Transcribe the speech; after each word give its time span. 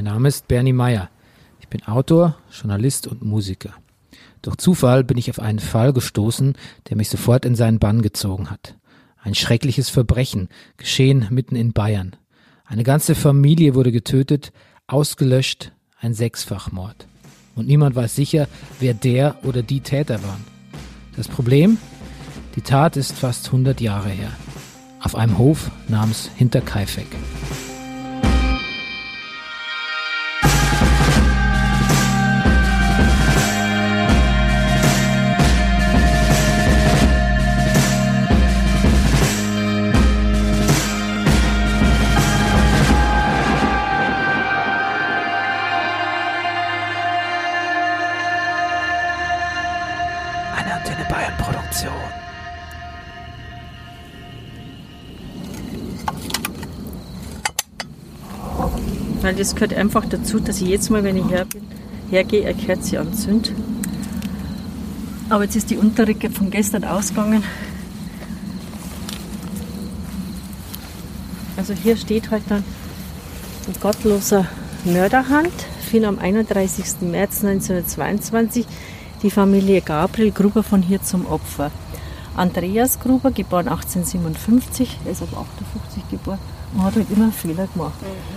Mein 0.00 0.14
Name 0.14 0.28
ist 0.28 0.48
Bernie 0.48 0.72
Meyer. 0.72 1.10
Ich 1.60 1.68
bin 1.68 1.82
Autor, 1.82 2.38
Journalist 2.50 3.06
und 3.06 3.22
Musiker. 3.22 3.74
Durch 4.40 4.56
Zufall 4.56 5.04
bin 5.04 5.18
ich 5.18 5.28
auf 5.28 5.38
einen 5.38 5.58
Fall 5.58 5.92
gestoßen, 5.92 6.54
der 6.88 6.96
mich 6.96 7.10
sofort 7.10 7.44
in 7.44 7.54
seinen 7.54 7.78
Bann 7.78 8.00
gezogen 8.00 8.50
hat. 8.50 8.78
Ein 9.22 9.34
schreckliches 9.34 9.90
Verbrechen, 9.90 10.48
geschehen 10.78 11.26
mitten 11.28 11.54
in 11.54 11.74
Bayern. 11.74 12.16
Eine 12.64 12.82
ganze 12.82 13.14
Familie 13.14 13.74
wurde 13.74 13.92
getötet, 13.92 14.52
ausgelöscht, 14.86 15.72
ein 16.00 16.14
Sechsfachmord. 16.14 17.06
Und 17.54 17.66
niemand 17.66 17.94
weiß 17.94 18.16
sicher, 18.16 18.48
wer 18.78 18.94
der 18.94 19.36
oder 19.44 19.62
die 19.62 19.80
Täter 19.80 20.22
waren. 20.22 20.46
Das 21.14 21.28
Problem? 21.28 21.76
Die 22.56 22.62
Tat 22.62 22.96
ist 22.96 23.12
fast 23.12 23.48
100 23.48 23.82
Jahre 23.82 24.08
her. 24.08 24.32
Auf 25.02 25.14
einem 25.14 25.36
Hof 25.36 25.70
namens 25.88 26.30
Hinterkaifeck. 26.36 27.08
Das 59.40 59.54
gehört 59.54 59.72
einfach 59.72 60.04
dazu, 60.04 60.38
dass 60.38 60.60
ich 60.60 60.68
jetzt 60.68 60.90
Mal, 60.90 61.02
wenn 61.02 61.16
ich 61.16 61.26
her 61.30 61.46
bin, 61.46 61.62
hergehe, 62.10 62.46
eine 62.46 62.54
Kerze 62.54 63.00
anzünd. 63.00 63.52
Aber 65.30 65.44
jetzt 65.44 65.56
ist 65.56 65.70
die 65.70 65.78
Unterricke 65.78 66.28
von 66.28 66.50
gestern 66.50 66.84
ausgegangen. 66.84 67.42
Also 71.56 71.72
hier 71.72 71.96
steht 71.96 72.30
halt 72.30 72.42
dann 72.48 72.64
ein 73.66 73.80
gottloser 73.80 74.46
Mörderhand, 74.84 75.52
fiel 75.90 76.04
am 76.04 76.18
31. 76.18 77.00
März 77.00 77.42
1922 77.42 78.66
die 79.22 79.30
Familie 79.30 79.80
Gabriel 79.80 80.32
Gruber 80.32 80.62
von 80.62 80.82
hier 80.82 81.02
zum 81.02 81.26
Opfer. 81.26 81.70
Andreas 82.36 83.00
Gruber, 83.00 83.30
geboren 83.30 83.68
1857, 83.68 84.98
er 85.04 85.12
ist 85.12 85.22
aber 85.22 85.38
58 85.38 86.08
geboren, 86.10 86.38
und 86.74 86.84
hat 86.84 86.94
halt 86.94 87.10
immer 87.10 87.32
Fehler 87.32 87.66
gemacht. 87.66 87.94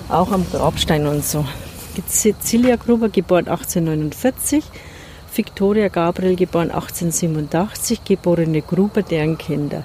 Auch 0.09 0.31
am 0.31 0.45
Grabstein 0.51 1.05
und 1.07 1.23
so. 1.23 1.45
Cecilia 2.07 2.75
Gruber, 2.75 3.09
geboren 3.09 3.47
1849, 3.47 4.63
Victoria 5.35 5.87
Gabriel, 5.87 6.35
geboren 6.35 6.71
1887, 6.71 8.03
geborene 8.03 8.61
Gruber, 8.61 9.03
deren 9.03 9.37
Kinder. 9.37 9.83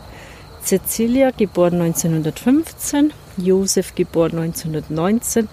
Cecilia, 0.62 1.30
geboren 1.30 1.80
1915, 1.80 3.12
Josef, 3.36 3.94
geboren 3.94 4.38
1919, 4.38 5.48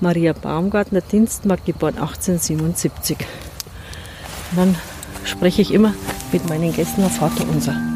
Maria 0.00 0.32
Baumgartner, 0.32 1.00
Dienstmarkt, 1.00 1.66
geboren 1.66 1.94
1877. 1.94 3.18
Und 4.50 4.56
dann 4.56 4.76
spreche 5.24 5.62
ich 5.62 5.72
immer 5.72 5.94
mit 6.32 6.48
meinen 6.48 6.72
Gästen 6.72 7.04
auf 7.04 7.16
Vater 7.16 7.44
unser. 7.48 7.95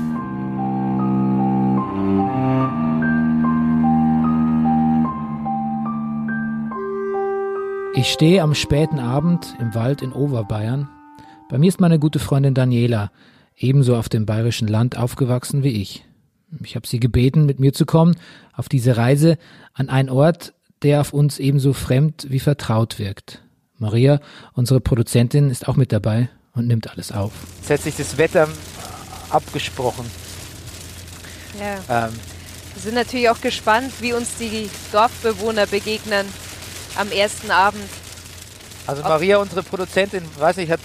Ich 8.00 8.12
stehe 8.12 8.40
am 8.40 8.54
späten 8.54 8.98
Abend 8.98 9.54
im 9.60 9.74
Wald 9.74 10.00
in 10.00 10.14
Oberbayern. 10.14 10.88
Bei 11.50 11.58
mir 11.58 11.68
ist 11.68 11.82
meine 11.82 11.98
gute 11.98 12.18
Freundin 12.18 12.54
Daniela, 12.54 13.10
ebenso 13.58 13.94
auf 13.94 14.08
dem 14.08 14.24
bayerischen 14.24 14.68
Land 14.68 14.96
aufgewachsen 14.96 15.62
wie 15.62 15.82
ich. 15.82 16.02
Ich 16.64 16.76
habe 16.76 16.88
sie 16.88 16.98
gebeten, 16.98 17.44
mit 17.44 17.60
mir 17.60 17.74
zu 17.74 17.84
kommen 17.84 18.16
auf 18.54 18.70
diese 18.70 18.96
Reise 18.96 19.36
an 19.74 19.90
einen 19.90 20.08
Ort, 20.08 20.54
der 20.80 21.02
auf 21.02 21.12
uns 21.12 21.38
ebenso 21.38 21.74
fremd 21.74 22.26
wie 22.30 22.40
vertraut 22.40 22.98
wirkt. 22.98 23.42
Maria, 23.76 24.20
unsere 24.54 24.80
Produzentin, 24.80 25.50
ist 25.50 25.68
auch 25.68 25.76
mit 25.76 25.92
dabei 25.92 26.30
und 26.54 26.68
nimmt 26.68 26.90
alles 26.90 27.12
auf. 27.12 27.32
Jetzt 27.58 27.70
hat 27.70 27.80
sich 27.82 27.96
das 27.96 28.16
Wetter 28.16 28.48
abgesprochen. 29.28 30.06
Ja. 31.58 32.06
Ähm, 32.06 32.14
Wir 32.72 32.82
sind 32.82 32.94
natürlich 32.94 33.28
auch 33.28 33.42
gespannt, 33.42 33.92
wie 34.00 34.14
uns 34.14 34.38
die 34.38 34.70
Dorfbewohner 34.90 35.66
begegnen 35.66 36.24
am 36.96 37.10
ersten 37.10 37.50
Abend. 37.50 37.88
also 38.86 39.02
Maria, 39.02 39.38
unsere 39.38 39.62
Produzentin, 39.62 40.22
weiß 40.38 40.58
ich, 40.58 40.70
hat 40.70 40.80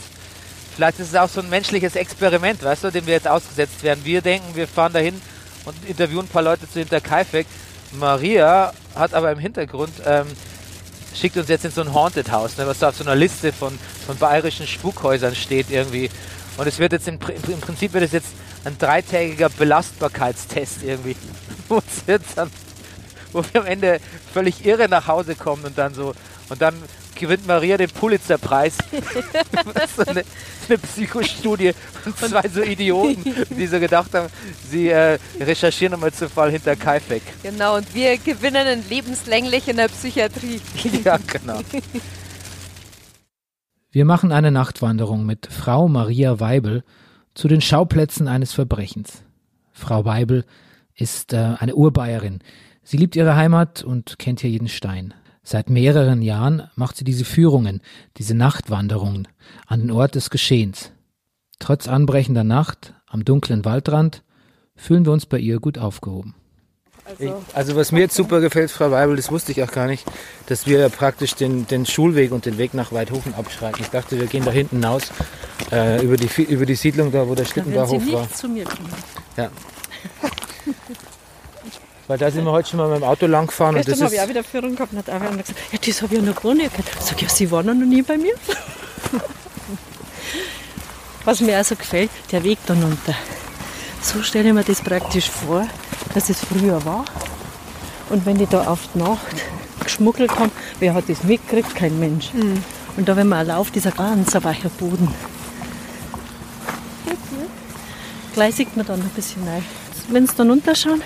vielleicht 0.76 1.00
ist 1.00 1.10
es 1.10 1.16
auch 1.16 1.30
so 1.30 1.42
ein 1.42 1.50
menschliches 1.50 1.96
Experiment, 1.96 2.64
weißt 2.64 2.84
du, 2.84 2.92
dem 2.92 3.06
wir 3.06 3.14
jetzt 3.14 3.28
ausgesetzt 3.28 3.82
werden. 3.84 4.04
Wir 4.04 4.22
denken, 4.22 4.56
wir 4.56 4.68
fahren 4.68 4.94
dahin 4.94 5.22
und 5.66 5.76
interviewen 5.88 6.26
ein 6.26 6.28
paar 6.28 6.44
Leute 6.44 6.70
zu 6.70 6.80
Hinterkaifeck. 6.80 7.48
Maria 7.94 8.74
hat 8.94 9.14
aber 9.14 9.32
im 9.32 9.40
Hintergrund 9.40 9.94
ähm, 10.06 10.28
schickt 11.16 11.38
uns 11.38 11.48
jetzt 11.48 11.66
in 11.66 11.72
so 11.72 11.82
ein 11.82 11.94
Haunted 11.94 12.32
House, 12.32 12.58
ne, 12.58 12.68
was 12.68 12.80
da 12.80 12.90
auf 12.90 12.98
so 12.98 13.04
einer 13.04 13.16
Liste 13.16 13.54
von, 13.54 13.78
von 14.06 14.18
bayerischen 14.18 14.68
Spukhäusern 14.68 15.36
steht 15.36 15.70
irgendwie. 15.70 16.10
Und 16.58 16.68
es 16.68 16.80
wird 16.80 16.92
jetzt 16.94 17.08
im, 17.08 17.20
im 17.48 17.62
Prinzip 17.62 17.94
wird 17.94 18.04
es 18.04 18.12
jetzt 18.12 18.30
ein 18.66 18.78
dreitägiger 18.78 19.50
Belastbarkeitstest 19.50 20.84
irgendwie. 20.84 21.16
Wo 21.70 21.78
es 21.78 22.04
jetzt 22.08 22.38
dann, 22.38 22.50
wo 23.36 23.44
wir 23.52 23.62
am 23.62 23.68
Ende 23.68 24.00
völlig 24.34 24.66
irre 24.66 24.88
nach 24.90 25.08
Hause 25.08 25.36
kommen 25.36 25.66
und 25.66 25.78
dann 25.78 25.94
so 25.94 26.14
und 26.50 26.62
dann 26.62 26.76
gewinnt 27.16 27.48
Maria 27.48 27.78
den 27.78 27.90
Pulitzerpreis. 27.90 28.78
so 29.96 30.04
eine, 30.04 30.24
eine 30.68 30.78
Psychostudie 30.78 31.74
von 32.16 32.30
zwei 32.30 32.48
so 32.48 32.62
Idioten, 32.62 33.24
die 33.50 33.68
so 33.68 33.80
gedacht 33.80 34.14
haben, 34.14 34.28
sie 34.70 34.90
äh, 34.90 35.18
recherchieren 35.40 35.94
nochmal 35.94 36.14
zu 36.14 36.30
Fall 36.30 36.52
hinter 36.52 36.76
Kaifeck. 36.76 37.24
Genau, 37.42 37.78
und 37.78 37.94
wir 37.96 38.18
gewinnen 38.18 38.84
lebenslänglich 38.90 39.68
in 39.68 39.78
der 39.78 39.88
Psychiatrie. 39.88 40.62
ja, 41.04 41.18
genau. 41.18 41.60
Wir 43.90 44.06
machen 44.06 44.32
eine 44.32 44.52
Nachtwanderung 44.52 45.26
mit 45.26 45.48
Frau 45.48 45.88
Maria 45.88 46.40
Weibel 46.40 46.84
zu 47.34 47.48
den 47.48 47.62
Schauplätzen 47.62 48.28
eines 48.28 48.54
Verbrechens. 48.54 49.24
Frau 49.72 50.06
Weibel 50.06 50.46
ist 50.96 51.34
äh, 51.34 51.56
eine 51.60 51.76
Urbayerin. 51.76 52.40
Sie 52.88 52.98
liebt 52.98 53.16
ihre 53.16 53.36
Heimat 53.36 53.84
und 53.84 54.20
kennt 54.20 54.42
hier 54.42 54.52
jeden 54.52 54.68
Stein. 54.68 55.16
Seit 55.42 55.72
mehreren 55.72 56.22
Jahren 56.22 56.70
macht 56.76 56.98
sie 56.98 57.04
diese 57.04 57.26
Führungen, 57.26 57.82
diese 58.18 58.36
Nachtwanderungen 58.36 59.28
an 59.66 59.80
den 59.80 59.92
Ort 59.92 60.14
des 60.14 60.30
Geschehens. 60.30 60.92
Trotz 61.58 61.88
anbrechender 61.88 62.44
Nacht 62.44 62.94
am 63.08 63.26
dunklen 63.26 63.66
Waldrand 63.66 64.24
fühlen 64.76 65.04
wir 65.04 65.14
uns 65.14 65.26
bei 65.26 65.40
ihr 65.40 65.60
gut 65.60 65.80
aufgehoben. 65.80 66.36
Ich, 67.18 67.32
also 67.54 67.76
was 67.76 67.92
mir 67.92 68.02
jetzt 68.02 68.16
super 68.16 68.40
gefällt, 68.40 68.70
Frau 68.70 68.92
Weibel, 68.92 69.16
das 69.16 69.32
wusste 69.32 69.52
ich 69.52 69.64
auch 69.64 69.72
gar 69.72 69.88
nicht, 69.88 70.06
dass 70.46 70.68
wir 70.68 70.80
ja 70.80 70.90
praktisch 70.90 71.34
den, 71.34 71.66
den 71.68 71.88
Schulweg 71.88 72.32
und 72.32 72.46
den 72.46 72.60
Weg 72.60 72.76
nach 72.76 72.92
Weidhofen 72.92 73.34
abschreiten. 73.34 73.82
Ich 73.82 73.90
dachte, 73.90 74.20
wir 74.20 74.28
gehen 74.28 74.46
da 74.46 74.52
hinten 74.52 74.78
hinaus 74.78 75.12
äh, 75.72 76.04
über, 76.04 76.18
die, 76.18 76.30
über 76.44 76.66
die 76.66 76.76
Siedlung 76.76 77.12
da, 77.12 77.28
wo 77.28 77.34
der 77.34 77.46
Schlittenbauhof 77.46 78.12
war. 78.12 78.32
zu 78.32 78.48
mir 78.48 78.66
kommen. 78.66 78.90
Ja. 79.38 79.50
Weil 82.08 82.18
da 82.20 82.30
sind 82.30 82.46
wir 82.46 82.52
heute 82.52 82.70
schon 82.70 82.78
mal 82.78 82.88
mit 82.90 82.98
dem 82.98 83.04
Auto 83.04 83.26
lang 83.26 83.48
gefahren 83.48 83.76
und 83.76 83.86
Gestern 83.86 83.94
das 83.94 84.06
habe 84.06 84.16
ich 84.16 84.22
auch 84.22 84.30
wieder 84.30 84.44
Führung 84.44 84.76
gehabt 84.76 84.94
und 84.94 85.00
hat 85.00 85.10
auch 85.10 85.16
einer 85.16 85.32
gesagt, 85.32 85.58
ja, 85.72 85.80
das 85.84 86.02
habe 86.02 86.14
ich 86.14 86.22
ja 86.22 86.26
noch 86.28 86.42
gar 86.42 86.54
nicht 86.54 86.70
gehört. 86.70 86.90
Ich 87.00 87.06
sage, 87.06 87.22
ja, 87.24 87.30
Sie 87.30 87.50
waren 87.50 87.66
ja 87.66 87.74
noch 87.74 87.88
nie 87.88 88.02
bei 88.04 88.18
mir. 88.18 88.34
Was 91.26 91.42
mir 91.42 91.60
auch 91.60 91.66
so 91.66 91.76
gefällt, 91.76 92.12
der 92.32 92.44
Weg 92.44 92.60
da 92.68 92.76
runter. 92.76 93.16
So 94.02 94.22
stelle 94.22 94.50
ich 94.50 94.54
mir 94.54 94.64
das 94.64 94.82
praktisch 94.82 95.30
vor, 95.32 95.68
dass 96.14 96.30
es 96.30 96.40
früher 96.40 96.86
war. 96.86 97.06
Und 98.10 98.28
wenn 98.28 98.38
die 98.38 98.46
da 98.46 98.68
auf 98.68 98.82
die 98.94 99.00
Nacht 99.00 99.36
geschmuggelt 99.84 100.30
haben, 100.38 100.52
wer 100.80 100.94
hat 100.94 101.10
das 101.10 101.24
mitgekriegt? 101.24 101.74
Kein 101.76 102.00
Mensch. 102.00 102.30
Und 102.98 103.10
da, 103.10 103.16
wenn 103.16 103.28
man 103.28 103.48
lauft, 103.48 103.76
ist 103.76 103.88
ein 103.88 103.94
ganz 103.98 104.36
weicher 104.36 104.70
Boden. 104.70 105.12
Gleich 108.36 108.56
sieht 108.56 108.78
man 108.78 108.86
dann 108.86 109.02
ein 109.02 109.10
bisschen 109.10 109.48
rein. 109.48 109.66
Wenn 110.10 110.28
Sie 110.28 110.36
dann 110.36 110.52
runterschauen, 110.52 111.02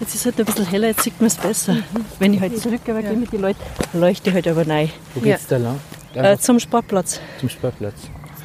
jetzt 0.00 0.14
ist 0.14 0.20
es 0.20 0.26
halt 0.26 0.38
ein 0.38 0.44
bisschen 0.44 0.66
heller, 0.66 0.88
jetzt 0.88 1.02
sieht 1.02 1.20
man 1.20 1.28
es 1.28 1.36
besser. 1.36 1.76
Wenn 2.18 2.34
ich 2.34 2.40
halt 2.40 2.58
zurückgehe 2.60 3.00
ja. 3.00 3.12
mit 3.12 3.32
den 3.32 3.40
Leuten, 3.40 3.60
leuchte 3.92 4.30
ich 4.30 4.34
halt 4.34 4.48
aber 4.48 4.66
rein. 4.66 4.90
wo 5.14 5.20
geht's 5.20 5.46
da 5.46 5.56
lang? 5.56 5.80
Äh, 6.14 6.38
zum 6.38 6.58
Sportplatz, 6.58 7.20
zum 7.40 7.48
Sportplatz. 7.48 7.94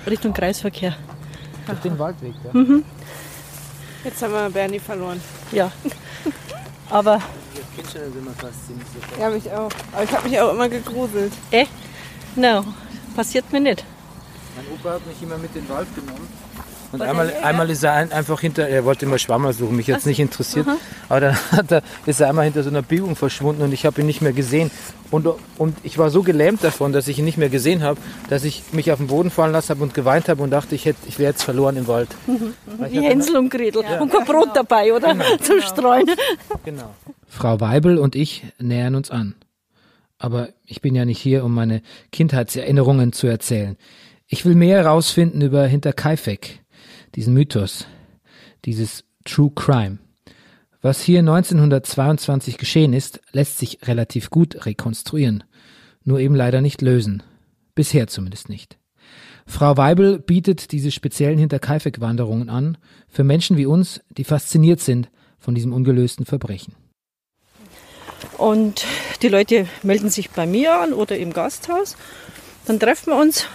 Richtung 0.06 0.34
Kreisverkehr. 0.34 0.96
Durch 1.66 1.80
den 1.80 1.98
Waldweg, 1.98 2.34
ja. 2.44 2.60
Jetzt 4.04 4.22
haben 4.24 4.34
wir 4.34 4.50
Bernie 4.50 4.80
verloren. 4.80 5.22
Ja. 5.52 5.72
Aber, 6.90 7.22
Ja, 9.20 9.30
mich 9.30 9.50
auch. 9.52 9.70
Aber 9.94 10.04
ich 10.04 10.12
habe 10.12 10.28
mich 10.28 10.40
auch 10.40 10.54
immer 10.54 10.68
gegruselt. 10.68 11.32
eh, 11.52 11.66
no, 12.36 12.66
passiert 13.16 13.50
mir 13.54 13.62
nicht. 13.62 13.86
Mein 14.58 14.66
Opa 14.74 14.96
hat 14.96 15.08
mich 15.08 15.22
immer 15.22 15.38
mit 15.38 15.56
in 15.56 15.62
den 15.66 15.70
Wald 15.70 15.88
genommen 15.96 16.28
Und 16.92 17.02
einmal, 17.02 17.34
einmal 17.42 17.70
ist 17.70 17.84
er 17.84 17.94
ein, 17.94 18.12
einfach 18.12 18.42
hinter, 18.42 18.68
er 18.68 18.84
wollte 18.86 19.06
immer 19.06 19.18
Schwammer 19.18 19.54
suchen, 19.54 19.76
mich 19.76 19.88
jetzt 19.88 20.06
nicht 20.06 20.20
interessiert, 20.20 20.68
aber 21.10 21.20
dann 21.22 21.36
hat 21.52 21.72
er, 21.72 21.84
ist 22.06 22.20
er 22.20 22.30
einmal 22.30 22.46
hinter 22.46 22.64
so 22.64 22.70
einer 22.70 22.82
Biegung 22.82 23.16
verschwunden 23.16 23.62
und 23.62 23.72
ich 23.72 23.86
habe 23.86 24.02
ihn 24.02 24.08
nicht 24.08 24.22
mehr 24.22 24.34
gesehen. 24.34 24.72
Und, 25.10 25.28
und 25.58 25.78
ich 25.84 25.98
war 25.98 26.10
so 26.10 26.24
gelähmt 26.24 26.64
davon, 26.64 26.94
dass 26.94 27.08
ich 27.08 27.20
ihn 27.20 27.26
nicht 27.26 27.38
mehr 27.38 27.50
gesehen 27.50 27.84
habe, 27.84 28.00
dass 28.30 28.44
ich 28.44 28.64
mich 28.72 28.92
auf 28.92 28.98
den 28.98 29.08
Boden 29.08 29.30
fallen 29.30 29.52
lassen 29.52 29.70
habe 29.70 29.84
und 29.84 29.94
geweint 29.94 30.30
habe 30.30 30.42
und 30.42 30.52
dachte, 30.52 30.76
ich, 30.76 30.86
hätte, 30.86 31.00
ich 31.08 31.20
wäre 31.20 31.32
jetzt 31.32 31.44
verloren 31.44 31.76
im 31.78 31.88
Wald. 31.88 32.10
Wie 32.90 33.02
Hänsel 33.02 33.38
und 33.38 33.50
Gretel. 33.50 33.84
Und 34.00 34.12
kein 34.12 34.26
Brot 34.26 34.50
dabei, 34.54 34.94
oder? 34.94 35.16
Zum 35.42 35.62
Streuen. 35.62 36.10
Genau. 36.64 36.94
Frau 37.28 37.60
Weibel 37.60 37.98
und 37.98 38.16
ich 38.16 38.44
nähern 38.60 38.96
uns 38.96 39.12
an. 39.12 39.36
Aber 40.18 40.50
ich 40.66 40.82
bin 40.82 40.96
ja 40.96 41.04
nicht 41.04 41.20
hier, 41.20 41.44
um 41.44 41.54
meine 41.54 41.82
Kindheitserinnerungen 42.12 43.12
zu 43.12 43.28
erzählen. 43.28 43.76
Ich 44.28 44.46
will 44.46 44.56
mehr 44.56 44.84
herausfinden 44.84 45.42
über 45.42 45.66
Hinterkaifeck, 45.66 46.61
diesen 47.16 47.34
Mythos, 47.34 47.86
dieses 48.66 49.04
True 49.26 49.52
Crime. 49.56 50.00
Was 50.82 51.02
hier 51.02 51.20
1922 51.20 52.58
geschehen 52.58 52.94
ist, 52.94 53.22
lässt 53.32 53.60
sich 53.60 53.80
relativ 53.84 54.30
gut 54.30 54.66
rekonstruieren, 54.66 55.44
nur 56.04 56.20
eben 56.20 56.36
leider 56.36 56.62
nicht 56.62 56.82
lösen. 56.82 57.22
Bisher 57.76 58.08
zumindest 58.08 58.50
nicht. 58.50 58.78
Frau 59.46 59.78
Weibel 59.78 60.20
bietet 60.20 60.72
diese 60.72 60.92
speziellen 60.92 61.38
Hinterkaifeck-Wanderungen 61.38 62.50
an 62.50 62.78
für 63.08 63.24
Menschen 63.24 63.58
wie 63.58 63.66
uns, 63.66 64.02
die 64.10 64.24
fasziniert 64.24 64.80
sind 64.80 65.10
von 65.40 65.56
diesem 65.56 65.74
ungelösten 65.74 66.26
Verbrechen. 66.26 66.74
Und 68.38 68.86
die 69.22 69.28
Leute 69.28 69.68
melden 69.84 70.10
sich 70.10 70.30
bei 70.30 70.46
mir 70.46 70.80
an 70.80 70.94
oder 70.94 71.18
im 71.18 71.34
Gasthaus. 71.34 71.98
Dann 72.66 72.80
treffen 72.80 73.12
wir 73.12 73.18
uns 73.18 73.46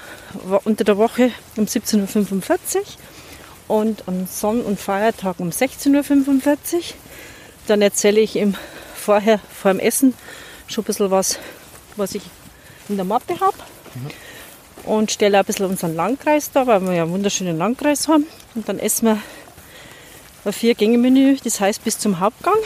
unter 0.64 0.84
der 0.84 0.98
Woche 0.98 1.30
um 1.56 1.64
17.45 1.64 2.76
Uhr 2.76 2.84
und 3.68 4.04
am 4.06 4.26
Sonn- 4.26 4.62
und 4.62 4.78
Feiertag 4.78 5.40
um 5.40 5.50
16.45 5.50 6.74
Uhr. 6.74 6.82
Dann 7.66 7.82
erzähle 7.82 8.20
ich 8.20 8.36
ihm 8.36 8.54
vorher, 8.94 9.40
vor 9.52 9.72
dem 9.72 9.80
Essen, 9.80 10.14
schon 10.66 10.84
ein 10.84 10.86
bisschen 10.86 11.10
was, 11.10 11.38
was 11.96 12.14
ich 12.14 12.22
in 12.88 12.96
der 12.96 13.04
Mappe 13.04 13.40
habe. 13.40 13.56
Und 14.84 15.10
stelle 15.10 15.38
ein 15.38 15.44
bisschen 15.44 15.66
unseren 15.66 15.96
Landkreis 15.96 16.52
da, 16.52 16.66
weil 16.66 16.80
wir 16.82 16.92
ja 16.92 17.02
einen 17.02 17.12
wunderschönen 17.12 17.58
Landkreis 17.58 18.06
haben. 18.06 18.26
Und 18.54 18.68
dann 18.68 18.78
essen 18.78 19.06
wir 19.06 19.18
ein 20.44 20.52
Vier-Gänge-Menü, 20.52 21.38
das 21.42 21.60
heißt 21.60 21.82
bis 21.82 21.98
zum 21.98 22.20
Hauptgang. 22.20 22.58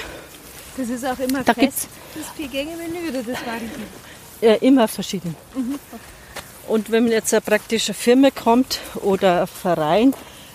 Das 0.76 0.88
ist 0.88 1.04
auch 1.04 1.18
immer 1.18 1.42
Da 1.44 1.54
fest, 1.54 1.88
das 2.14 2.28
Vier-Gänge-Menü 2.36 3.08
oder 3.08 3.22
das 3.22 3.38
variiert? 3.46 3.72
Ja, 4.42 4.54
immer 4.54 4.86
verschieden. 4.88 5.34
Und 6.68 6.90
wenn 6.90 7.08
jetzt 7.08 7.32
eine 7.32 7.40
praktische 7.40 7.94
Firma 7.94 8.30
kommt 8.30 8.80
oder 8.96 9.42
ein 9.42 9.46
Verein, 9.46 10.14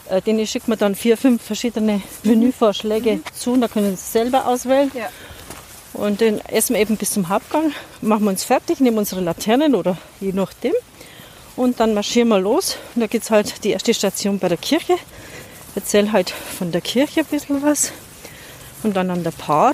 äh, 0.09 0.21
denen 0.21 0.45
schickt 0.45 0.67
man 0.67 0.77
dann 0.77 0.95
vier, 0.95 1.17
fünf 1.17 1.41
verschiedene 1.41 2.01
Menüvorschläge 2.23 3.21
zu 3.33 3.53
und 3.53 3.61
da 3.61 3.67
können 3.67 3.95
sie 3.95 4.11
selber 4.11 4.47
auswählen. 4.47 4.91
Ja. 4.93 5.09
Und 5.93 6.21
dann 6.21 6.39
essen 6.41 6.73
wir 6.73 6.81
eben 6.81 6.97
bis 6.97 7.11
zum 7.11 7.29
Hauptgang, 7.29 7.71
machen 8.01 8.25
wir 8.25 8.31
uns 8.31 8.43
fertig, 8.43 8.79
nehmen 8.79 8.97
unsere 8.97 9.21
Laternen 9.21 9.75
oder 9.75 9.97
je 10.19 10.33
nachdem. 10.33 10.73
Und 11.55 11.79
dann 11.79 11.93
marschieren 11.93 12.27
wir 12.27 12.39
los. 12.39 12.77
Und 12.93 13.01
da 13.01 13.07
geht's 13.07 13.31
halt 13.31 13.63
die 13.63 13.71
erste 13.71 13.93
Station 13.93 14.39
bei 14.39 14.49
der 14.49 14.57
Kirche. 14.57 14.95
Erzähl 15.73 16.11
halt 16.11 16.29
von 16.29 16.71
der 16.73 16.81
Kirche 16.81 17.21
ein 17.21 17.25
bisschen 17.27 17.63
was. 17.63 17.93
Und 18.83 18.95
dann 18.97 19.09
an 19.09 19.23
der 19.23 19.31
Paar. 19.31 19.73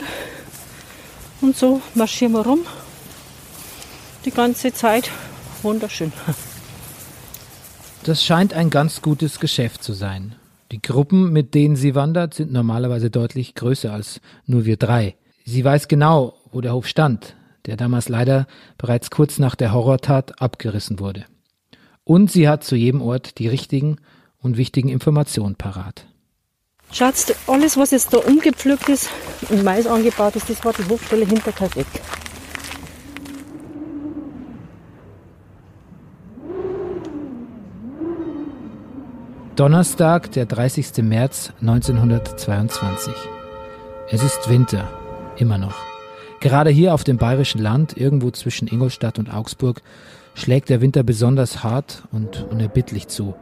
Und 1.41 1.57
so 1.57 1.81
marschieren 1.95 2.33
wir 2.33 2.45
rum 2.45 2.65
die 4.25 4.31
ganze 4.31 4.71
Zeit. 4.73 5.09
Wunderschön. 5.63 6.13
Das 8.03 8.23
scheint 8.23 8.55
ein 8.55 8.71
ganz 8.71 9.03
gutes 9.03 9.39
Geschäft 9.39 9.83
zu 9.83 9.93
sein. 9.93 10.35
Die 10.71 10.81
Gruppen, 10.81 11.31
mit 11.31 11.53
denen 11.53 11.75
sie 11.75 11.93
wandert, 11.93 12.33
sind 12.33 12.51
normalerweise 12.51 13.11
deutlich 13.11 13.53
größer 13.53 13.93
als 13.93 14.21
nur 14.47 14.65
wir 14.65 14.77
drei. 14.77 15.15
Sie 15.45 15.63
weiß 15.63 15.87
genau, 15.87 16.33
wo 16.51 16.61
der 16.61 16.73
Hof 16.73 16.87
stand, 16.87 17.35
der 17.67 17.77
damals 17.77 18.09
leider 18.09 18.47
bereits 18.79 19.11
kurz 19.11 19.37
nach 19.37 19.55
der 19.55 19.71
Horrortat 19.71 20.41
abgerissen 20.41 20.99
wurde. 20.99 21.25
Und 22.03 22.31
sie 22.31 22.49
hat 22.49 22.63
zu 22.63 22.75
jedem 22.75 23.03
Ort 23.03 23.37
die 23.37 23.47
richtigen 23.47 23.97
und 24.39 24.57
wichtigen 24.57 24.89
Informationen 24.89 25.55
parat. 25.55 26.07
Schatz, 26.91 27.31
alles, 27.45 27.77
was 27.77 27.91
jetzt 27.91 28.13
da 28.13 28.17
umgepflückt 28.17 28.89
ist 28.89 29.09
und 29.49 29.63
Mais 29.63 29.85
angebaut 29.85 30.35
ist, 30.35 30.49
das 30.49 30.65
war 30.65 30.73
die 30.73 30.89
Hofstelle 30.89 31.25
hinter 31.25 31.51
Kaffeek. 31.51 31.85
Donnerstag, 39.61 40.31
der 40.31 40.47
30. 40.47 41.03
März 41.03 41.53
1922. 41.61 43.13
Es 44.09 44.23
ist 44.23 44.49
Winter, 44.49 44.89
immer 45.37 45.59
noch. 45.59 45.75
Gerade 46.39 46.71
hier 46.71 46.95
auf 46.95 47.03
dem 47.03 47.17
bayerischen 47.17 47.61
Land, 47.61 47.95
irgendwo 47.95 48.31
zwischen 48.31 48.67
Ingolstadt 48.67 49.19
und 49.19 49.31
Augsburg, 49.31 49.83
schlägt 50.33 50.69
der 50.69 50.81
Winter 50.81 51.03
besonders 51.03 51.63
hart 51.63 52.01
und 52.11 52.47
unerbittlich 52.49 53.07
zu. 53.07 53.35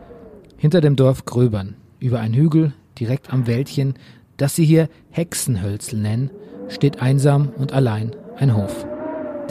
Hinter 0.58 0.82
dem 0.82 0.98
Dorf 0.98 1.24
Gröbern, 1.24 1.76
über 2.02 2.20
einen 2.20 2.34
Hügel, 2.34 2.74
direkt 3.00 3.32
am 3.32 3.48
Wäldchen, 3.48 3.94
das 4.36 4.58
sie 4.58 4.66
hier 4.66 4.90
Hexenhölzel 5.12 6.00
nennen, 6.00 6.32
steht 6.68 7.02
einsam 7.02 7.54
und 7.56 7.72
allein 7.72 8.14
ein 8.36 8.58
Hof. 8.58 8.86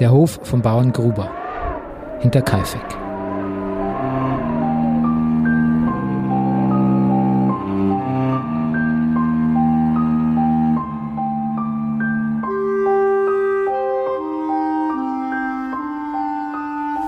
Der 0.01 0.11
Hof 0.11 0.41
vom 0.43 0.61
Bauern 0.61 0.93
Gruber, 0.93 1.31
hinter 2.21 2.43
Kaifeck. 2.43 3.08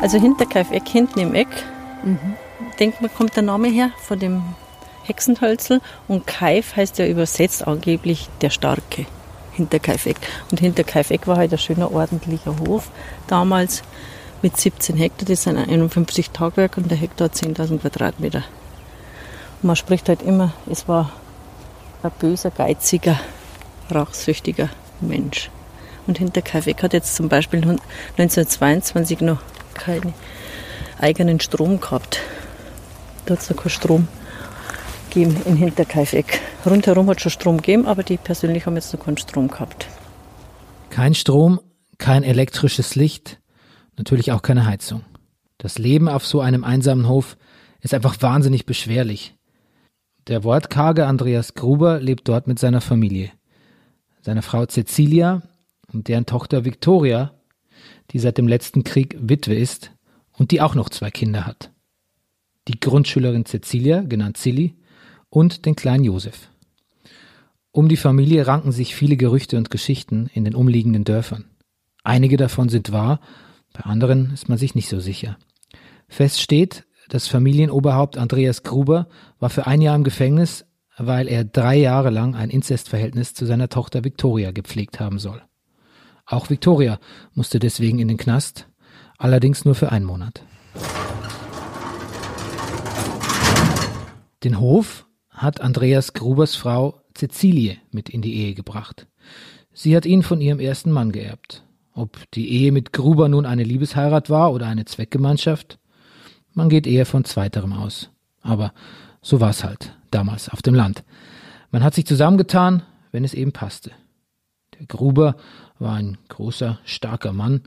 Also 0.01 0.19
hinter 0.19 0.47
Kaffeek, 0.47 0.89
hinten 0.89 1.19
im 1.21 1.35
Eck. 1.35 1.49
Denkt 2.79 3.03
man, 3.03 3.13
kommt 3.13 3.37
der 3.37 3.43
Name 3.43 3.69
her 3.69 3.91
von 3.99 4.19
dem 4.19 4.43
Hexenhölzel. 5.05 5.83
Und 6.09 6.27
Kaif 6.27 6.75
heißt 6.77 6.99
ja 6.99 7.07
übersetzt 7.07 7.67
angeblich 7.67 8.29
der 8.41 8.49
Starke. 8.49 9.05
Hinter 9.53 9.79
Kaifeck. 9.79 10.17
Und 10.51 10.61
hinter 10.61 10.85
Kaifeck 10.85 11.27
war 11.27 11.37
halt 11.37 11.53
ein 11.53 11.59
schöner 11.59 11.93
ordentlicher 11.93 12.59
Hof. 12.61 12.89
Damals 13.27 13.83
mit 14.41 14.57
17 14.57 14.97
Hektar, 14.97 15.27
das 15.29 15.43
sind 15.43 15.59
51 15.59 16.31
Tagwerke 16.31 16.81
und 16.81 16.91
der 16.91 16.97
Hektar 16.97 17.27
hat 17.27 17.35
10.000 17.35 17.81
Quadratmeter. 17.81 18.45
Und 19.61 19.67
man 19.67 19.77
spricht 19.77 20.09
halt 20.09 20.23
immer, 20.23 20.55
es 20.71 20.89
war 20.89 21.13
ein 22.03 22.11
böser, 22.19 22.51
geiziger, 22.51 23.21
rachsüchtiger 23.91 24.71
Mensch. 25.03 25.51
Und 26.07 26.17
hinter 26.17 26.41
Kaifeck 26.41 26.83
hat 26.83 26.95
jetzt 26.95 27.17
zum 27.17 27.29
Beispiel 27.29 27.61
1922 28.17 29.21
noch 29.21 29.41
keinen 29.81 30.15
eigenen 30.99 31.41
Strom 31.41 31.81
gehabt. 31.81 32.21
Da 33.27 33.35
hat 33.35 33.41
es 33.41 33.51
noch 33.51 33.57
keinen 33.57 33.71
Strom 33.71 34.09
gegeben 35.09 35.37
in 35.45 35.57
Hinterkaifeck. 35.57 36.41
Rundherum 36.67 37.09
hat 37.09 37.17
es 37.17 37.23
schon 37.23 37.33
Strom 37.33 37.57
gegeben, 37.57 37.87
aber 37.87 38.03
die 38.03 38.17
persönlich 38.17 38.67
haben 38.67 38.77
jetzt 38.77 38.93
noch 38.93 39.05
keinen 39.05 39.19
Strom 39.19 39.49
gehabt. 39.49 39.87
Kein 40.91 41.15
Strom, 41.15 41.61
kein 41.99 42.23
elektrisches 42.23 42.95
Licht, 42.95 43.41
natürlich 43.97 44.33
auch 44.33 44.43
keine 44.43 44.67
Heizung. 44.67 45.05
Das 45.59 45.79
Leben 45.79 46.09
auf 46.09 46.27
so 46.27 46.41
einem 46.41 46.65
einsamen 46.65 47.09
Hof 47.09 47.37
ist 47.81 47.95
einfach 47.95 48.17
wahnsinnig 48.21 48.67
beschwerlich. 48.67 49.35
Der 50.27 50.45
wortkarge 50.45 51.07
Andreas 51.07 51.55
Gruber 51.55 52.01
lebt 52.01 52.29
dort 52.29 52.47
mit 52.47 52.59
seiner 52.59 52.81
Familie. 52.81 53.31
Seine 54.21 54.43
Frau 54.43 54.67
Cecilia 54.67 55.43
und 55.93 56.09
deren 56.09 56.27
Tochter 56.27 56.65
Victoria, 56.65 57.33
die 58.11 58.19
seit 58.19 58.39
dem 58.39 58.49
letzten 58.49 58.85
Krieg 58.85 59.17
Witwe 59.21 59.55
ist 59.55 59.93
und 60.33 60.51
die 60.51 60.61
auch 60.61 60.75
noch 60.75 60.89
zwei 60.89 61.11
Kinder 61.11 61.47
hat. 61.47 61.71
Die 62.69 62.79
Grundschülerin 62.79 63.47
Cecilia, 63.47 64.03
genannt 64.03 64.37
Silly, 64.37 64.77
und 65.29 65.65
den 65.67 65.77
kleinen 65.77 66.05
Josef. 66.05 66.51
Um 67.73 67.89
die 67.89 67.97
Familie 67.97 68.47
ranken 68.47 68.73
sich 68.73 68.95
viele 68.95 69.17
Gerüchte 69.17 69.57
und 69.57 69.71
Geschichten 69.71 70.29
in 70.35 70.45
den 70.45 70.55
umliegenden 70.55 71.05
Dörfern. 71.05 71.45
Einige 72.03 72.37
davon 72.37 72.69
sind 72.69 72.91
wahr, 72.91 73.21
bei 73.73 73.83
anderen 73.83 74.33
ist 74.33 74.49
man 74.49 74.59
sich 74.59 74.75
nicht 74.75 74.89
so 74.89 74.99
sicher. 74.99 75.39
Fest 76.09 76.41
steht, 76.41 76.85
das 77.09 77.29
Familienoberhaupt 77.29 78.19
Andreas 78.19 78.63
Gruber 78.63 79.09
war 79.39 79.51
für 79.51 79.67
ein 79.67 79.81
Jahr 79.81 79.95
im 79.95 80.05
Gefängnis, 80.05 80.65
weil 80.99 81.29
er 81.29 81.45
drei 81.45 81.77
Jahre 81.77 82.11
lang 82.11 82.35
ein 82.35 82.51
Inzestverhältnis 82.51 83.35
zu 83.35 83.47
seiner 83.47 83.69
Tochter 83.69 84.05
Victoria 84.05 84.51
gepflegt 84.51 85.01
haben 85.01 85.19
soll. 85.19 85.43
Auch 86.31 86.49
Victoria 86.49 87.01
musste 87.35 87.59
deswegen 87.59 87.99
in 87.99 88.07
den 88.07 88.17
Knast, 88.17 88.69
allerdings 89.19 89.65
nur 89.65 89.75
für 89.75 89.91
einen 89.91 90.07
Monat. 90.07 90.43
Den 94.45 94.61
Hof 94.61 95.07
hat 95.29 95.61
Andreas 95.61 96.13
Grubers 96.13 96.55
Frau 96.55 97.01
Cecilie 97.19 97.79
mit 97.91 98.09
in 98.09 98.23
die 98.23 98.37
Ehe 98.37 98.55
gebracht. 98.55 99.09
Sie 99.73 99.97
hat 99.97 100.07
ihn 100.07 100.23
von 100.23 100.41
ihrem 100.41 100.61
ersten 100.61 100.93
Mann 100.93 101.11
geerbt. 101.11 101.65
Ob 101.93 102.31
die 102.31 102.49
Ehe 102.49 102.71
mit 102.71 102.93
Gruber 102.93 103.29
nun 103.29 103.45
eine 103.45 103.65
Liebesheirat 103.65 104.31
war 104.31 104.53
oder 104.53 104.67
eine 104.67 104.85
Zweckgemeinschaft, 104.85 105.79
man 106.55 106.69
geht 106.69 106.87
eher 106.87 107.07
von 107.07 107.25
zweiterem 107.25 107.73
aus. 107.73 108.11
Aber 108.41 108.73
so 109.21 109.41
war's 109.41 109.65
halt. 109.65 109.95
damals 110.13 110.49
auf 110.49 110.63
dem 110.63 110.75
Land. 110.75 111.05
Man 111.71 111.85
hat 111.85 111.95
sich 111.95 112.07
zusammengetan, 112.07 112.83
wenn 113.13 113.25
es 113.25 113.35
eben 113.35 113.53
passte. 113.53 113.93
Der 114.79 114.87
Gruber 114.87 115.37
war 115.81 115.97
ein 115.97 116.19
großer, 116.29 116.79
starker 116.85 117.33
Mann, 117.33 117.63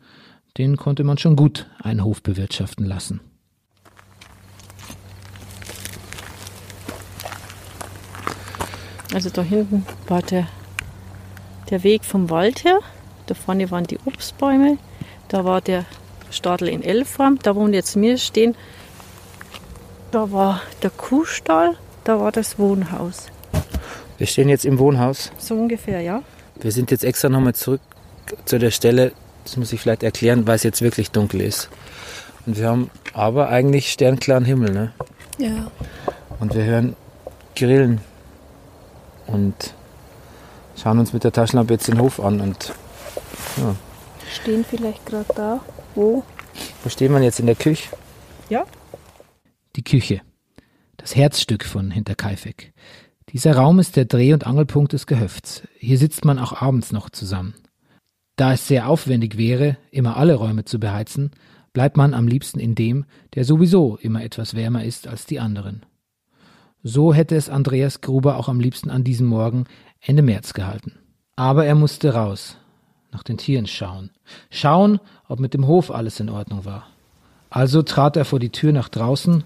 den 0.58 0.78
konnte 0.78 1.04
man 1.04 1.18
schon 1.18 1.36
gut 1.36 1.68
einen 1.82 2.04
Hof 2.04 2.22
bewirtschaften 2.22 2.86
lassen. 2.86 3.20
Also 9.14 9.30
da 9.30 9.42
hinten 9.42 9.86
war 10.08 10.22
der, 10.22 10.48
der 11.70 11.84
Weg 11.84 12.04
vom 12.06 12.30
Wald 12.30 12.64
her. 12.64 12.80
Da 13.28 13.36
vorne 13.36 13.70
waren 13.70 13.86
die 13.86 14.00
Obstbäume. 14.06 14.78
Da 15.28 15.46
war 15.46 15.62
der 15.62 15.86
Stadel 16.32 16.68
in 16.68 16.84
L-Form. 16.84 17.40
Da 17.42 17.56
wo 17.56 17.68
jetzt 17.68 17.96
wir 17.96 18.18
stehen, 18.18 18.56
da 20.12 20.32
war 20.32 20.62
der 20.82 20.90
Kuhstall. 20.90 21.78
Da 22.04 22.20
war 22.20 22.32
das 22.32 22.58
Wohnhaus. 22.60 23.28
Wir 24.18 24.28
stehen 24.28 24.50
jetzt 24.50 24.66
im 24.66 24.80
Wohnhaus. 24.80 25.32
So 25.38 25.56
ungefähr, 25.56 26.02
ja. 26.02 26.24
Wir 26.60 26.72
sind 26.72 26.92
jetzt 26.92 27.04
extra 27.04 27.30
nochmal 27.30 27.56
zurück 27.56 27.82
zu 28.46 28.60
der 28.60 28.72
Stelle, 28.72 29.12
das 29.44 29.58
muss 29.58 29.74
ich 29.74 29.82
vielleicht 29.82 30.04
erklären, 30.04 30.48
weil 30.48 30.56
es 30.56 30.64
jetzt 30.64 30.82
wirklich 30.82 31.12
dunkel 31.12 31.42
ist. 31.42 31.70
Und 32.46 32.58
wir 32.58 32.68
haben 32.68 32.90
aber 33.14 33.50
eigentlich 33.50 33.92
sternklaren 33.92 34.46
Himmel, 34.46 34.72
ne? 34.72 34.94
Ja. 35.38 35.72
Und 36.40 36.56
wir 36.56 36.64
hören 36.64 36.96
Grillen 37.56 38.02
und 39.28 39.56
schauen 40.82 41.00
uns 41.00 41.14
mit 41.14 41.24
der 41.24 41.32
Taschenlampe 41.32 41.74
jetzt 41.74 41.88
den 41.88 42.00
Hof 42.00 42.20
an 42.20 42.42
und 42.42 42.74
ja. 43.58 43.76
Stehen 44.32 44.66
vielleicht 44.66 45.06
gerade 45.06 45.34
da. 45.36 45.60
Wo? 45.96 46.24
Wo 46.84 46.90
stehen 46.90 47.14
wir 47.14 47.22
jetzt 47.22 47.40
in 47.40 47.46
der 47.46 47.56
Küche? 47.56 47.90
Ja. 48.50 48.66
Die 49.76 49.84
Küche. 49.84 50.22
Das 50.98 51.16
Herzstück 51.16 51.66
von 51.66 51.92
Hinterkaifeck. 51.92 52.74
Dieser 53.30 53.56
Raum 53.56 53.80
ist 53.80 53.96
der 53.96 54.06
Dreh- 54.06 54.34
und 54.34 54.46
Angelpunkt 54.46 54.94
des 54.94 55.08
Gehöfts. 55.08 55.64
Hier 55.78 55.98
sitzt 55.98 56.26
man 56.26 56.40
auch 56.40 56.62
abends 56.62 56.92
noch 56.92 57.10
zusammen. 57.10 57.56
Da 58.36 58.54
es 58.54 58.68
sehr 58.68 58.90
aufwendig 58.90 59.38
wäre, 59.38 59.78
immer 59.92 60.18
alle 60.18 60.36
Räume 60.36 60.66
zu 60.66 60.80
beheizen, 60.80 61.32
bleibt 61.72 61.98
man 61.98 62.14
am 62.14 62.28
liebsten 62.28 62.60
in 62.60 62.76
dem, 62.76 63.06
der 63.36 63.46
sowieso 63.46 63.98
immer 63.98 64.24
etwas 64.24 64.56
wärmer 64.56 64.84
ist 64.84 65.08
als 65.08 65.26
die 65.26 65.40
anderen. 65.40 65.86
So 66.84 67.14
hätte 67.14 67.36
es 67.36 67.50
Andreas 67.50 68.02
Gruber 68.02 68.38
auch 68.38 68.50
am 68.50 68.60
liebsten 68.60 68.90
an 68.90 69.04
diesem 69.04 69.28
Morgen 69.28 69.66
Ende 70.02 70.22
März 70.22 70.54
gehalten. 70.54 70.94
Aber 71.36 71.66
er 71.66 71.76
musste 71.76 72.14
raus, 72.14 72.58
nach 73.12 73.24
den 73.24 73.38
Tieren 73.38 73.68
schauen. 73.68 74.10
Schauen, 74.50 75.00
ob 75.28 75.40
mit 75.40 75.54
dem 75.54 75.68
Hof 75.68 75.92
alles 75.92 76.20
in 76.20 76.30
Ordnung 76.30 76.66
war. 76.66 76.88
Also 77.50 77.84
trat 77.84 78.18
er 78.18 78.26
vor 78.26 78.40
die 78.40 78.50
Tür 78.50 78.74
nach 78.74 78.90
draußen 78.90 79.44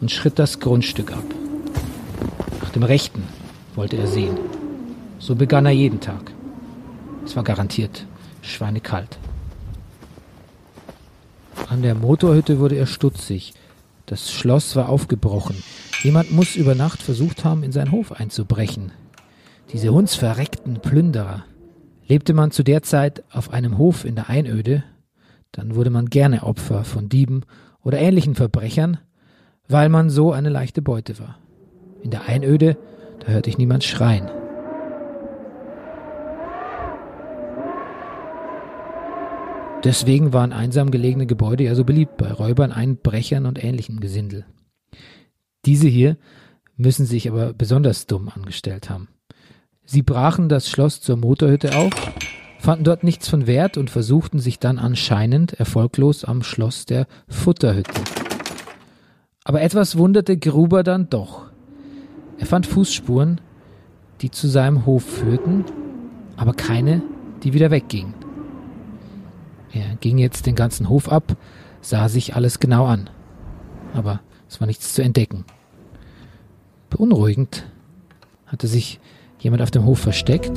und 0.00 0.10
schritt 0.10 0.38
das 0.38 0.60
Grundstück 0.60 1.12
ab. 1.12 1.24
Nach 2.62 2.70
dem 2.70 2.82
Rechten 2.82 3.22
wollte 3.74 3.96
er 3.96 4.06
sehen. 4.06 4.38
So 5.18 5.34
begann 5.34 5.66
er 5.66 5.72
jeden 5.72 6.00
Tag. 6.00 6.32
Es 7.30 7.36
war 7.36 7.44
garantiert 7.44 8.06
schweinekalt. 8.42 9.20
An 11.68 11.80
der 11.80 11.94
Motorhütte 11.94 12.58
wurde 12.58 12.74
er 12.74 12.88
stutzig. 12.88 13.54
Das 14.06 14.32
Schloss 14.32 14.74
war 14.74 14.88
aufgebrochen. 14.88 15.62
Jemand 16.02 16.32
muss 16.32 16.56
über 16.56 16.74
Nacht 16.74 17.00
versucht 17.00 17.44
haben, 17.44 17.62
in 17.62 17.70
seinen 17.70 17.92
Hof 17.92 18.10
einzubrechen. 18.10 18.90
Diese 19.72 19.90
hundsverreckten 19.90 20.80
Plünderer. 20.80 21.44
Lebte 22.08 22.34
man 22.34 22.50
zu 22.50 22.64
der 22.64 22.82
Zeit 22.82 23.22
auf 23.30 23.52
einem 23.52 23.78
Hof 23.78 24.04
in 24.04 24.16
der 24.16 24.28
Einöde, 24.28 24.82
dann 25.52 25.76
wurde 25.76 25.90
man 25.90 26.06
gerne 26.06 26.42
Opfer 26.42 26.82
von 26.82 27.08
Dieben 27.08 27.42
oder 27.84 28.00
ähnlichen 28.00 28.34
Verbrechern, 28.34 28.98
weil 29.68 29.88
man 29.88 30.10
so 30.10 30.32
eine 30.32 30.48
leichte 30.48 30.82
Beute 30.82 31.20
war. 31.20 31.38
In 32.02 32.10
der 32.10 32.24
Einöde, 32.24 32.76
da 33.20 33.28
hörte 33.28 33.50
ich 33.50 33.56
niemand 33.56 33.84
schreien. 33.84 34.28
Deswegen 39.84 40.34
waren 40.34 40.52
einsam 40.52 40.90
gelegene 40.90 41.26
Gebäude 41.26 41.64
ja 41.64 41.74
so 41.74 41.84
beliebt 41.84 42.18
bei 42.18 42.30
Räubern, 42.30 42.72
Einbrechern 42.72 43.46
und 43.46 43.62
ähnlichem 43.62 44.00
Gesindel. 44.00 44.44
Diese 45.64 45.88
hier 45.88 46.16
müssen 46.76 47.06
sich 47.06 47.28
aber 47.30 47.52
besonders 47.54 48.06
dumm 48.06 48.28
angestellt 48.28 48.90
haben. 48.90 49.08
Sie 49.84 50.02
brachen 50.02 50.48
das 50.48 50.68
Schloss 50.68 51.00
zur 51.00 51.16
Motorhütte 51.16 51.76
auf, 51.76 51.92
fanden 52.58 52.84
dort 52.84 53.04
nichts 53.04 53.28
von 53.28 53.46
Wert 53.46 53.78
und 53.78 53.90
versuchten 53.90 54.38
sich 54.38 54.58
dann 54.58 54.78
anscheinend 54.78 55.54
erfolglos 55.54 56.24
am 56.24 56.42
Schloss 56.42 56.84
der 56.84 57.06
Futterhütte. 57.28 58.00
Aber 59.44 59.62
etwas 59.62 59.96
wunderte 59.96 60.36
Gruber 60.36 60.82
dann 60.82 61.08
doch. 61.08 61.50
Er 62.38 62.46
fand 62.46 62.66
Fußspuren, 62.66 63.40
die 64.20 64.30
zu 64.30 64.46
seinem 64.46 64.86
Hof 64.86 65.04
führten, 65.04 65.64
aber 66.36 66.52
keine, 66.52 67.02
die 67.42 67.54
wieder 67.54 67.70
weggingen. 67.70 68.19
Er 69.72 69.96
ging 70.00 70.18
jetzt 70.18 70.46
den 70.46 70.54
ganzen 70.54 70.88
Hof 70.88 71.10
ab, 71.10 71.36
sah 71.80 72.08
sich 72.08 72.34
alles 72.34 72.58
genau 72.58 72.86
an. 72.86 73.08
Aber 73.94 74.20
es 74.48 74.60
war 74.60 74.66
nichts 74.66 74.94
zu 74.94 75.02
entdecken. 75.02 75.44
Beunruhigend 76.90 77.64
hatte 78.46 78.66
sich 78.66 78.98
jemand 79.38 79.62
auf 79.62 79.70
dem 79.70 79.84
Hof 79.84 80.00
versteckt. 80.00 80.52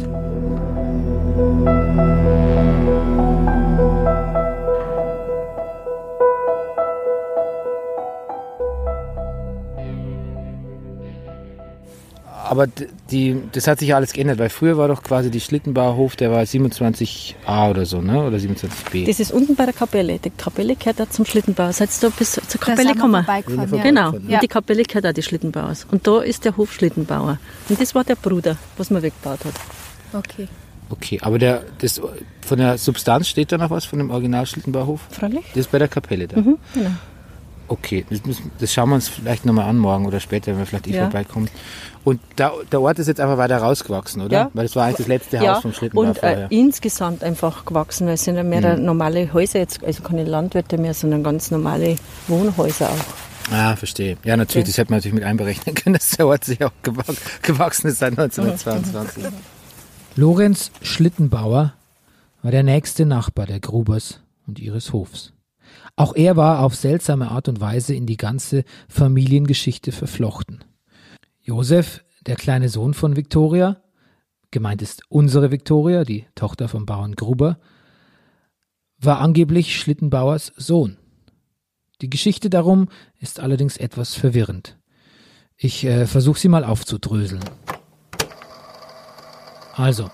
Aber 12.54 12.68
die, 13.10 13.42
das 13.52 13.66
hat 13.66 13.80
sich 13.80 13.90
ja 13.90 13.96
alles 13.96 14.14
geändert, 14.14 14.38
weil 14.38 14.50
früher 14.50 14.78
war 14.78 14.88
doch 14.88 15.02
quasi 15.02 15.32
die 15.32 15.40
Schlittenbauhof, 15.40 16.16
der 16.16 16.30
war 16.30 16.44
27a 16.44 17.70
oder 17.72 17.88
so, 17.88 18.00
ne? 18.00 18.24
Oder 18.24 18.38
27b. 18.38 19.08
Das 19.08 19.20
ist 19.20 19.32
unten 19.32 19.56
bei 19.56 19.66
der 19.66 19.74
Kapelle. 19.74 20.20
Die 20.20 20.30
Kapelle 20.30 20.76
gehört 20.76 21.00
da 21.00 21.10
zum 21.10 21.26
Schlittenbau. 21.26 21.72
Seid 21.72 21.90
ihr 21.90 22.10
da 22.10 22.16
bis 22.16 22.34
zur 22.34 22.62
Kapelle 22.62 22.94
gekommen? 22.94 23.26
Ja. 23.28 23.66
Genau. 23.82 24.12
Ja. 24.28 24.36
Und 24.36 24.44
die 24.44 24.48
Kapelle 24.48 24.84
gehört 24.84 25.08
auch 25.08 25.14
des 25.14 25.26
Schlittenbauers. 25.26 25.88
Und 25.90 26.06
da 26.06 26.22
ist 26.22 26.46
der 26.46 26.56
Hof 26.56 26.72
Schlittenbauer. 26.74 27.40
Und 27.70 27.82
das 27.82 27.96
war 27.96 28.04
der 28.04 28.16
Bruder, 28.16 28.56
was 28.78 28.92
man 28.92 29.02
weggebaut 29.02 29.40
hat. 29.46 29.56
Okay. 30.14 30.48
Okay, 30.90 31.20
aber 31.24 31.40
der, 31.40 31.64
das, 31.80 32.00
von 32.42 32.60
der 32.60 32.78
Substanz 32.78 33.28
steht 33.28 33.52
da 33.52 33.58
noch 33.58 33.72
was 33.72 33.86
von 33.86 33.98
dem 33.98 34.12
Original 34.12 34.46
Schlittenbauhof? 34.46 35.02
Freilich. 35.10 35.44
Das 35.50 35.62
ist 35.62 35.72
bei 35.72 35.80
der 35.80 35.88
Kapelle 35.88 36.28
da. 36.28 36.40
Mhm, 36.40 36.60
genau. 36.76 36.92
Okay, 37.68 38.06
das, 38.10 38.22
das, 38.60 38.74
schauen 38.74 38.90
wir 38.90 38.96
uns 38.96 39.08
vielleicht 39.08 39.46
nochmal 39.46 39.70
an 39.70 39.78
morgen 39.78 40.06
oder 40.06 40.20
später, 40.20 40.52
wenn 40.52 40.60
wir 40.60 40.66
vielleicht 40.66 40.88
eh 40.88 40.96
ja. 40.96 41.04
vorbeikommen. 41.04 41.50
Und 42.04 42.20
da, 42.36 42.52
der 42.72 42.82
Ort 42.82 43.00
ist 43.00 43.08
jetzt 43.08 43.22
einfach 43.22 43.38
weiter 43.38 43.58
rausgewachsen, 43.58 44.22
oder? 44.22 44.38
Ja. 44.38 44.52
Weil 44.54 44.66
das 44.66 44.76
war 44.76 44.86
eigentlich 44.86 44.98
das 44.98 45.08
letzte 45.08 45.38
ja. 45.38 45.56
Haus 45.56 45.62
vom 45.62 45.74
Schlittenbau 45.74 46.02
Und 46.02 46.22
äh, 46.22 46.48
insgesamt 46.50 47.24
einfach 47.24 47.64
gewachsen, 47.66 48.08
weil 48.08 48.16
es 48.16 48.24
sind 48.26 48.36
ja 48.36 48.44
mehr 48.44 48.78
mhm. 48.78 48.84
normale 48.84 49.34
Häuser 49.34 49.60
jetzt, 49.60 49.84
also 49.84 50.04
keine 50.04 50.26
Landwirte 50.26 50.78
mehr, 50.78 50.94
sondern 50.94 51.24
ganz 51.24 51.52
normale 51.52 51.96
Wohnhäuser 52.28 52.90
auch. 52.90 53.54
Ah, 53.54 53.76
verstehe. 53.76 54.18
Ja, 54.24 54.38
natürlich, 54.38 54.64
okay. 54.64 54.72
das 54.72 54.78
hätte 54.78 54.92
man 54.92 54.98
natürlich 54.98 55.16
mit 55.16 55.24
einberechnen 55.24 55.76
können, 55.76 55.94
dass 56.00 56.12
der 56.12 56.28
Ort 56.28 56.44
sich 56.46 56.64
auch 56.64 56.72
gewachsen 57.42 57.88
ist 57.88 58.00
seit 58.00 58.18
1922. 58.18 59.24
Lorenz 60.16 60.72
Schlittenbauer 60.82 61.74
war 62.42 62.52
der 62.52 62.64
nächste 62.64 63.06
Nachbar 63.06 63.48
der 63.48 63.60
Grubers 63.60 64.20
und 64.46 64.60
ihres 64.60 64.94
Hofs. 64.94 65.33
Auch 65.96 66.16
er 66.16 66.36
war 66.36 66.62
auf 66.62 66.76
seltsame 66.76 67.30
Art 67.30 67.48
und 67.48 67.62
Weise 67.62 67.94
in 67.94 68.08
die 68.08 68.18
ganze 68.18 68.64
Familiengeschichte 68.90 69.92
verflochten. 69.92 70.64
Josef, 71.40 72.04
der 72.26 72.36
kleine 72.36 72.70
Sohn 72.70 72.94
von 72.94 73.16
Viktoria, 73.16 73.82
gemeint 74.50 74.82
ist 74.82 75.04
unsere 75.10 75.52
Viktoria, 75.52 76.04
die 76.04 76.26
Tochter 76.36 76.68
vom 76.68 76.86
Bauern 76.86 77.16
Gruber, 77.16 77.60
war 78.98 79.20
angeblich 79.20 79.80
Schlittenbauers 79.80 80.54
Sohn. 80.56 80.98
Die 82.02 82.10
Geschichte 82.10 82.50
darum 82.50 82.90
ist 83.20 83.40
allerdings 83.40 83.78
etwas 83.78 84.16
verwirrend. 84.16 84.78
Ich 85.58 85.86
äh, 85.86 86.08
versuche 86.08 86.40
sie 86.40 86.50
mal 86.50 86.64
aufzudröseln. 86.64 87.44
Also, 89.74 90.10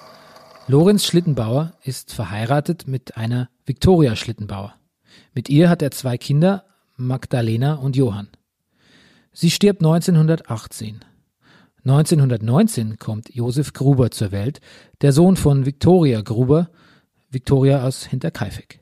Lorenz 0.68 1.06
Schlittenbauer 1.06 1.74
ist 1.84 2.14
verheiratet 2.14 2.88
mit 2.88 3.18
einer 3.18 3.50
Viktoria 3.66 4.16
Schlittenbauer. 4.16 4.79
Mit 5.40 5.48
ihr 5.48 5.70
hat 5.70 5.82
er 5.82 5.92
zwei 5.92 6.18
Kinder, 6.18 6.66
Magdalena 6.98 7.76
und 7.76 7.96
Johann. 7.96 8.28
Sie 9.32 9.50
stirbt 9.50 9.80
1918. 9.80 11.00
1919 11.86 12.98
kommt 12.98 13.34
Josef 13.34 13.72
Gruber 13.72 14.12
zur 14.12 14.34
Welt, 14.34 14.60
der 15.00 15.14
Sohn 15.14 15.38
von 15.38 15.66
Viktoria 15.66 16.20
Gruber, 16.20 16.72
Viktoria 17.30 17.88
aus 17.88 18.04
Hinterkaifeck. 18.04 18.82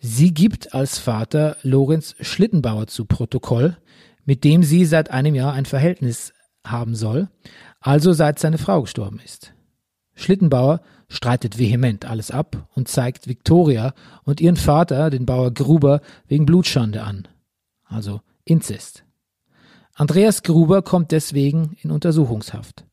Sie 0.00 0.34
gibt 0.34 0.74
als 0.74 0.98
Vater 0.98 1.56
Lorenz 1.62 2.16
Schlittenbauer 2.18 2.88
zu 2.88 3.04
Protokoll, 3.04 3.76
mit 4.24 4.42
dem 4.42 4.64
sie 4.64 4.84
seit 4.84 5.12
einem 5.12 5.36
Jahr 5.36 5.52
ein 5.52 5.64
Verhältnis 5.64 6.32
haben 6.66 6.96
soll, 6.96 7.28
also 7.78 8.12
seit 8.12 8.40
seine 8.40 8.58
Frau 8.58 8.82
gestorben 8.82 9.20
ist. 9.24 9.52
Schlittenbauer 10.20 10.80
streitet 11.08 11.58
vehement 11.58 12.04
alles 12.04 12.30
ab 12.30 12.68
und 12.74 12.88
zeigt 12.88 13.28
Viktoria 13.28 13.94
und 14.24 14.40
ihren 14.40 14.56
Vater, 14.56 15.10
den 15.10 15.26
Bauer 15.26 15.52
Gruber, 15.52 16.00
wegen 16.28 16.46
Blutschande 16.46 17.02
an. 17.02 17.28
Also 17.84 18.20
Inzest. 18.44 19.04
Andreas 19.94 20.42
Gruber 20.42 20.82
kommt 20.82 21.12
deswegen 21.12 21.76
in 21.82 21.90
Untersuchungshaft. 21.90 22.84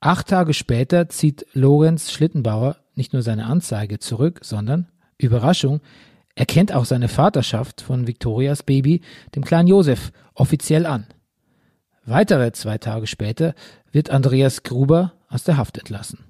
Acht 0.00 0.28
Tage 0.28 0.54
später 0.54 1.08
zieht 1.08 1.46
Lorenz 1.52 2.10
Schlittenbauer 2.10 2.76
nicht 2.94 3.12
nur 3.12 3.22
seine 3.22 3.46
Anzeige 3.46 3.98
zurück, 3.98 4.40
sondern, 4.42 4.88
Überraschung, 5.18 5.80
erkennt 6.34 6.72
auch 6.72 6.84
seine 6.84 7.08
Vaterschaft 7.08 7.80
von 7.80 8.06
Viktorias 8.06 8.62
Baby, 8.62 9.02
dem 9.34 9.44
kleinen 9.44 9.68
Josef, 9.68 10.12
offiziell 10.34 10.86
an. 10.86 11.06
Weitere 12.04 12.52
zwei 12.52 12.78
Tage 12.78 13.06
später 13.06 13.54
wird 13.90 14.10
Andreas 14.10 14.62
Gruber 14.62 15.12
aus 15.28 15.44
der 15.44 15.56
Haft 15.56 15.78
entlassen. 15.78 16.24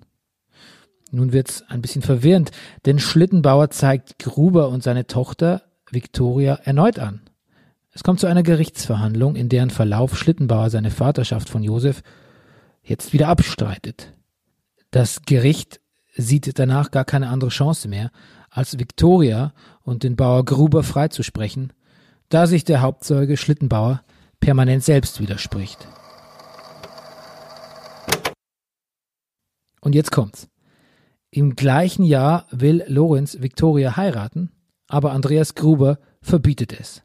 Nun 1.11 1.33
wird's 1.33 1.63
ein 1.69 1.83
bisschen 1.83 2.03
verwirrend, 2.03 2.51
denn 2.85 2.99
Schlittenbauer 2.99 3.71
zeigt 3.71 4.19
Gruber 4.19 4.69
und 4.69 4.83
seine 4.83 5.07
Tochter 5.07 5.63
Viktoria 5.91 6.55
erneut 6.65 6.99
an. 6.99 7.21
Es 7.93 8.03
kommt 8.03 8.21
zu 8.21 8.27
einer 8.27 8.43
Gerichtsverhandlung, 8.43 9.37
in 9.37 9.49
deren 9.49 9.71
Verlauf 9.71 10.19
Schlittenbauer 10.19 10.71
seine 10.71 10.91
Vaterschaft 10.91 11.49
von 11.49 11.63
Josef 11.63 12.03
jetzt 12.83 13.13
wieder 13.13 13.29
abstreitet. 13.29 14.13
Das 14.91 15.23
Gericht 15.23 15.81
sieht 16.15 16.59
danach 16.59 16.91
gar 16.91 17.05
keine 17.05 17.29
andere 17.29 17.51
Chance 17.51 17.89
mehr, 17.89 18.11
als 18.51 18.79
Viktoria 18.79 19.53
und 19.83 20.03
den 20.03 20.17
Bauer 20.17 20.45
Gruber 20.45 20.83
freizusprechen, 20.83 21.73
da 22.29 22.47
sich 22.47 22.65
der 22.65 22.81
Hauptzeuge 22.81 23.37
Schlittenbauer 23.37 24.03
permanent 24.41 24.83
selbst 24.83 25.21
widerspricht. 25.21 25.87
Und 29.81 29.95
jetzt 29.95 30.11
kommt's. 30.11 30.49
Im 31.37 31.55
gleichen 31.55 32.03
Jahr 32.03 32.47
will 32.51 32.83
Lorenz 32.89 33.43
Victoria 33.43 33.99
heiraten, 33.99 34.53
aber 34.89 35.13
Andreas 35.13 35.55
Gruber 35.55 35.99
verbietet 36.23 36.73
es. 36.73 37.03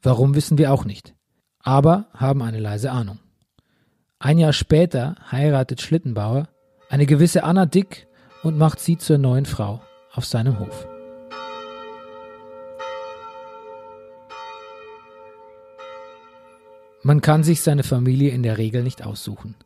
Warum 0.00 0.34
wissen 0.34 0.56
wir 0.56 0.72
auch 0.72 0.86
nicht, 0.86 1.14
aber 1.58 2.06
haben 2.14 2.40
eine 2.40 2.58
leise 2.58 2.90
Ahnung. 2.90 3.18
Ein 4.18 4.38
Jahr 4.38 4.54
später 4.54 5.16
heiratet 5.30 5.82
Schlittenbauer 5.82 6.48
eine 6.88 7.04
gewisse 7.04 7.44
Anna 7.44 7.66
Dick 7.66 8.08
und 8.42 8.56
macht 8.56 8.80
sie 8.80 8.96
zur 8.96 9.18
neuen 9.18 9.44
Frau 9.44 9.82
auf 10.14 10.24
seinem 10.24 10.58
Hof. 10.58 10.88
Man 17.02 17.20
kann 17.20 17.44
sich 17.44 17.60
seine 17.60 17.82
Familie 17.82 18.30
in 18.30 18.42
der 18.42 18.56
Regel 18.56 18.82
nicht 18.82 19.04
aussuchen, 19.04 19.56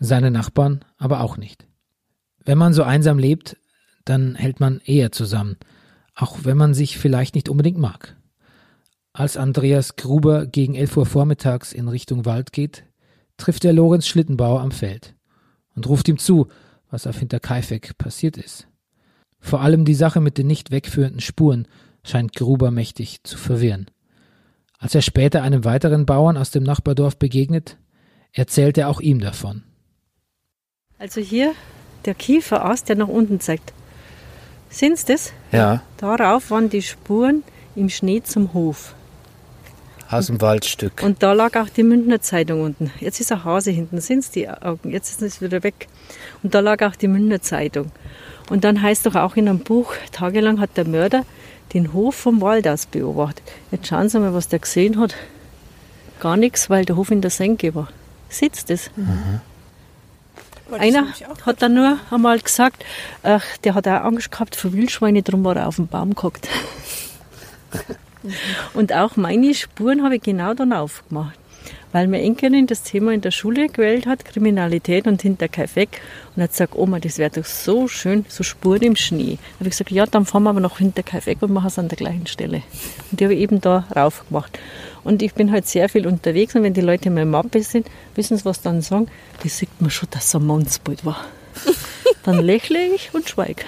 seine 0.00 0.32
Nachbarn 0.32 0.84
aber 0.98 1.20
auch 1.20 1.36
nicht. 1.36 1.68
Wenn 2.44 2.58
man 2.58 2.72
so 2.72 2.82
einsam 2.82 3.18
lebt, 3.18 3.56
dann 4.04 4.34
hält 4.34 4.60
man 4.60 4.80
eher 4.84 5.12
zusammen, 5.12 5.56
auch 6.14 6.38
wenn 6.42 6.56
man 6.56 6.74
sich 6.74 6.98
vielleicht 6.98 7.34
nicht 7.34 7.48
unbedingt 7.48 7.78
mag. 7.78 8.16
Als 9.12 9.36
Andreas 9.36 9.96
Gruber 9.96 10.46
gegen 10.46 10.74
11 10.74 10.96
Uhr 10.96 11.06
vormittags 11.06 11.72
in 11.72 11.88
Richtung 11.88 12.24
Wald 12.24 12.52
geht, 12.52 12.84
trifft 13.36 13.64
er 13.64 13.72
Lorenz 13.72 14.06
Schlittenbauer 14.06 14.60
am 14.60 14.70
Feld 14.70 15.14
und 15.74 15.88
ruft 15.88 16.08
ihm 16.08 16.18
zu, 16.18 16.48
was 16.90 17.06
auf 17.06 17.18
Hinterkaifeck 17.18 17.96
passiert 17.98 18.36
ist. 18.36 18.68
Vor 19.38 19.60
allem 19.60 19.84
die 19.84 19.94
Sache 19.94 20.20
mit 20.20 20.38
den 20.38 20.46
nicht 20.46 20.70
wegführenden 20.70 21.20
Spuren 21.20 21.66
scheint 22.04 22.34
Gruber 22.34 22.70
mächtig 22.70 23.22
zu 23.24 23.36
verwirren. 23.36 23.86
Als 24.78 24.94
er 24.94 25.02
später 25.02 25.42
einem 25.42 25.64
weiteren 25.64 26.06
Bauern 26.06 26.36
aus 26.36 26.50
dem 26.50 26.62
Nachbardorf 26.64 27.16
begegnet, 27.16 27.76
erzählt 28.32 28.78
er 28.78 28.88
auch 28.88 29.00
ihm 29.00 29.20
davon. 29.20 29.62
Also 30.98 31.20
hier 31.20 31.54
der 32.04 32.14
Kieferast, 32.14 32.88
der 32.88 32.96
nach 32.96 33.08
unten 33.08 33.40
zeigt. 33.40 33.72
Sind 34.70 34.98
Sie 34.98 35.12
das? 35.12 35.32
Ja. 35.52 35.82
Darauf 35.98 36.50
waren 36.50 36.70
die 36.70 36.82
Spuren 36.82 37.42
im 37.76 37.88
Schnee 37.88 38.22
zum 38.22 38.54
Hof. 38.54 38.94
Aus 40.10 40.26
dem 40.26 40.40
Waldstück. 40.40 41.02
Und 41.02 41.22
da 41.22 41.32
lag 41.32 41.56
auch 41.56 41.70
die 41.70 41.82
Münchner 41.82 42.20
Zeitung 42.20 42.60
unten. 42.60 42.90
Jetzt 43.00 43.20
ist 43.20 43.32
ein 43.32 43.44
Hase 43.44 43.70
hinten, 43.70 44.00
sind 44.00 44.34
die 44.34 44.48
Augen, 44.48 44.90
jetzt 44.90 45.10
ist 45.10 45.22
es 45.22 45.40
wieder 45.40 45.62
weg. 45.62 45.88
Und 46.42 46.54
da 46.54 46.60
lag 46.60 46.82
auch 46.82 46.96
die 46.96 47.08
Münchner 47.08 47.40
Zeitung. 47.40 47.90
Und 48.50 48.64
dann 48.64 48.82
heißt 48.82 49.06
doch 49.06 49.14
auch 49.14 49.36
in 49.36 49.48
einem 49.48 49.60
Buch, 49.60 49.94
tagelang 50.10 50.60
hat 50.60 50.76
der 50.76 50.86
Mörder 50.86 51.24
den 51.72 51.94
Hof 51.94 52.14
vom 52.14 52.42
Wald 52.42 52.68
aus 52.68 52.84
beobachtet. 52.84 53.44
Jetzt 53.70 53.86
schauen 53.86 54.10
Sie 54.10 54.18
mal, 54.20 54.34
was 54.34 54.48
der 54.48 54.58
gesehen 54.58 54.98
hat. 54.98 55.14
Gar 56.20 56.36
nichts, 56.36 56.68
weil 56.68 56.84
der 56.84 56.96
Hof 56.96 57.10
in 57.10 57.22
der 57.22 57.30
Senke 57.30 57.74
war. 57.74 57.88
Sitzt 58.28 58.70
es? 58.70 58.90
Mhm. 58.96 59.40
Einer 60.78 61.06
hat 61.44 61.62
dann 61.62 61.74
nur 61.74 61.98
einmal 62.10 62.40
gesagt, 62.40 62.84
ach, 63.22 63.44
der 63.64 63.74
hat 63.74 63.86
auch 63.86 64.04
Angst 64.04 64.30
gehabt 64.30 64.56
vor 64.56 64.72
Wildschweine, 64.72 65.22
darum 65.22 65.44
war 65.44 65.56
er 65.56 65.68
auf 65.68 65.76
dem 65.76 65.86
Baum 65.86 66.14
gehockt. 66.14 66.48
Und 68.74 68.92
auch 68.92 69.16
meine 69.16 69.54
Spuren 69.54 70.04
habe 70.04 70.16
ich 70.16 70.22
genau 70.22 70.54
dann 70.54 70.72
aufgemacht 70.72 71.38
weil 71.92 72.08
meine 72.08 72.22
Enkelin 72.22 72.66
das 72.66 72.82
Thema 72.82 73.12
in 73.12 73.20
der 73.20 73.30
Schule 73.30 73.68
gewählt 73.68 74.06
hat, 74.06 74.24
Kriminalität 74.24 75.06
und 75.06 75.22
Hinterkaifeck. 75.22 76.00
Und 76.34 76.42
hat 76.42 76.50
gesagt, 76.50 76.74
Oma, 76.76 76.98
das 76.98 77.18
wäre 77.18 77.30
doch 77.30 77.44
so 77.44 77.88
schön, 77.88 78.24
so 78.28 78.42
Spuren 78.42 78.82
im 78.82 78.96
Schnee. 78.96 79.36
Da 79.36 79.60
habe 79.60 79.68
ich 79.68 79.70
gesagt, 79.70 79.90
ja, 79.90 80.06
dann 80.06 80.24
fahren 80.24 80.44
wir 80.44 80.50
aber 80.50 80.60
noch 80.60 80.78
Hinterkaifeck 80.78 81.42
und 81.42 81.52
machen 81.52 81.68
es 81.68 81.78
an 81.78 81.88
der 81.88 81.98
gleichen 81.98 82.26
Stelle. 82.26 82.62
Und 83.10 83.20
die 83.20 83.24
habe 83.24 83.34
ich 83.34 83.40
eben 83.40 83.60
da 83.60 83.86
rauf 83.94 84.24
gemacht. 84.28 84.58
Und 85.04 85.22
ich 85.22 85.34
bin 85.34 85.50
halt 85.50 85.66
sehr 85.66 85.88
viel 85.88 86.06
unterwegs 86.06 86.54
und 86.54 86.62
wenn 86.62 86.74
die 86.74 86.80
Leute 86.80 87.08
in 87.08 87.14
meiner 87.14 87.26
Mappe 87.26 87.62
sind, 87.62 87.88
wissen 88.14 88.36
sie, 88.36 88.44
was 88.44 88.62
dann 88.62 88.82
sagen, 88.82 89.08
die 89.42 89.48
sieht 89.48 89.80
man 89.80 89.90
schon, 89.90 90.08
dass 90.10 90.26
es 90.26 90.34
ein 90.34 90.46
Mannsbild 90.46 91.04
war. 91.04 91.26
dann 92.24 92.38
lächle 92.38 92.86
ich 92.86 93.12
und 93.12 93.28
schweige. 93.28 93.62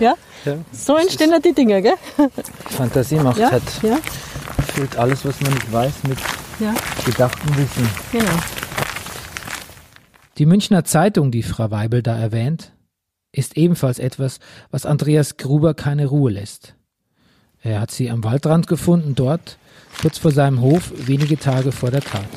Ja? 0.00 0.14
Ja? 0.46 0.56
So 0.72 0.96
entstehen 0.96 1.32
halt 1.32 1.44
die 1.44 1.52
Dinge, 1.52 1.82
gell? 1.82 1.94
Fantasie 2.70 3.16
macht 3.16 3.38
ja? 3.38 3.50
halt. 3.50 3.62
Ja? 3.82 3.98
Füllt 4.74 4.96
alles, 4.96 5.24
was 5.24 5.40
man 5.40 5.52
nicht 5.52 5.72
weiß, 5.72 5.92
mit 6.08 6.18
ja. 6.60 6.74
gedachten 7.04 7.48
Wissen. 7.56 7.88
Genau. 8.12 8.32
Die 10.38 10.46
Münchner 10.46 10.84
Zeitung, 10.84 11.30
die 11.30 11.42
Frau 11.42 11.70
Weibel 11.70 12.02
da 12.02 12.16
erwähnt, 12.16 12.72
ist 13.32 13.56
ebenfalls 13.56 13.98
etwas, 13.98 14.38
was 14.70 14.86
Andreas 14.86 15.36
Gruber 15.36 15.74
keine 15.74 16.06
Ruhe 16.06 16.30
lässt. 16.30 16.74
Er 17.62 17.80
hat 17.80 17.90
sie 17.90 18.10
am 18.10 18.22
Waldrand 18.22 18.66
gefunden, 18.66 19.14
dort, 19.14 19.58
kurz 20.00 20.18
vor 20.18 20.30
seinem 20.30 20.60
Hof, 20.60 20.92
wenige 20.96 21.38
Tage 21.38 21.72
vor 21.72 21.90
der 21.90 22.02
Tat. 22.02 22.28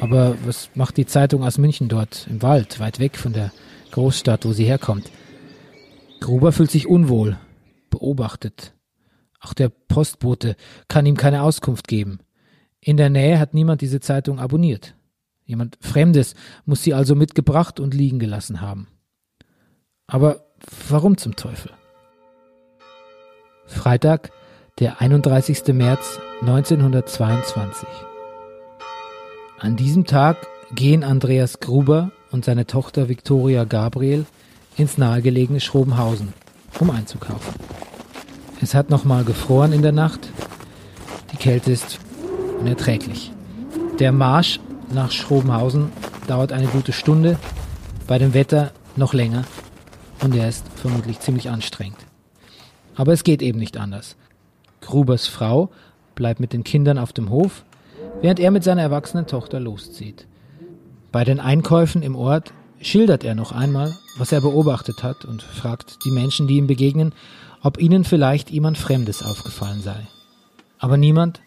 Aber 0.00 0.36
was 0.44 0.70
macht 0.74 0.96
die 0.96 1.06
Zeitung 1.06 1.44
aus 1.44 1.58
München 1.58 1.88
dort, 1.88 2.26
im 2.28 2.42
Wald, 2.42 2.80
weit 2.80 2.98
weg 2.98 3.16
von 3.16 3.32
der 3.32 3.52
Großstadt, 3.92 4.44
wo 4.44 4.52
sie 4.52 4.64
herkommt? 4.64 5.10
Gruber 6.20 6.52
fühlt 6.52 6.70
sich 6.70 6.86
unwohl, 6.86 7.38
beobachtet. 7.90 8.74
Auch 9.40 9.54
der 9.54 9.70
Postbote 9.70 10.56
kann 10.88 11.06
ihm 11.06 11.16
keine 11.16 11.42
Auskunft 11.42 11.88
geben. 11.88 12.20
In 12.80 12.96
der 12.96 13.10
Nähe 13.10 13.38
hat 13.38 13.54
niemand 13.54 13.80
diese 13.80 14.00
Zeitung 14.00 14.38
abonniert. 14.38 14.94
Jemand 15.44 15.78
Fremdes 15.80 16.34
muss 16.64 16.82
sie 16.82 16.94
also 16.94 17.14
mitgebracht 17.14 17.80
und 17.80 17.94
liegen 17.94 18.18
gelassen 18.18 18.60
haben. 18.60 18.86
Aber 20.06 20.44
warum 20.88 21.16
zum 21.16 21.36
Teufel? 21.36 21.72
Freitag, 23.66 24.30
der 24.78 25.00
31. 25.00 25.74
März 25.74 26.20
1922. 26.40 27.88
An 29.58 29.76
diesem 29.76 30.04
Tag 30.04 30.46
gehen 30.74 31.04
Andreas 31.04 31.60
Gruber 31.60 32.12
und 32.30 32.44
seine 32.44 32.66
Tochter 32.66 33.08
Viktoria 33.08 33.64
Gabriel 33.64 34.26
ins 34.80 34.98
nahegelegene 34.98 35.60
Schrobenhausen, 35.60 36.32
um 36.78 36.90
einzukaufen. 36.90 37.54
Es 38.62 38.74
hat 38.74 38.90
nochmal 38.90 39.24
gefroren 39.24 39.72
in 39.72 39.82
der 39.82 39.92
Nacht. 39.92 40.30
Die 41.32 41.36
Kälte 41.36 41.70
ist 41.70 41.98
unerträglich. 42.58 43.32
Der 43.98 44.12
Marsch 44.12 44.58
nach 44.92 45.10
Schrobenhausen 45.10 45.92
dauert 46.26 46.52
eine 46.52 46.66
gute 46.66 46.92
Stunde, 46.92 47.38
bei 48.06 48.18
dem 48.18 48.34
Wetter 48.34 48.72
noch 48.96 49.12
länger 49.12 49.44
und 50.22 50.34
er 50.34 50.48
ist 50.48 50.64
vermutlich 50.76 51.20
ziemlich 51.20 51.50
anstrengend. 51.50 51.98
Aber 52.96 53.12
es 53.12 53.22
geht 53.22 53.42
eben 53.42 53.58
nicht 53.58 53.76
anders. 53.76 54.16
Grubers 54.80 55.26
Frau 55.26 55.70
bleibt 56.14 56.40
mit 56.40 56.52
den 56.52 56.64
Kindern 56.64 56.98
auf 56.98 57.12
dem 57.12 57.30
Hof, 57.30 57.64
während 58.20 58.40
er 58.40 58.50
mit 58.50 58.64
seiner 58.64 58.82
erwachsenen 58.82 59.26
Tochter 59.26 59.60
loszieht. 59.60 60.26
Bei 61.12 61.24
den 61.24 61.40
Einkäufen 61.40 62.02
im 62.02 62.16
Ort 62.16 62.52
schildert 62.80 63.24
er 63.24 63.34
noch 63.34 63.52
einmal, 63.52 63.96
was 64.16 64.32
er 64.32 64.40
beobachtet 64.40 65.02
hat 65.02 65.24
und 65.24 65.42
fragt 65.42 66.04
die 66.04 66.10
Menschen, 66.10 66.46
die 66.46 66.56
ihm 66.56 66.66
begegnen, 66.66 67.14
ob 67.62 67.80
ihnen 67.80 68.04
vielleicht 68.04 68.50
jemand 68.50 68.78
Fremdes 68.78 69.22
aufgefallen 69.22 69.82
sei. 69.82 70.06
Aber 70.78 70.96
niemand 70.96 71.40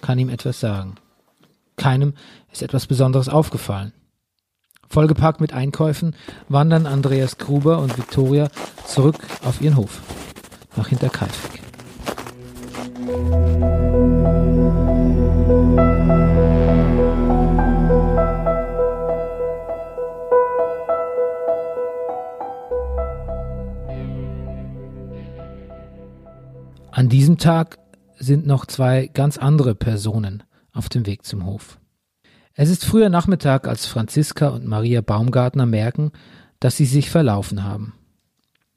kann 0.00 0.18
ihm 0.18 0.28
etwas 0.28 0.60
sagen. 0.60 0.96
Keinem 1.76 2.14
ist 2.52 2.62
etwas 2.62 2.86
Besonderes 2.86 3.28
aufgefallen. 3.28 3.92
Vollgepackt 4.88 5.40
mit 5.40 5.52
Einkäufen 5.52 6.16
wandern 6.48 6.86
Andreas 6.86 7.38
Gruber 7.38 7.78
und 7.78 7.96
Viktoria 7.96 8.48
zurück 8.86 9.16
auf 9.44 9.60
ihren 9.60 9.76
Hof 9.76 10.00
nach 10.76 10.88
Hinterkaifeck. 10.88 11.60
Diesem 27.10 27.36
Tag 27.36 27.78
sind 28.18 28.46
noch 28.46 28.64
zwei 28.64 29.10
ganz 29.12 29.36
andere 29.36 29.74
Personen 29.74 30.42
auf 30.72 30.88
dem 30.88 31.06
Weg 31.06 31.24
zum 31.24 31.44
Hof. 31.44 31.78
Es 32.54 32.70
ist 32.70 32.84
früher 32.84 33.08
Nachmittag, 33.08 33.68
als 33.68 33.86
Franziska 33.86 34.48
und 34.48 34.66
Maria 34.66 35.02
Baumgartner 35.02 35.66
merken, 35.66 36.12
dass 36.58 36.76
sie 36.76 36.86
sich 36.86 37.10
verlaufen 37.10 37.64
haben. 37.64 37.94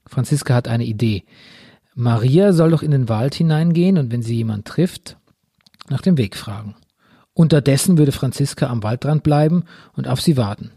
Franziska 0.05 0.53
hat 0.53 0.67
eine 0.67 0.85
Idee. 0.85 1.23
Maria 1.95 2.53
soll 2.53 2.71
doch 2.71 2.83
in 2.83 2.91
den 2.91 3.09
Wald 3.09 3.35
hineingehen 3.35 3.97
und 3.97 4.11
wenn 4.11 4.21
sie 4.21 4.35
jemand 4.35 4.65
trifft, 4.65 5.17
nach 5.89 6.01
dem 6.01 6.17
Weg 6.17 6.35
fragen. 6.35 6.75
Unterdessen 7.33 7.97
würde 7.97 8.11
Franziska 8.11 8.67
am 8.67 8.83
Waldrand 8.83 9.23
bleiben 9.23 9.63
und 9.93 10.07
auf 10.07 10.21
sie 10.21 10.37
warten. 10.37 10.71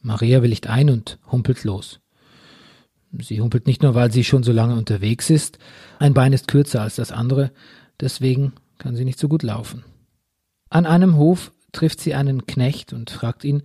Maria 0.00 0.42
willigt 0.42 0.68
ein 0.68 0.90
und 0.90 1.18
humpelt 1.30 1.64
los. 1.64 2.00
Sie 3.12 3.40
humpelt 3.40 3.66
nicht 3.66 3.82
nur, 3.82 3.94
weil 3.94 4.12
sie 4.12 4.24
schon 4.24 4.42
so 4.42 4.52
lange 4.52 4.74
unterwegs 4.74 5.30
ist, 5.30 5.58
ein 5.98 6.14
Bein 6.14 6.32
ist 6.32 6.48
kürzer 6.48 6.82
als 6.82 6.96
das 6.96 7.10
andere, 7.10 7.52
deswegen 8.00 8.52
kann 8.78 8.96
sie 8.96 9.04
nicht 9.04 9.18
so 9.18 9.28
gut 9.28 9.42
laufen. 9.42 9.84
An 10.68 10.86
einem 10.86 11.16
Hof 11.16 11.52
trifft 11.72 12.00
sie 12.00 12.14
einen 12.14 12.46
Knecht 12.46 12.92
und 12.92 13.10
fragt 13.10 13.44
ihn, 13.44 13.62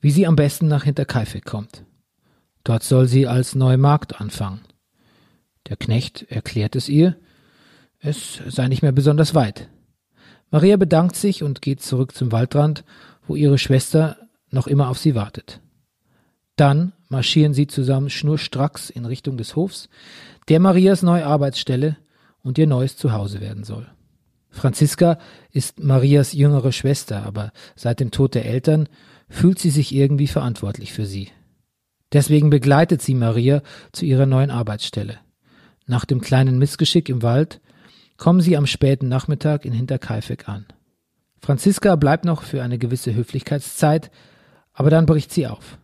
wie 0.00 0.10
sie 0.10 0.26
am 0.26 0.36
besten 0.36 0.66
nach 0.66 0.84
Hinterkaifeck 0.84 1.44
kommt. 1.44 1.84
Dort 2.64 2.82
soll 2.82 3.06
sie 3.06 3.26
als 3.26 3.54
neue 3.54 3.78
Magd 3.78 4.20
anfangen. 4.20 4.60
Der 5.68 5.76
Knecht 5.76 6.26
erklärt 6.28 6.76
es 6.76 6.88
ihr, 6.88 7.16
es 8.00 8.40
sei 8.48 8.66
nicht 8.66 8.82
mehr 8.82 8.92
besonders 8.92 9.34
weit. 9.34 9.68
Maria 10.50 10.76
bedankt 10.76 11.16
sich 11.16 11.42
und 11.42 11.62
geht 11.62 11.82
zurück 11.82 12.14
zum 12.14 12.32
Waldrand, 12.32 12.84
wo 13.26 13.36
ihre 13.36 13.58
Schwester 13.58 14.18
noch 14.50 14.66
immer 14.66 14.88
auf 14.88 14.98
sie 14.98 15.14
wartet. 15.14 15.60
Dann 16.56 16.92
marschieren 17.12 17.52
sie 17.52 17.66
zusammen 17.66 18.10
schnurstracks 18.10 18.90
in 18.90 19.04
Richtung 19.04 19.36
des 19.36 19.54
Hofs, 19.54 19.88
der 20.48 20.58
Marias 20.58 21.02
neue 21.02 21.26
Arbeitsstelle 21.26 21.98
und 22.42 22.58
ihr 22.58 22.66
neues 22.66 22.96
Zuhause 22.96 23.40
werden 23.40 23.62
soll. 23.64 23.86
Franziska 24.50 25.18
ist 25.50 25.78
Marias 25.78 26.32
jüngere 26.32 26.72
Schwester, 26.72 27.24
aber 27.24 27.52
seit 27.76 28.00
dem 28.00 28.10
Tod 28.10 28.34
der 28.34 28.46
Eltern 28.46 28.88
fühlt 29.28 29.58
sie 29.58 29.70
sich 29.70 29.94
irgendwie 29.94 30.26
verantwortlich 30.26 30.92
für 30.92 31.06
sie. 31.06 31.28
Deswegen 32.12 32.50
begleitet 32.50 33.02
sie 33.02 33.14
Maria 33.14 33.62
zu 33.92 34.04
ihrer 34.04 34.26
neuen 34.26 34.50
Arbeitsstelle. 34.50 35.18
Nach 35.86 36.06
dem 36.06 36.22
kleinen 36.22 36.58
Missgeschick 36.58 37.08
im 37.08 37.22
Wald 37.22 37.60
kommen 38.16 38.40
sie 38.40 38.56
am 38.56 38.66
späten 38.66 39.08
Nachmittag 39.08 39.64
in 39.64 39.72
Hinterkaifeck 39.72 40.48
an. 40.48 40.66
Franziska 41.40 41.96
bleibt 41.96 42.24
noch 42.24 42.42
für 42.42 42.62
eine 42.62 42.78
gewisse 42.78 43.14
Höflichkeitszeit, 43.14 44.10
aber 44.72 44.88
dann 44.88 45.06
bricht 45.06 45.32
sie 45.32 45.46
auf. 45.46 45.78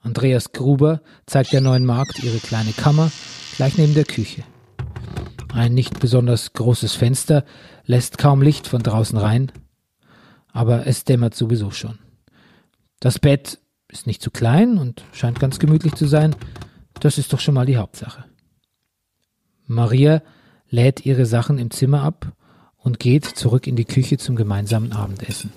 Andreas 0.00 0.52
Gruber 0.52 1.02
zeigt 1.26 1.52
der 1.52 1.60
neuen 1.60 1.84
Magd 1.84 2.22
ihre 2.22 2.38
kleine 2.38 2.72
Kammer 2.72 3.10
gleich 3.56 3.76
neben 3.76 3.94
der 3.94 4.04
Küche. 4.04 4.44
Ein 5.52 5.74
nicht 5.74 5.98
besonders 5.98 6.52
großes 6.52 6.94
Fenster 6.94 7.44
lässt 7.84 8.18
kaum 8.18 8.42
Licht 8.42 8.66
von 8.66 8.82
draußen 8.82 9.18
rein, 9.18 9.50
aber 10.52 10.86
es 10.86 11.04
dämmert 11.04 11.34
sowieso 11.34 11.70
schon. 11.70 11.98
Das 13.00 13.18
Bett 13.18 13.58
ist 13.88 14.06
nicht 14.06 14.22
zu 14.22 14.30
klein 14.30 14.78
und 14.78 15.02
scheint 15.12 15.40
ganz 15.40 15.58
gemütlich 15.58 15.94
zu 15.94 16.06
sein, 16.06 16.36
das 17.00 17.18
ist 17.18 17.32
doch 17.32 17.40
schon 17.40 17.54
mal 17.54 17.66
die 17.66 17.76
Hauptsache. 17.76 18.24
Maria 19.66 20.22
lädt 20.68 21.06
ihre 21.06 21.26
Sachen 21.26 21.58
im 21.58 21.70
Zimmer 21.70 22.02
ab 22.02 22.32
und 22.76 22.98
geht 22.98 23.24
zurück 23.24 23.66
in 23.66 23.76
die 23.76 23.84
Küche 23.84 24.18
zum 24.18 24.36
gemeinsamen 24.36 24.92
Abendessen. 24.92 25.52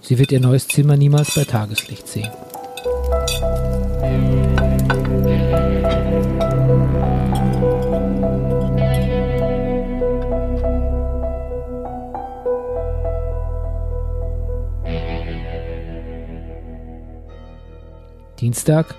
Sie 0.00 0.18
wird 0.18 0.32
ihr 0.32 0.40
neues 0.40 0.68
Zimmer 0.68 0.96
niemals 0.96 1.34
bei 1.34 1.44
Tageslicht 1.44 2.08
sehen. 2.08 2.30
Dienstag, 18.40 18.94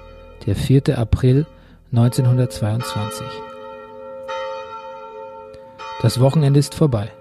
der 0.47 0.55
4. 0.55 0.97
April 0.97 1.45
1922. 1.91 3.23
Das 6.01 6.19
Wochenende 6.19 6.59
ist 6.59 6.73
vorbei. 6.73 7.11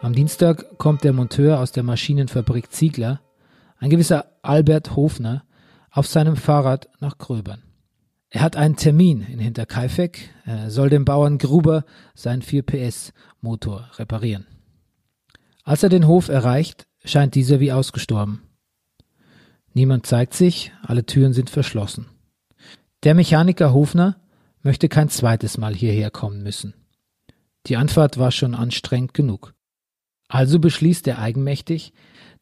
Am 0.00 0.12
Dienstag 0.12 0.78
kommt 0.78 1.02
der 1.02 1.12
Monteur 1.12 1.58
aus 1.58 1.72
der 1.72 1.82
Maschinenfabrik 1.82 2.70
Ziegler, 2.70 3.20
ein 3.78 3.90
gewisser 3.90 4.26
Albert 4.42 4.94
Hofner, 4.94 5.42
auf 5.90 6.06
seinem 6.06 6.36
Fahrrad 6.36 6.88
nach 7.00 7.18
Gröbern. 7.18 7.64
Er 8.30 8.42
hat 8.42 8.56
einen 8.56 8.76
Termin 8.76 9.22
in 9.22 9.40
Hinterkaifeck, 9.40 10.30
er 10.44 10.70
soll 10.70 10.90
dem 10.90 11.04
Bauern 11.04 11.38
Gruber 11.38 11.84
seinen 12.14 12.42
4 12.42 12.62
PS 12.62 13.12
Motor 13.40 13.90
reparieren. 13.96 14.46
Als 15.64 15.82
er 15.82 15.88
den 15.88 16.06
Hof 16.06 16.28
erreicht, 16.28 16.86
scheint 17.04 17.34
dieser 17.34 17.58
wie 17.58 17.72
ausgestorben. 17.72 18.42
Niemand 19.74 20.06
zeigt 20.06 20.34
sich, 20.34 20.72
alle 20.82 21.06
Türen 21.06 21.32
sind 21.32 21.50
verschlossen. 21.50 22.06
Der 23.04 23.14
Mechaniker 23.14 23.72
Hofner 23.72 24.16
möchte 24.62 24.88
kein 24.88 25.08
zweites 25.08 25.58
Mal 25.58 25.74
hierher 25.74 26.10
kommen 26.10 26.42
müssen. 26.42 26.74
Die 27.66 27.76
Anfahrt 27.76 28.18
war 28.18 28.30
schon 28.30 28.54
anstrengend 28.54 29.14
genug. 29.14 29.54
Also 30.28 30.58
beschließt 30.58 31.06
er 31.08 31.18
eigenmächtig, 31.18 31.92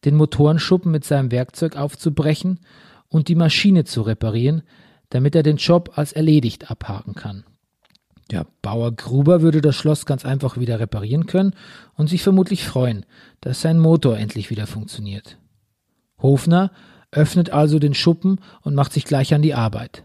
den 0.05 0.15
Motorenschuppen 0.15 0.91
mit 0.91 1.03
seinem 1.03 1.31
Werkzeug 1.31 1.75
aufzubrechen 1.75 2.59
und 3.07 3.27
die 3.27 3.35
Maschine 3.35 3.83
zu 3.83 4.01
reparieren, 4.01 4.63
damit 5.09 5.35
er 5.35 5.43
den 5.43 5.57
Job 5.57 5.91
als 5.95 6.13
erledigt 6.13 6.71
abhaken 6.71 7.15
kann. 7.15 7.43
Der 8.31 8.47
Bauer 8.61 8.93
Gruber 8.93 9.41
würde 9.41 9.59
das 9.59 9.75
Schloss 9.75 10.05
ganz 10.05 10.23
einfach 10.23 10.57
wieder 10.57 10.79
reparieren 10.79 11.25
können 11.25 11.53
und 11.95 12.07
sich 12.07 12.23
vermutlich 12.23 12.63
freuen, 12.63 13.05
dass 13.41 13.61
sein 13.61 13.77
Motor 13.77 14.17
endlich 14.17 14.49
wieder 14.49 14.67
funktioniert. 14.67 15.37
Hofner 16.17 16.71
öffnet 17.11 17.51
also 17.51 17.79
den 17.79 17.93
Schuppen 17.93 18.39
und 18.61 18.75
macht 18.75 18.93
sich 18.93 19.05
gleich 19.05 19.33
an 19.33 19.41
die 19.41 19.53
Arbeit. 19.53 20.03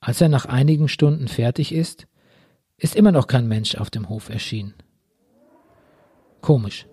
Als 0.00 0.20
er 0.20 0.28
nach 0.28 0.46
einigen 0.46 0.88
Stunden 0.88 1.28
fertig 1.28 1.74
ist, 1.74 2.06
ist 2.76 2.96
immer 2.96 3.12
noch 3.12 3.26
kein 3.26 3.48
Mensch 3.48 3.74
auf 3.74 3.90
dem 3.90 4.08
Hof 4.08 4.30
erschienen. 4.30 4.74
Komisch. 6.40 6.86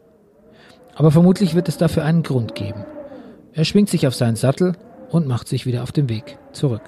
Aber 0.95 1.11
vermutlich 1.11 1.55
wird 1.55 1.69
es 1.69 1.77
dafür 1.77 2.03
einen 2.03 2.23
Grund 2.23 2.55
geben. 2.55 2.85
Er 3.53 3.65
schwingt 3.65 3.89
sich 3.89 4.07
auf 4.07 4.15
seinen 4.15 4.35
Sattel 4.35 4.73
und 5.09 5.27
macht 5.27 5.47
sich 5.47 5.65
wieder 5.65 5.83
auf 5.83 5.91
den 5.91 6.09
Weg 6.09 6.37
zurück. 6.51 6.81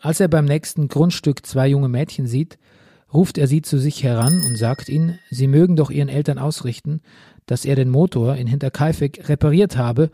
Als 0.00 0.18
er 0.18 0.28
beim 0.28 0.46
nächsten 0.46 0.88
Grundstück 0.88 1.44
zwei 1.44 1.68
junge 1.68 1.88
Mädchen 1.88 2.26
sieht, 2.26 2.58
ruft 3.12 3.36
er 3.36 3.46
sie 3.46 3.60
zu 3.60 3.78
sich 3.78 4.02
heran 4.02 4.42
und 4.46 4.56
sagt 4.56 4.88
ihnen, 4.88 5.18
sie 5.30 5.46
mögen 5.46 5.76
doch 5.76 5.90
ihren 5.90 6.08
Eltern 6.08 6.38
ausrichten, 6.38 7.02
dass 7.50 7.64
er 7.64 7.74
den 7.74 7.90
Motor 7.90 8.36
in 8.36 8.46
Hinterkaifeck 8.46 9.28
repariert 9.28 9.76
habe 9.76 10.12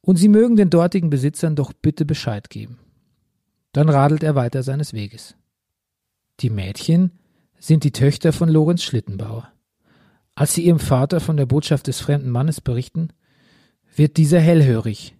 und 0.00 0.16
sie 0.16 0.28
mögen 0.28 0.56
den 0.56 0.70
dortigen 0.70 1.10
Besitzern 1.10 1.54
doch 1.54 1.74
bitte 1.74 2.06
Bescheid 2.06 2.48
geben. 2.48 2.78
Dann 3.72 3.90
radelt 3.90 4.22
er 4.22 4.34
weiter 4.34 4.62
seines 4.62 4.94
Weges. 4.94 5.36
Die 6.40 6.48
Mädchen 6.48 7.10
sind 7.58 7.84
die 7.84 7.92
Töchter 7.92 8.32
von 8.32 8.48
Lorenz 8.48 8.82
Schlittenbauer. 8.82 9.52
Als 10.34 10.54
sie 10.54 10.64
ihrem 10.64 10.78
Vater 10.78 11.20
von 11.20 11.36
der 11.36 11.44
Botschaft 11.44 11.86
des 11.86 12.00
fremden 12.00 12.30
Mannes 12.30 12.62
berichten, 12.62 13.10
wird 13.94 14.16
dieser 14.16 14.40
hellhörig. 14.40 15.14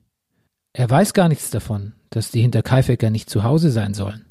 Er 0.72 0.88
weiß 0.88 1.12
gar 1.12 1.28
nichts 1.28 1.50
davon, 1.50 1.92
dass 2.08 2.30
die 2.30 2.40
Hinterkaifecker 2.40 3.10
nicht 3.10 3.28
zu 3.28 3.44
Hause 3.44 3.70
sein 3.70 3.92
sollen. 3.92 4.24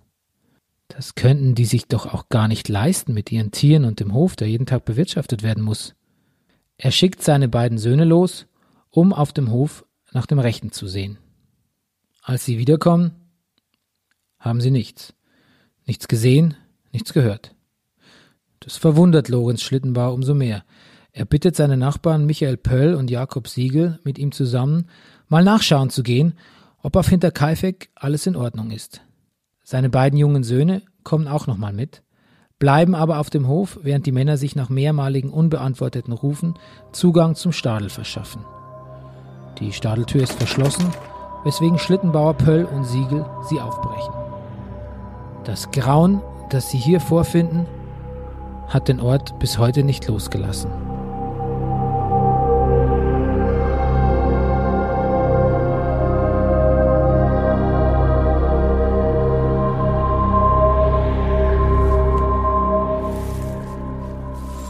Das 0.88 1.14
könnten 1.14 1.54
die 1.54 1.66
sich 1.66 1.86
doch 1.86 2.12
auch 2.12 2.30
gar 2.30 2.48
nicht 2.48 2.70
leisten 2.70 3.14
mit 3.14 3.32
ihren 3.32 3.52
Tieren 3.52 3.86
und 3.86 4.00
dem 4.00 4.16
Hof, 4.16 4.36
der 4.36 4.50
jeden 4.50 4.66
Tag 4.66 4.84
bewirtschaftet 4.86 5.44
werden 5.44 5.64
muss. 5.64 5.94
Er 6.82 6.92
schickt 6.92 7.22
seine 7.22 7.50
beiden 7.50 7.78
Söhne 7.78 8.06
los, 8.06 8.48
um 8.90 9.12
auf 9.12 9.34
dem 9.34 9.52
Hof 9.52 9.86
nach 10.14 10.26
dem 10.26 10.40
Rechten 10.40 10.72
zu 10.72 10.88
sehen. 10.88 11.18
Als 12.24 12.46
sie 12.46 12.58
wiederkommen, 12.58 13.12
haben 14.40 14.62
sie 14.62 14.72
nichts. 14.72 15.14
Nichts 15.86 16.08
gesehen, 16.08 16.56
nichts 16.94 17.12
gehört. 17.12 17.54
Das 18.62 18.78
verwundert 18.78 19.28
Lorenz 19.28 19.62
Schlittenbauer 19.62 20.14
umso 20.14 20.34
mehr. 20.34 20.64
Er 21.12 21.26
bittet 21.26 21.58
seine 21.58 21.76
Nachbarn 21.76 22.26
Michael 22.26 22.56
Pöll 22.56 22.94
und 22.94 23.12
Jakob 23.12 23.50
Siegel, 23.50 24.00
mit 24.06 24.18
ihm 24.18 24.32
zusammen 24.32 24.88
mal 25.28 25.44
nachschauen 25.44 25.90
zu 25.90 26.02
gehen, 26.02 26.38
ob 26.82 26.96
auf 26.96 27.10
Hinterkaifeck 27.10 27.90
alles 27.94 28.26
in 28.26 28.38
Ordnung 28.38 28.72
ist. 28.72 29.02
Seine 29.64 29.90
beiden 29.90 30.18
jungen 30.18 30.44
Söhne 30.44 30.82
kommen 31.04 31.28
auch 31.28 31.46
nochmal 31.46 31.74
mit, 31.74 32.04
bleiben 32.60 32.94
aber 32.94 33.20
auf 33.20 33.30
dem 33.30 33.48
Hof, 33.48 33.80
während 33.82 34.06
die 34.06 34.12
Männer 34.12 34.38
sich 34.38 34.56
nach 34.56 34.70
mehrmaligen 34.70 35.32
unbeantworteten 35.32 36.14
Rufen 36.14 36.56
Zugang 36.92 37.36
zum 37.36 37.54
Stadel 37.54 37.90
verschaffen. 37.90 38.46
Die 39.60 39.72
Stadeltür 39.72 40.24
ist 40.24 40.34
verschlossen, 40.34 40.86
weswegen 41.46 41.80
Schlittenbauer 41.80 42.34
Pöll 42.34 42.66
und 42.66 42.84
Siegel 42.84 43.26
sie 43.50 43.60
aufbrechen. 43.60 44.14
Das 45.46 45.72
Grauen, 45.72 46.22
das 46.50 46.70
sie 46.70 46.78
hier 46.78 47.00
vorfinden, 47.00 47.66
hat 48.68 48.88
den 48.88 49.00
Ort 49.00 49.40
bis 49.40 49.58
heute 49.58 49.84
nicht 49.84 50.08
losgelassen. 50.08 50.70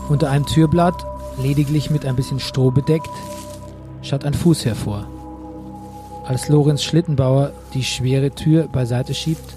Unter 0.10 0.32
einem 0.32 0.48
Türblatt, 0.48 1.06
lediglich 1.40 1.92
mit 1.92 2.04
ein 2.04 2.16
bisschen 2.16 2.40
Stroh 2.40 2.72
bedeckt, 2.72 3.12
schaut 4.02 4.26
ein 4.26 4.34
Fuß 4.34 4.66
hervor. 4.66 5.06
Als 6.26 6.50
Lorenz 6.50 6.84
Schlittenbauer 6.84 7.52
die 7.76 7.84
schwere 7.84 8.32
Tür 8.32 8.68
beiseite 8.68 9.14
schiebt, 9.14 9.56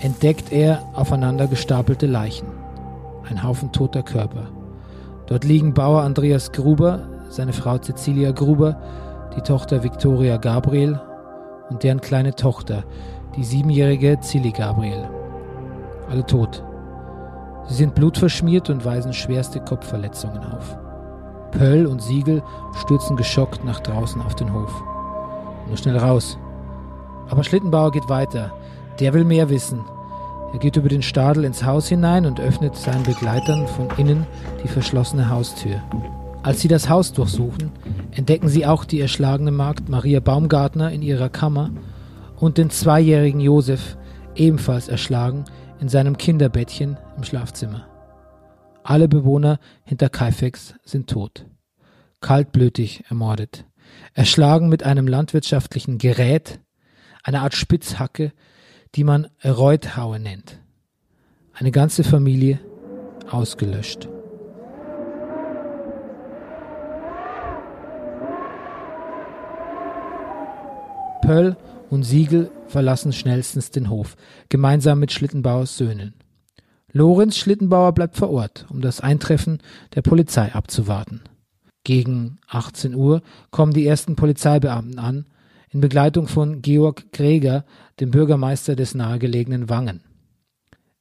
entdeckt 0.00 0.50
er 0.50 0.82
aufeinander 0.94 1.46
gestapelte 1.46 2.06
Leichen. 2.06 2.48
Ein 3.28 3.44
Haufen 3.44 3.70
toter 3.70 4.02
Körper. 4.02 4.48
Dort 5.26 5.44
liegen 5.44 5.74
Bauer 5.74 6.02
Andreas 6.02 6.50
Gruber, 6.50 7.06
seine 7.30 7.52
Frau 7.52 7.78
Cecilia 7.78 8.32
Gruber, 8.32 8.80
die 9.36 9.42
Tochter 9.42 9.84
Victoria 9.84 10.38
Gabriel 10.38 11.00
und 11.70 11.84
deren 11.84 12.00
kleine 12.00 12.34
Tochter, 12.34 12.82
die 13.36 13.44
siebenjährige 13.44 14.18
Zilli 14.20 14.50
Gabriel. 14.50 15.08
Alle 16.10 16.26
tot. 16.26 16.64
Sie 17.68 17.74
sind 17.74 17.94
blutverschmiert 17.94 18.70
und 18.70 18.84
weisen 18.84 19.12
schwerste 19.12 19.60
Kopfverletzungen 19.60 20.42
auf. 20.44 20.76
Pöll 21.52 21.86
und 21.86 22.02
Siegel 22.02 22.42
stürzen 22.80 23.16
geschockt 23.16 23.64
nach 23.64 23.80
draußen 23.80 24.20
auf 24.22 24.34
den 24.34 24.52
Hof. 24.52 24.82
Nur 25.68 25.76
schnell 25.76 25.96
raus. 25.96 26.38
Aber 27.28 27.44
Schlittenbauer 27.44 27.92
geht 27.92 28.08
weiter. 28.08 28.52
Der 28.98 29.12
will 29.12 29.24
mehr 29.24 29.48
wissen. 29.48 29.84
Er 30.52 30.58
geht 30.58 30.76
über 30.76 30.88
den 30.88 31.02
Stadel 31.02 31.44
ins 31.44 31.64
Haus 31.64 31.88
hinein 31.88 32.26
und 32.26 32.40
öffnet 32.40 32.76
seinen 32.76 33.04
Begleitern 33.04 33.66
von 33.66 33.88
innen 33.96 34.26
die 34.62 34.68
verschlossene 34.68 35.30
Haustür. 35.30 35.82
Als 36.42 36.60
sie 36.60 36.68
das 36.68 36.88
Haus 36.88 37.12
durchsuchen, 37.12 37.70
entdecken 38.10 38.48
sie 38.48 38.66
auch 38.66 38.84
die 38.84 39.00
erschlagene 39.00 39.52
Magd 39.52 39.88
Maria 39.88 40.20
Baumgartner 40.20 40.90
in 40.90 41.00
ihrer 41.00 41.28
Kammer 41.28 41.70
und 42.38 42.58
den 42.58 42.68
zweijährigen 42.68 43.40
Josef, 43.40 43.96
ebenfalls 44.34 44.88
erschlagen, 44.88 45.44
in 45.82 45.88
seinem 45.88 46.16
Kinderbettchen 46.16 46.96
im 47.16 47.24
Schlafzimmer. 47.24 47.88
Alle 48.84 49.08
Bewohner 49.08 49.58
hinter 49.82 50.08
Kaifex 50.08 50.76
sind 50.84 51.10
tot. 51.10 51.44
Kaltblütig 52.20 53.02
ermordet 53.08 53.66
erschlagen 54.14 54.68
mit 54.68 54.84
einem 54.84 55.08
landwirtschaftlichen 55.08 55.98
Gerät, 55.98 56.60
einer 57.24 57.42
Art 57.42 57.54
Spitzhacke, 57.54 58.32
die 58.94 59.02
man 59.02 59.26
Reuthaue 59.44 60.20
nennt. 60.20 60.60
Eine 61.52 61.72
ganze 61.72 62.04
Familie 62.04 62.60
ausgelöscht. 63.28 64.08
Pöll 71.22 71.56
und 71.90 72.04
Siegel 72.04 72.52
verlassen 72.72 73.12
schnellstens 73.12 73.70
den 73.70 73.88
Hof, 73.88 74.16
gemeinsam 74.48 74.98
mit 74.98 75.12
Schlittenbauers 75.12 75.76
Söhnen. 75.76 76.14
Lorenz 76.90 77.36
Schlittenbauer 77.36 77.92
bleibt 77.92 78.16
vor 78.16 78.30
Ort, 78.30 78.66
um 78.68 78.80
das 78.80 79.00
Eintreffen 79.00 79.58
der 79.94 80.02
Polizei 80.02 80.52
abzuwarten. 80.52 81.22
Gegen 81.84 82.38
18 82.48 82.94
Uhr 82.94 83.22
kommen 83.50 83.72
die 83.72 83.86
ersten 83.86 84.16
Polizeibeamten 84.16 84.98
an, 84.98 85.26
in 85.70 85.80
Begleitung 85.80 86.28
von 86.28 86.60
Georg 86.60 87.12
Greger, 87.12 87.64
dem 87.98 88.10
Bürgermeister 88.10 88.76
des 88.76 88.94
nahegelegenen 88.94 89.68
Wangen. 89.68 90.02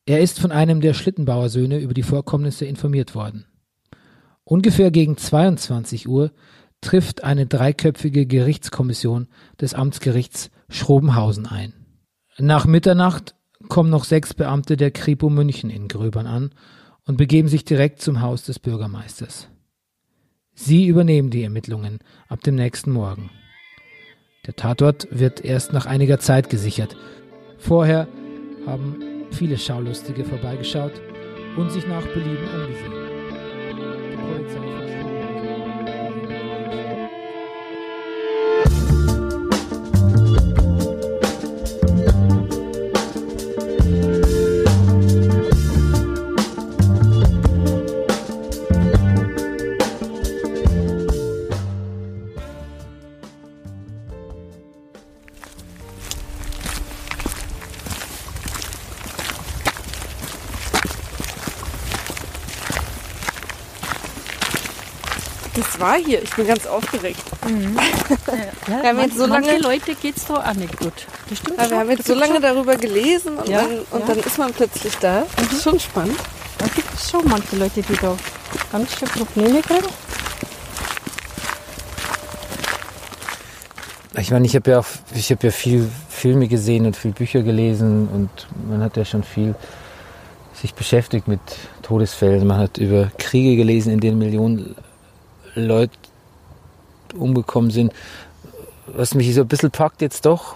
Er 0.05 0.21
ist 0.21 0.39
von 0.39 0.51
einem 0.51 0.81
der 0.81 0.93
Schlittenbauersöhne 0.93 1.79
über 1.79 1.93
die 1.93 2.03
Vorkommnisse 2.03 2.65
informiert 2.65 3.13
worden. 3.13 3.45
Ungefähr 4.43 4.91
gegen 4.91 5.17
22 5.17 6.07
Uhr 6.07 6.31
trifft 6.79 7.23
eine 7.23 7.45
dreiköpfige 7.45 8.25
Gerichtskommission 8.25 9.27
des 9.59 9.73
Amtsgerichts 9.73 10.49
Schrobenhausen 10.71 11.45
ein. 11.45 11.73
Nach 12.37 12.65
Mitternacht 12.65 13.35
kommen 13.67 13.89
noch 13.89 14.05
sechs 14.05 14.33
Beamte 14.33 14.77
der 14.77 14.91
Kripo 14.91 15.29
München 15.29 15.69
in 15.69 15.87
Gröbern 15.87 16.25
an 16.25 16.51
und 17.05 17.17
begeben 17.17 17.47
sich 17.47 17.65
direkt 17.65 18.01
zum 18.01 18.21
Haus 18.21 18.43
des 18.43 18.57
Bürgermeisters. 18.57 19.47
Sie 20.53 20.87
übernehmen 20.87 21.29
die 21.29 21.43
Ermittlungen 21.43 21.99
ab 22.27 22.41
dem 22.41 22.55
nächsten 22.55 22.91
Morgen. 22.91 23.29
Der 24.47 24.55
Tatort 24.55 25.07
wird 25.11 25.45
erst 25.45 25.73
nach 25.73 25.85
einiger 25.85 26.19
Zeit 26.19 26.49
gesichert. 26.49 26.95
Vorher 27.57 28.07
haben 28.65 28.97
viele 29.31 29.57
Schaulustige 29.57 30.23
vorbeigeschaut 30.23 30.93
und 31.57 31.71
sich 31.71 31.87
nach 31.87 32.05
Belieben 32.07 32.47
umgesehen. 32.55 32.93
Die 34.11 34.17
Polizei 34.17 35.10
war 65.79 65.95
hier. 65.97 66.21
Ich 66.23 66.33
bin 66.35 66.47
ganz 66.47 66.65
aufgeregt. 66.65 67.21
Mhm. 67.47 67.77
Ja, 68.67 68.83
wir 68.83 68.89
haben 68.89 68.99
jetzt 68.99 69.17
so 69.17 69.25
lange 69.25 69.57
Leute 69.57 69.95
geht 69.95 70.15
es 70.15 70.25
doch 70.25 70.45
auch 70.45 70.53
nicht 70.53 70.77
gut. 70.77 70.93
Das 71.29 71.39
stimmt 71.39 71.59
ja, 71.59 71.69
wir 71.69 71.79
haben 71.79 71.89
jetzt 71.89 72.05
so 72.05 72.13
lange 72.13 72.33
schon. 72.33 72.41
darüber 72.41 72.75
gelesen 72.75 73.37
und, 73.37 73.49
ja, 73.49 73.61
dann, 73.61 73.79
und 73.89 74.07
dann 74.07 74.19
ist 74.19 74.37
man 74.37 74.53
plötzlich 74.53 74.95
da. 74.97 75.23
Das 75.35 75.49
mhm. 75.49 75.57
ist 75.57 75.63
schon 75.63 75.79
spannend. 75.79 76.17
Da 76.57 76.67
gibt 76.67 76.93
es 76.93 77.09
schon 77.09 77.27
manche 77.27 77.55
Leute, 77.55 77.81
die 77.81 77.95
da 77.95 78.15
ganz 78.71 78.95
schön 78.97 79.07
Probleme 79.07 79.61
kriegen. 79.61 79.87
Ich 84.17 84.29
meine, 84.29 84.45
ich 84.45 84.55
habe 84.55 84.69
ja 84.69 84.79
auch, 84.79 84.85
ich 85.15 85.31
habe 85.31 85.47
ja 85.47 85.51
viel 85.51 85.89
Filme 86.09 86.47
gesehen 86.47 86.85
und 86.85 86.95
viel 86.95 87.11
Bücher 87.11 87.41
gelesen 87.41 88.07
und 88.07 88.29
man 88.69 88.81
hat 88.81 88.95
ja 88.97 89.05
schon 89.05 89.23
viel 89.23 89.55
sich 90.53 90.75
beschäftigt 90.75 91.27
mit 91.27 91.39
Todesfällen. 91.81 92.45
Man 92.45 92.57
hat 92.57 92.77
über 92.77 93.11
Kriege 93.17 93.55
gelesen, 93.55 93.93
in 93.93 93.99
denen 93.99 94.19
Millionen 94.19 94.75
Leute 95.55 95.93
umgekommen 97.15 97.71
sind. 97.71 97.93
Was 98.87 99.13
mich 99.13 99.33
so 99.33 99.41
ein 99.41 99.47
bisschen 99.47 99.71
packt 99.71 100.01
jetzt 100.01 100.25
doch, 100.25 100.55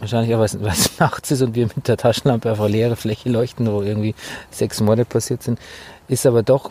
wahrscheinlich 0.00 0.34
auch, 0.34 0.38
weil 0.60 0.72
es 0.72 0.98
nachts 0.98 1.30
ist 1.30 1.42
und 1.42 1.54
wir 1.54 1.66
mit 1.74 1.88
der 1.88 1.96
Taschenlampe 1.96 2.52
auf 2.52 2.60
eine 2.60 2.68
leere 2.68 2.96
Fläche 2.96 3.28
leuchten, 3.28 3.70
wo 3.70 3.82
irgendwie 3.82 4.14
sechs 4.50 4.80
Morde 4.80 5.04
passiert 5.04 5.42
sind, 5.42 5.58
ist 6.08 6.26
aber 6.26 6.42
doch 6.42 6.70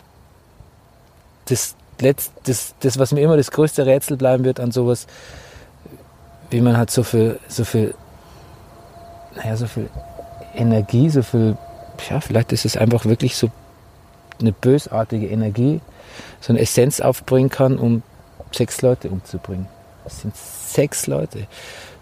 das, 1.46 1.76
Letzt, 2.00 2.32
das, 2.44 2.74
das, 2.80 2.98
was 2.98 3.12
mir 3.12 3.20
immer 3.20 3.36
das 3.36 3.50
größte 3.50 3.86
Rätsel 3.86 4.16
bleiben 4.16 4.44
wird 4.44 4.58
an 4.58 4.72
sowas, 4.72 5.06
wie 6.50 6.60
man 6.60 6.76
halt 6.76 6.90
so 6.90 7.02
viel, 7.04 7.38
so 7.48 7.64
viel, 7.64 7.94
naja, 9.36 9.56
so 9.56 9.66
viel 9.66 9.88
Energie, 10.54 11.08
so 11.08 11.22
viel, 11.22 11.56
ja, 12.10 12.20
vielleicht 12.20 12.52
ist 12.52 12.64
es 12.64 12.76
einfach 12.76 13.04
wirklich 13.04 13.36
so 13.36 13.50
eine 14.40 14.52
bösartige 14.52 15.28
Energie, 15.28 15.80
so 16.44 16.52
eine 16.52 16.60
Essenz 16.60 17.00
aufbringen 17.00 17.48
kann, 17.48 17.78
um 17.78 18.02
sechs 18.52 18.82
Leute 18.82 19.08
umzubringen. 19.08 19.66
Das 20.04 20.20
sind 20.20 20.36
sechs 20.36 21.06
Leute. 21.06 21.46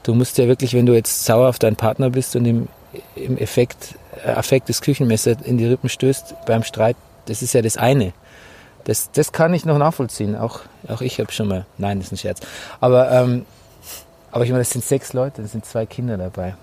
Du 0.03 0.15
musst 0.15 0.37
ja 0.37 0.49
wirklich, 0.49 0.75
wenn 0.75 0.85
du 0.85 0.95
jetzt 0.95 1.25
sauer 1.25 1.49
auf 1.49 1.61
deinen 1.61 1.77
Partner 1.77 2.11
bist 2.11 2.35
und 2.35 2.45
im, 2.45 2.69
im 3.15 3.39
Effekt, 3.39 3.95
äh, 4.25 4.31
Affekt 4.31 4.69
des 4.69 4.81
Küchenmesser 4.81 5.37
in 5.45 5.59
die 5.59 5.67
Rippen 5.67 5.89
stößt 5.89 6.35
beim 6.45 6.65
Streit, 6.65 6.97
das 7.27 7.41
ist 7.43 7.55
ja 7.55 7.63
das 7.63 7.77
eine. 7.77 8.13
Das, 8.83 9.13
das 9.13 9.31
kann 9.31 9.55
ich 9.55 9.65
noch 9.65 9.79
nachvollziehen. 9.79 10.35
Auch, 10.35 10.63
auch 10.89 11.03
ich 11.03 11.21
habe 11.21 11.31
schon 11.31 11.47
mal, 11.47 11.65
nein, 11.79 11.99
das 11.99 12.09
ist 12.09 12.13
ein 12.13 12.17
Scherz. 12.17 12.41
Aber, 12.81 13.13
ähm, 13.13 13.47
aber 14.33 14.43
ich 14.43 14.51
meine, 14.51 14.63
das 14.63 14.71
sind 14.71 14.85
sechs 14.85 15.13
Leute, 15.13 15.43
das 15.43 15.53
sind 15.53 15.65
zwei 15.65 15.87
Kinder 15.87 16.19
dabei 16.19 16.57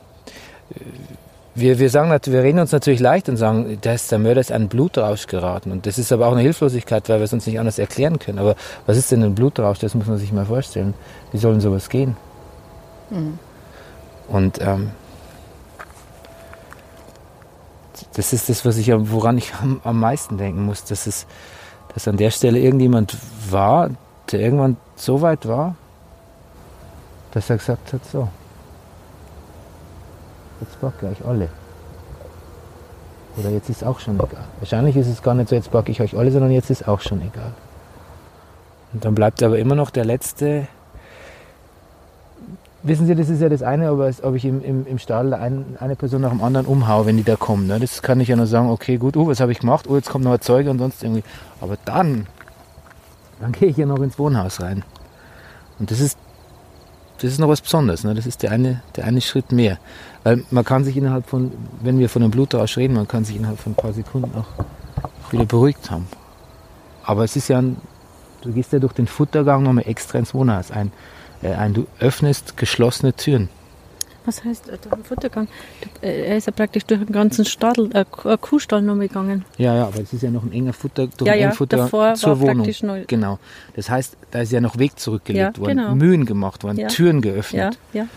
wir, 1.56 1.80
wir 1.80 1.90
sagen, 1.90 2.10
wir 2.10 2.44
reden 2.44 2.60
uns 2.60 2.72
natürlich 2.72 3.00
leicht 3.00 3.28
und 3.30 3.38
sagen, 3.38 3.78
dass 3.82 4.08
der 4.08 4.20
Mörder 4.20 4.42
ist 4.42 4.52
ein 4.52 4.70
Blutrausch 4.70 5.28
geraten. 5.28 5.72
Und 5.72 5.86
das 5.86 5.98
ist 5.98 6.12
aber 6.12 6.28
auch 6.28 6.32
eine 6.32 6.42
Hilflosigkeit, 6.42 7.10
weil 7.10 7.20
wir 7.20 7.26
es 7.26 7.34
uns 7.34 7.46
nicht 7.46 7.60
anders 7.60 7.80
erklären 7.80 8.20
können. 8.20 8.40
Aber 8.40 8.56
was 8.86 8.98
ist 8.98 9.12
denn 9.12 9.24
ein 9.24 9.36
Blutrausch? 9.36 9.80
Das 9.80 9.96
muss 9.96 10.08
man 10.08 10.18
sich 10.18 10.32
mal 10.32 10.46
vorstellen. 10.46 10.94
Wie 11.32 11.38
soll 11.38 11.54
denn 11.54 11.62
sowas 11.62 11.90
gehen? 11.90 12.16
Mhm. 13.10 13.40
Und 14.28 14.62
ähm, 14.62 14.92
das 18.14 18.32
ist 18.34 18.50
das, 18.50 18.66
was 18.66 18.78
ich, 18.78 18.92
woran 18.94 19.38
ich 19.38 19.54
am, 19.56 19.82
am 19.84 20.00
meisten 20.00 20.38
denken 20.38 20.66
muss, 20.66 20.84
dass 20.84 21.08
es, 21.08 21.26
dass 21.94 22.08
an 22.08 22.18
der 22.18 22.32
Stelle 22.32 22.60
irgendjemand 22.60 23.18
war, 23.50 23.90
der 24.32 24.40
irgendwann 24.40 24.78
so 24.96 25.22
weit 25.22 25.48
war, 25.48 25.76
dass 27.32 27.50
er 27.50 27.58
gesagt 27.58 27.94
hat, 27.94 28.06
so, 28.06 28.30
jetzt 30.62 30.80
packe 30.80 31.10
ich 31.12 31.20
euch 31.20 31.28
alle. 31.28 31.50
Oder 33.38 33.50
jetzt 33.50 33.70
ist 33.70 33.84
auch 33.84 34.00
schon 34.00 34.16
egal. 34.16 34.44
Wahrscheinlich 34.60 34.96
ist 34.98 35.08
es 35.08 35.22
gar 35.22 35.34
nicht 35.34 35.50
so, 35.50 35.56
jetzt 35.56 35.72
packe 35.72 35.92
ich 35.92 36.02
euch 36.02 36.18
alle, 36.18 36.32
sondern 36.32 36.52
jetzt 36.52 36.70
ist 36.70 36.88
auch 36.88 37.00
schon 37.00 37.22
egal. 37.22 37.54
Und 38.94 39.06
dann 39.06 39.16
bleibt 39.16 39.42
aber 39.44 39.60
immer 39.60 39.76
noch 39.76 39.92
der 39.92 40.04
letzte, 40.04 40.68
wissen 42.84 43.06
Sie, 43.06 43.16
das 43.16 43.30
ist 43.30 43.42
ja 43.42 43.50
das 43.50 43.62
eine, 43.62 43.90
aber 43.90 44.12
ob 44.24 44.36
ich 44.36 44.46
im, 44.46 44.64
im, 44.64 44.88
im 44.88 45.00
Stall 45.00 45.34
ein, 45.34 45.78
eine 45.80 45.96
Person 45.96 46.22
nach 46.22 46.32
dem 46.32 46.42
anderen 46.42 46.66
umhaue, 46.66 47.06
wenn 47.06 47.18
die 47.18 47.24
da 47.24 47.36
kommen. 47.36 47.68
Ne? 47.68 47.80
Das 47.80 48.02
kann 48.02 48.20
ich 48.20 48.30
ja 48.30 48.36
nur 48.36 48.48
sagen, 48.48 48.70
okay, 48.70 48.98
gut, 48.98 49.16
oh, 49.16 49.28
was 49.28 49.40
habe 49.40 49.52
ich 49.52 49.60
gemacht? 49.60 49.86
Oh, 49.88 49.96
jetzt 49.96 50.10
kommt 50.10 50.26
noch 50.26 50.34
ein 50.34 50.42
Zeuge 50.42 50.70
und 50.70 50.80
sonst 50.80 51.04
irgendwie. 51.04 51.24
Aber 51.62 51.78
dann, 51.86 52.28
dann 53.40 53.52
gehe 53.52 53.70
ich 53.70 53.78
ja 53.78 53.86
noch 53.86 54.00
ins 54.00 54.18
Wohnhaus 54.18 54.62
rein. 54.62 54.84
Und 55.78 55.92
das 55.92 56.00
ist, 56.00 56.18
das 57.22 57.32
ist 57.32 57.40
noch 57.40 57.50
was 57.50 57.62
Besonderes. 57.62 58.04
Ne? 58.04 58.16
Das 58.16 58.26
ist 58.26 58.44
der 58.44 58.52
eine, 58.52 58.82
der 58.96 59.06
eine 59.06 59.22
Schritt 59.22 59.52
mehr. 59.52 59.78
Weil 60.30 60.44
man 60.52 60.64
kann 60.64 60.84
sich 60.84 60.96
innerhalb 60.96 61.26
von, 61.26 61.52
wenn 61.82 61.98
wir 61.98 62.08
von 62.08 62.22
einem 62.22 62.30
Blutrausch 62.30 62.78
reden, 62.78 62.94
man 62.94 63.08
kann 63.08 63.26
sich 63.26 63.36
innerhalb 63.36 63.60
von 63.60 63.72
ein 63.72 63.76
paar 63.76 63.94
Sekunden 63.94 64.32
auch 64.36 65.32
wieder 65.32 65.46
beruhigt 65.46 65.90
haben. 65.90 66.08
Aber 67.04 67.24
es 67.24 67.36
ist 67.36 67.48
ja 67.48 67.58
ein, 67.58 67.78
du 68.42 68.52
gehst 68.52 68.72
ja 68.72 68.78
durch 68.78 68.94
den 68.94 69.08
Futtergang 69.08 69.64
nochmal 69.64 69.88
extra 69.88 70.20
ins 70.20 70.36
Wohnhaus 70.36 70.70
ein 70.70 70.92
äh, 71.42 71.54
ein. 71.54 71.74
Du 71.74 71.88
öffnest 72.00 72.58
geschlossene 72.58 73.14
Türen. 73.14 73.50
Was 74.26 74.44
heißt 74.44 74.70
äh, 74.70 74.78
durch 74.78 74.94
den 74.94 75.04
Futtergang? 75.04 75.48
Äh, 76.04 76.28
er 76.28 76.38
ist 76.38 76.46
ja 76.46 76.54
praktisch 76.54 76.86
durch 76.86 77.04
den 77.04 77.12
ganzen 77.12 77.44
Stadel, 77.46 77.90
äh, 77.96 78.06
Kuhstall 78.40 78.84
noch 78.84 79.00
gegangen. 79.00 79.46
Ja, 79.58 79.74
ja, 79.74 79.88
aber 79.88 80.00
es 80.02 80.14
ist 80.14 80.22
ja 80.22 80.30
noch 80.30 80.44
ein 80.44 80.52
enger 80.52 80.74
Futter, 80.74 81.08
durch 81.08 81.28
ja, 81.28 81.34
ja, 81.34 81.52
Futter 81.54 81.78
davor 81.78 82.14
zur 82.14 82.40
war 82.40 82.50
Wohnung. 82.50 82.68
Genau. 83.08 83.40
Das 83.76 83.90
heißt, 83.90 84.16
da 84.30 84.42
ist 84.42 84.52
ja 84.52 84.62
noch 84.62 84.78
Weg 84.78 85.00
zurückgelegt 85.00 85.58
Ja, 85.58 85.62
worden, 85.62 85.78
genau. 85.78 85.96
Mühen 85.96 86.28
gemacht 86.28 86.64
worden. 86.64 86.88
Türen 86.90 87.22
geöffnet. 87.22 87.80
Ja, 87.94 88.02
ja. 88.04 88.08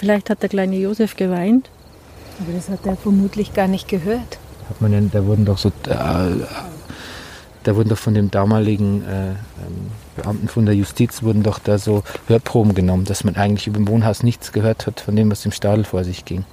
Vielleicht 0.00 0.30
hat 0.30 0.40
der 0.40 0.48
kleine 0.48 0.76
Josef 0.76 1.14
geweint. 1.14 1.68
Aber 2.40 2.54
das 2.54 2.70
hat 2.70 2.86
er 2.86 2.96
vermutlich 2.96 3.52
gar 3.52 3.68
nicht 3.68 3.86
gehört. 3.86 4.38
Hat 4.70 4.80
man 4.80 4.94
ja, 4.94 5.00
da 5.12 5.26
wurden 5.26 5.44
doch 5.44 5.58
so, 5.58 5.68
äh, 5.68 5.72
da 5.90 7.76
wurden 7.76 7.90
doch 7.90 7.98
von 7.98 8.14
dem 8.14 8.30
damaligen 8.30 9.04
äh, 9.04 9.28
ähm, 9.32 9.36
Beamten 10.16 10.48
von 10.48 10.64
der 10.64 10.74
Justiz 10.74 11.22
wurden 11.22 11.42
doch 11.42 11.58
da 11.58 11.76
so 11.76 12.02
Hörproben 12.28 12.74
genommen, 12.74 13.04
dass 13.04 13.24
man 13.24 13.36
eigentlich 13.36 13.66
über 13.66 13.76
dem 13.76 13.88
Wohnhaus 13.88 14.22
nichts 14.22 14.52
gehört 14.52 14.86
hat 14.86 15.00
von 15.00 15.16
dem, 15.16 15.30
was 15.30 15.44
im 15.44 15.52
Stadel 15.52 15.84
vor 15.84 16.02
sich 16.02 16.24
ging. 16.24 16.46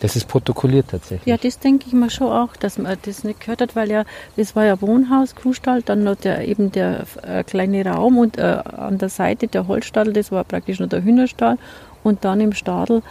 Das 0.00 0.14
ist 0.14 0.28
protokolliert 0.28 0.88
tatsächlich. 0.90 1.26
Ja, 1.26 1.38
das 1.38 1.58
denke 1.60 1.86
ich 1.86 1.94
mir 1.94 2.10
schon 2.10 2.30
auch, 2.30 2.56
dass 2.56 2.76
man 2.76 2.94
das 3.02 3.24
nicht 3.24 3.40
gehört 3.40 3.62
hat, 3.62 3.74
weil 3.74 3.90
ja, 3.90 4.04
das 4.36 4.54
war 4.54 4.66
ja 4.66 4.78
Wohnhaus, 4.82 5.34
Kuhstall, 5.34 5.80
dann 5.80 6.04
noch 6.04 6.16
der, 6.16 6.46
eben 6.46 6.72
der 6.72 7.06
äh, 7.22 7.42
kleine 7.42 7.86
Raum 7.86 8.18
und 8.18 8.36
äh, 8.36 8.42
an 8.42 8.98
der 8.98 9.08
Seite 9.08 9.46
der 9.48 9.66
Holzstadel, 9.66 10.12
das 10.12 10.30
war 10.30 10.44
praktisch 10.44 10.78
nur 10.78 10.88
der 10.88 11.02
Hühnerstall 11.02 11.56
und 12.02 12.24
dann 12.24 12.40
im 12.40 12.52
Stadel, 12.52 13.02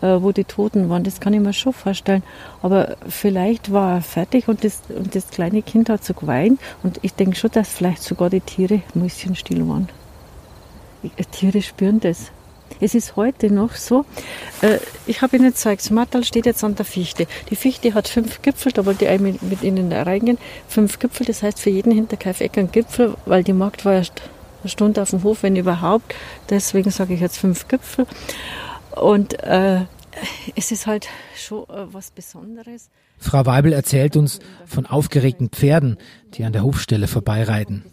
äh, 0.00 0.20
wo 0.20 0.32
die 0.32 0.44
Toten 0.44 0.88
waren, 0.88 1.04
das 1.04 1.20
kann 1.20 1.32
ich 1.32 1.40
mir 1.40 1.52
schon 1.52 1.72
vorstellen. 1.72 2.22
Aber 2.62 2.96
vielleicht 3.08 3.72
war 3.72 3.96
er 3.96 4.02
fertig 4.02 4.48
und 4.48 4.64
das, 4.64 4.80
und 4.88 5.14
das 5.14 5.28
kleine 5.28 5.62
Kind 5.62 5.88
hat 5.88 6.04
so 6.04 6.14
geweint 6.14 6.60
und 6.82 6.98
ich 7.02 7.14
denke 7.14 7.36
schon, 7.36 7.50
dass 7.52 7.68
vielleicht 7.68 8.02
sogar 8.02 8.30
die 8.30 8.40
Tiere 8.40 8.82
mäuschenstill 8.94 9.66
waren. 9.68 9.88
Die 11.02 11.24
Tiere 11.24 11.62
spüren 11.62 12.00
das. 12.00 12.30
Es 12.80 12.94
ist 12.94 13.16
heute 13.16 13.52
noch 13.52 13.74
so, 13.74 14.04
äh, 14.62 14.78
ich 15.06 15.22
habe 15.22 15.36
Ihnen 15.36 15.46
gezeigt, 15.46 15.82
das 15.82 15.90
Mattal 15.90 16.24
steht 16.24 16.46
jetzt 16.46 16.64
an 16.64 16.74
der 16.74 16.84
Fichte. 16.84 17.26
Die 17.50 17.56
Fichte 17.56 17.94
hat 17.94 18.08
fünf 18.08 18.42
Gipfel, 18.42 18.72
da 18.72 18.86
wollte 18.86 19.04
ich 19.04 19.20
mit, 19.20 19.42
mit 19.42 19.62
Ihnen 19.62 19.92
reingehen. 19.92 20.38
Fünf 20.68 20.98
Gipfel, 20.98 21.26
das 21.26 21.42
heißt 21.42 21.60
für 21.60 21.70
jeden 21.70 21.92
Hinterkaifeck 21.92 22.56
ein 22.58 22.72
Gipfel, 22.72 23.14
weil 23.26 23.44
die 23.44 23.52
Markt 23.52 23.84
war 23.84 23.94
erst 23.94 24.22
eine 24.62 24.70
Stunde 24.70 25.02
auf 25.02 25.10
dem 25.10 25.22
Hof, 25.22 25.42
wenn 25.42 25.56
überhaupt. 25.56 26.14
Deswegen 26.50 26.90
sage 26.90 27.14
ich 27.14 27.20
jetzt 27.20 27.38
fünf 27.38 27.68
Gipfel. 27.68 28.06
Und 28.92 29.42
äh, 29.42 29.82
es 30.56 30.72
ist 30.72 30.86
halt 30.86 31.08
schon 31.36 31.64
äh, 31.64 31.92
was 31.92 32.10
Besonderes. 32.10 32.90
Frau 33.18 33.46
Weibel 33.46 33.72
erzählt 33.72 34.16
uns 34.16 34.40
von 34.66 34.86
aufgeregten 34.86 35.48
Pferden, 35.48 35.96
die 36.34 36.44
an 36.44 36.52
der 36.52 36.64
Hofstelle 36.64 37.06
vorbeireiten. 37.06 37.84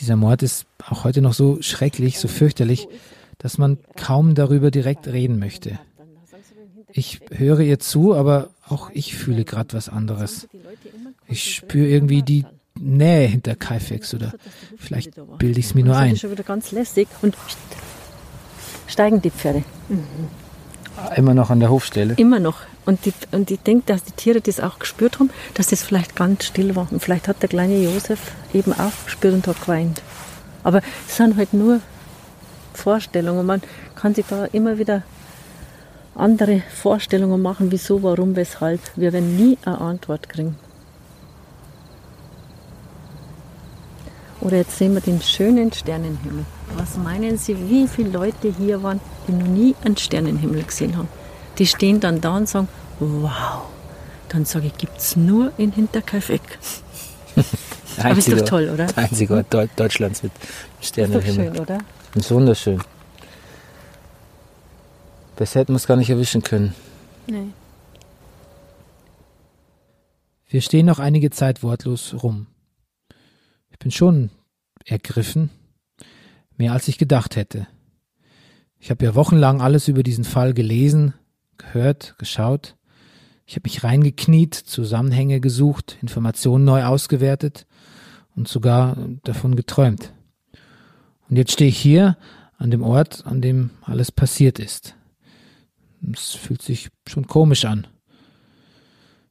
Dieser 0.00 0.16
Mord 0.16 0.42
ist 0.42 0.66
auch 0.88 1.04
heute 1.04 1.22
noch 1.22 1.34
so 1.34 1.62
schrecklich, 1.62 2.18
so 2.18 2.28
fürchterlich, 2.28 2.88
dass 3.38 3.58
man 3.58 3.78
kaum 3.96 4.34
darüber 4.34 4.70
direkt 4.70 5.06
reden 5.06 5.38
möchte. 5.38 5.78
Ich 6.92 7.20
höre 7.30 7.60
ihr 7.60 7.78
zu, 7.78 8.14
aber 8.14 8.50
auch 8.66 8.90
ich 8.92 9.14
fühle 9.16 9.44
gerade 9.44 9.72
was 9.74 9.88
anderes. 9.88 10.48
Ich 11.26 11.54
spüre 11.54 11.88
irgendwie 11.88 12.22
die 12.22 12.44
Nähe 12.80 13.28
hinter 13.28 13.54
Kaifex 13.54 14.14
oder 14.14 14.32
vielleicht 14.78 15.12
bilde 15.38 15.60
ich 15.60 15.66
es 15.66 15.74
mir 15.74 15.84
nur 15.84 15.94
Das 15.94 16.02
ein. 16.02 16.12
ist 16.12 16.20
schon 16.20 16.30
wieder 16.32 16.42
ganz 16.42 16.72
lässig 16.72 17.08
und 17.22 17.36
steigen 18.86 19.22
die 19.22 19.30
Pferde. 19.30 19.64
Immer 21.16 21.34
noch 21.34 21.50
an 21.50 21.60
der 21.60 21.70
Hofstelle. 21.70 22.14
Immer 22.16 22.40
noch. 22.40 22.58
Und, 22.84 23.06
die, 23.06 23.12
und 23.32 23.50
ich 23.50 23.60
denke, 23.60 23.84
dass 23.86 24.04
die 24.04 24.12
Tiere 24.12 24.40
das 24.40 24.60
auch 24.60 24.78
gespürt 24.78 25.18
haben, 25.18 25.30
dass 25.54 25.68
das 25.68 25.82
vielleicht 25.82 26.16
ganz 26.16 26.44
still 26.44 26.76
war. 26.76 26.86
Und 26.90 27.00
vielleicht 27.02 27.28
hat 27.28 27.40
der 27.42 27.48
kleine 27.48 27.78
Josef 27.82 28.20
eben 28.52 28.72
auch 28.72 28.92
gespürt 29.04 29.34
und 29.34 29.46
hat 29.46 29.60
geweint. 29.60 30.02
Aber 30.62 30.82
es 31.08 31.16
sind 31.16 31.36
halt 31.36 31.54
nur 31.54 31.80
Vorstellungen. 32.74 33.46
Man 33.46 33.62
kann 33.94 34.14
sich 34.14 34.26
da 34.28 34.44
immer 34.46 34.78
wieder 34.78 35.02
andere 36.14 36.62
Vorstellungen 36.74 37.40
machen, 37.40 37.70
wieso, 37.72 38.02
warum, 38.02 38.36
weshalb. 38.36 38.80
Wir 38.96 39.12
werden 39.12 39.36
nie 39.36 39.56
eine 39.64 39.80
Antwort 39.80 40.28
kriegen. 40.28 40.56
Oder 44.44 44.58
jetzt 44.58 44.76
sehen 44.78 44.92
wir 44.94 45.00
den 45.00 45.20
schönen 45.20 45.72
Sternenhimmel. 45.72 46.44
Was 46.76 46.96
meinen 46.96 47.38
Sie, 47.38 47.56
wie 47.68 47.88
viele 47.88 48.10
Leute 48.10 48.52
hier 48.56 48.82
waren, 48.82 49.00
die 49.26 49.32
noch 49.32 49.46
nie 49.46 49.74
einen 49.84 49.96
Sternenhimmel 49.96 50.62
gesehen 50.62 50.96
haben? 50.96 51.08
Die 51.58 51.66
stehen 51.66 51.98
dann 51.98 52.20
da 52.20 52.36
und 52.36 52.48
sagen, 52.48 52.68
wow. 53.00 53.62
Dann 54.28 54.44
sage 54.44 54.66
ich, 54.66 54.76
gibt 54.76 54.98
es 54.98 55.16
nur 55.16 55.52
in 55.56 55.72
Hinterkaifeck. 55.72 56.42
Aber 57.98 58.16
ist 58.18 58.30
doch 58.30 58.40
toll, 58.42 58.68
oder? 58.72 58.86
Der 58.86 58.98
einzige 59.04 59.34
Ort 59.34 59.52
Deu- 59.54 59.68
Deutschlands 59.76 60.22
mit 60.22 60.32
Ist 60.34 60.42
doch 60.80 60.86
Sternenhimmel. 60.88 61.52
schön, 61.54 61.58
oder? 61.60 61.78
Ist 62.14 62.30
wunderschön. 62.30 62.80
Besser 65.36 65.60
hätten 65.60 65.72
wir 65.72 65.76
es 65.76 65.86
gar 65.86 65.96
nicht 65.96 66.10
erwischen 66.10 66.42
können. 66.42 66.74
Nee. 67.26 67.48
Wir 70.48 70.60
stehen 70.60 70.86
noch 70.86 70.98
einige 70.98 71.30
Zeit 71.30 71.62
wortlos 71.62 72.14
rum. 72.22 72.46
Bin 73.84 73.90
schon 73.90 74.30
ergriffen, 74.86 75.50
mehr 76.56 76.72
als 76.72 76.88
ich 76.88 76.96
gedacht 76.96 77.36
hätte. 77.36 77.66
Ich 78.78 78.90
habe 78.90 79.04
ja 79.04 79.14
wochenlang 79.14 79.60
alles 79.60 79.88
über 79.88 80.02
diesen 80.02 80.24
Fall 80.24 80.54
gelesen, 80.54 81.12
gehört, 81.58 82.14
geschaut. 82.16 82.76
Ich 83.44 83.56
habe 83.56 83.64
mich 83.64 83.84
reingekniet, 83.84 84.54
Zusammenhänge 84.54 85.38
gesucht, 85.38 85.98
Informationen 86.00 86.64
neu 86.64 86.82
ausgewertet 86.84 87.66
und 88.34 88.48
sogar 88.48 88.96
davon 89.22 89.54
geträumt. 89.54 90.14
Und 91.28 91.36
jetzt 91.36 91.52
stehe 91.52 91.68
ich 91.68 91.78
hier 91.78 92.16
an 92.56 92.70
dem 92.70 92.82
Ort, 92.82 93.26
an 93.26 93.42
dem 93.42 93.68
alles 93.82 94.10
passiert 94.10 94.60
ist. 94.60 94.94
Es 96.10 96.30
fühlt 96.30 96.62
sich 96.62 96.88
schon 97.06 97.26
komisch 97.26 97.66
an. 97.66 97.86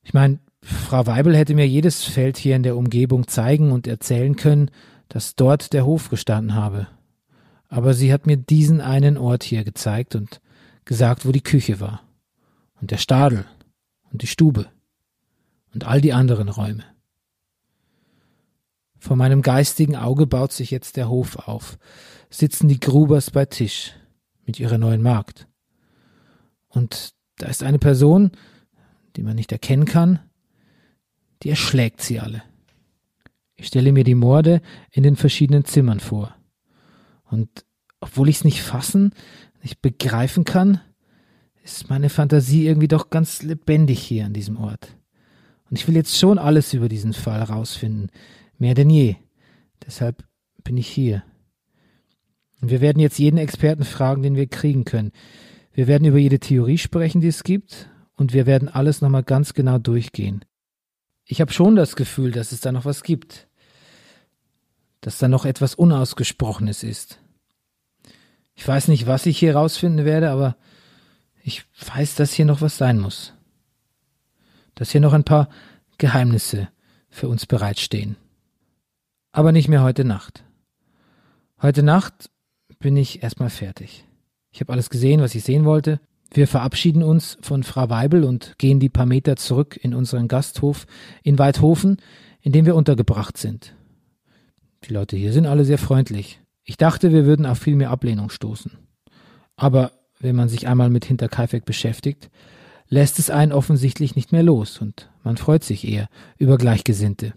Ich 0.04 0.14
meine, 0.14 0.38
Frau 0.64 1.06
Weibel 1.06 1.36
hätte 1.36 1.56
mir 1.56 1.68
jedes 1.68 2.06
Feld 2.06 2.38
hier 2.38 2.56
in 2.56 2.64
der 2.64 2.78
Umgebung 2.78 3.28
zeigen 3.28 3.72
und 3.74 3.86
erzählen 3.86 4.38
können, 4.38 4.72
dass 5.10 5.36
dort 5.36 5.74
der 5.74 5.86
Hof 5.86 6.10
gestanden 6.10 6.56
habe. 6.56 6.88
Aber 7.68 7.94
sie 7.94 8.14
hat 8.14 8.26
mir 8.28 8.38
diesen 8.38 8.80
einen 8.80 9.18
Ort 9.18 9.44
hier 9.44 9.66
gezeigt 9.66 10.16
und 10.16 10.40
gesagt, 10.86 11.26
wo 11.26 11.34
die 11.34 11.44
Küche 11.44 11.82
war. 11.82 12.04
Und 12.80 12.92
der 12.92 12.98
Stadel 12.98 13.46
und 14.12 14.22
die 14.22 14.28
Stube 14.28 14.68
und 15.74 15.86
all 15.86 16.00
die 16.00 16.14
anderen 16.14 16.48
Räume. 16.48 16.84
Vor 19.00 19.18
meinem 19.18 19.42
geistigen 19.42 19.98
Auge 19.98 20.28
baut 20.28 20.54
sich 20.54 20.72
jetzt 20.72 20.96
der 20.96 21.10
Hof 21.10 21.36
auf, 21.36 21.78
sitzen 22.30 22.70
die 22.70 22.80
Grubers 22.80 23.32
bei 23.32 23.46
Tisch 23.46 23.94
mit 24.46 24.62
ihrer 24.62 24.78
neuen 24.78 25.02
Magd. 25.02 25.46
Und 26.70 27.14
da 27.38 27.48
ist 27.48 27.64
eine 27.64 27.80
Person, 27.80 28.32
die 29.18 29.24
man 29.24 29.36
nicht 29.36 29.52
erkennen 29.52 29.86
kann, 29.86 30.20
die 31.44 31.50
erschlägt 31.50 32.02
sie 32.02 32.20
alle. 32.20 32.44
Ich 33.56 33.68
stelle 33.68 33.92
mir 33.92 34.04
die 34.04 34.16
Morde 34.16 34.62
in 34.92 35.04
den 35.04 35.16
verschiedenen 35.16 35.66
Zimmern 35.66 36.00
vor. 36.00 36.36
Und 37.30 37.66
obwohl 38.00 38.30
ich 38.30 38.38
es 38.38 38.44
nicht 38.44 38.62
fassen, 38.62 39.14
nicht 39.62 39.82
begreifen 39.82 40.44
kann, 40.44 40.82
ist 41.64 41.90
meine 41.90 42.10
Fantasie 42.10 42.68
irgendwie 42.68 42.88
doch 42.88 43.10
ganz 43.10 43.42
lebendig 43.42 44.02
hier 44.02 44.26
an 44.26 44.34
diesem 44.34 44.58
Ort. 44.58 44.98
Und 45.70 45.80
ich 45.80 45.88
will 45.88 45.96
jetzt 45.96 46.18
schon 46.18 46.38
alles 46.38 46.74
über 46.74 46.90
diesen 46.90 47.14
Fall 47.14 47.42
rausfinden, 47.42 48.10
mehr 48.58 48.74
denn 48.74 48.90
je. 48.90 49.16
Deshalb 49.86 50.24
bin 50.64 50.78
ich 50.78 50.88
hier. 50.88 51.24
Und 52.62 52.70
wir 52.70 52.82
werden 52.82 53.00
jetzt 53.00 53.20
jeden 53.20 53.38
Experten 53.38 53.84
fragen, 53.84 54.24
den 54.24 54.36
wir 54.36 54.48
kriegen 54.48 54.86
können. 54.86 55.12
Wir 55.74 55.88
werden 55.88 56.06
über 56.06 56.18
jede 56.18 56.40
Theorie 56.40 56.78
sprechen, 56.78 57.22
die 57.22 57.28
es 57.28 57.44
gibt, 57.44 57.90
und 58.16 58.34
wir 58.34 58.46
werden 58.46 58.70
alles 58.70 59.02
nochmal 59.02 59.24
ganz 59.24 59.54
genau 59.54 59.80
durchgehen. 59.80 60.46
Ich 61.26 61.42
habe 61.42 61.54
schon 61.54 61.76
das 61.76 61.96
Gefühl, 61.96 62.32
dass 62.32 62.52
es 62.52 62.60
da 62.60 62.72
noch 62.72 62.86
was 62.86 63.04
gibt. 63.04 63.48
Dass 65.02 65.18
da 65.18 65.28
noch 65.28 65.46
etwas 65.46 65.76
Unausgesprochenes 65.76 66.84
ist. 66.84 67.20
Ich 68.56 68.68
weiß 68.68 68.88
nicht, 68.88 69.08
was 69.08 69.26
ich 69.26 69.38
hier 69.38 69.56
rausfinden 69.56 70.06
werde, 70.06 70.30
aber 70.30 70.56
ich 71.44 71.66
weiß, 71.94 72.16
dass 72.16 72.34
hier 72.34 72.46
noch 72.46 72.62
was 72.62 72.78
sein 72.78 73.00
muss. 73.00 73.34
Dass 74.76 74.92
hier 74.92 75.02
noch 75.02 75.14
ein 75.14 75.24
paar 75.24 75.50
Geheimnisse 75.98 76.70
für 77.10 77.28
uns 77.28 77.46
bereitstehen. 77.46 78.16
Aber 79.32 79.52
nicht 79.52 79.68
mehr 79.68 79.84
heute 79.84 80.06
Nacht. 80.06 80.44
Heute 81.62 81.84
Nacht 81.84 82.30
bin 82.80 82.98
ich 82.98 83.24
erstmal 83.24 83.50
fertig. 83.50 84.06
Ich 84.52 84.60
habe 84.60 84.74
alles 84.74 84.90
gesehen, 84.90 85.22
was 85.22 85.36
ich 85.36 85.44
sehen 85.44 85.66
wollte. 85.66 86.00
Wir 86.34 86.48
verabschieden 86.48 87.04
uns 87.04 87.38
von 87.42 87.62
Frau 87.62 87.92
Weibel 87.92 88.24
und 88.24 88.56
gehen 88.58 88.80
die 88.80 88.90
paar 88.90 89.06
Meter 89.06 89.36
zurück 89.36 89.80
in 89.80 89.94
unseren 89.94 90.28
Gasthof 90.28 90.88
in 91.22 91.38
Weidhofen, 91.38 91.98
in 92.42 92.52
dem 92.52 92.66
wir 92.66 92.76
untergebracht 92.76 93.38
sind. 93.38 93.76
Die 94.86 94.94
Leute 94.94 95.16
hier 95.16 95.32
sind 95.32 95.46
alle 95.46 95.64
sehr 95.64 95.78
freundlich. 95.78 96.42
Ich 96.64 96.78
dachte, 96.78 97.14
wir 97.14 97.26
würden 97.26 97.46
auf 97.46 97.60
viel 97.60 97.76
mehr 97.76 97.92
Ablehnung 97.92 98.32
stoßen. 98.32 98.72
Aber 99.56 99.92
wenn 100.20 100.36
man 100.36 100.50
sich 100.50 100.68
einmal 100.68 100.90
mit 100.90 101.06
Hinterkaifeck 101.06 101.66
beschäftigt, 101.66 102.32
lässt 102.88 103.20
es 103.20 103.30
einen 103.30 103.52
offensichtlich 103.52 104.16
nicht 104.16 104.32
mehr 104.32 104.44
los 104.44 104.80
und 104.80 105.12
man 105.24 105.38
freut 105.38 105.64
sich 105.64 105.88
eher 105.88 106.10
über 106.38 106.58
Gleichgesinnte. 106.58 107.34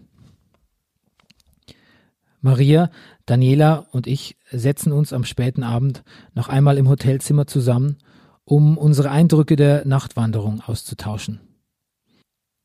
Maria, 2.41 2.89
Daniela 3.25 3.87
und 3.91 4.07
ich 4.07 4.37
setzen 4.49 4.91
uns 4.91 5.13
am 5.13 5.23
späten 5.23 5.63
Abend 5.63 6.03
noch 6.33 6.49
einmal 6.49 6.77
im 6.77 6.89
Hotelzimmer 6.89 7.45
zusammen, 7.45 7.97
um 8.47 8.77
unsere 8.77 9.11
Eindrücke 9.11 9.57
der 9.57 9.85
Nachtwanderung 9.85 10.61
auszutauschen. 10.65 11.41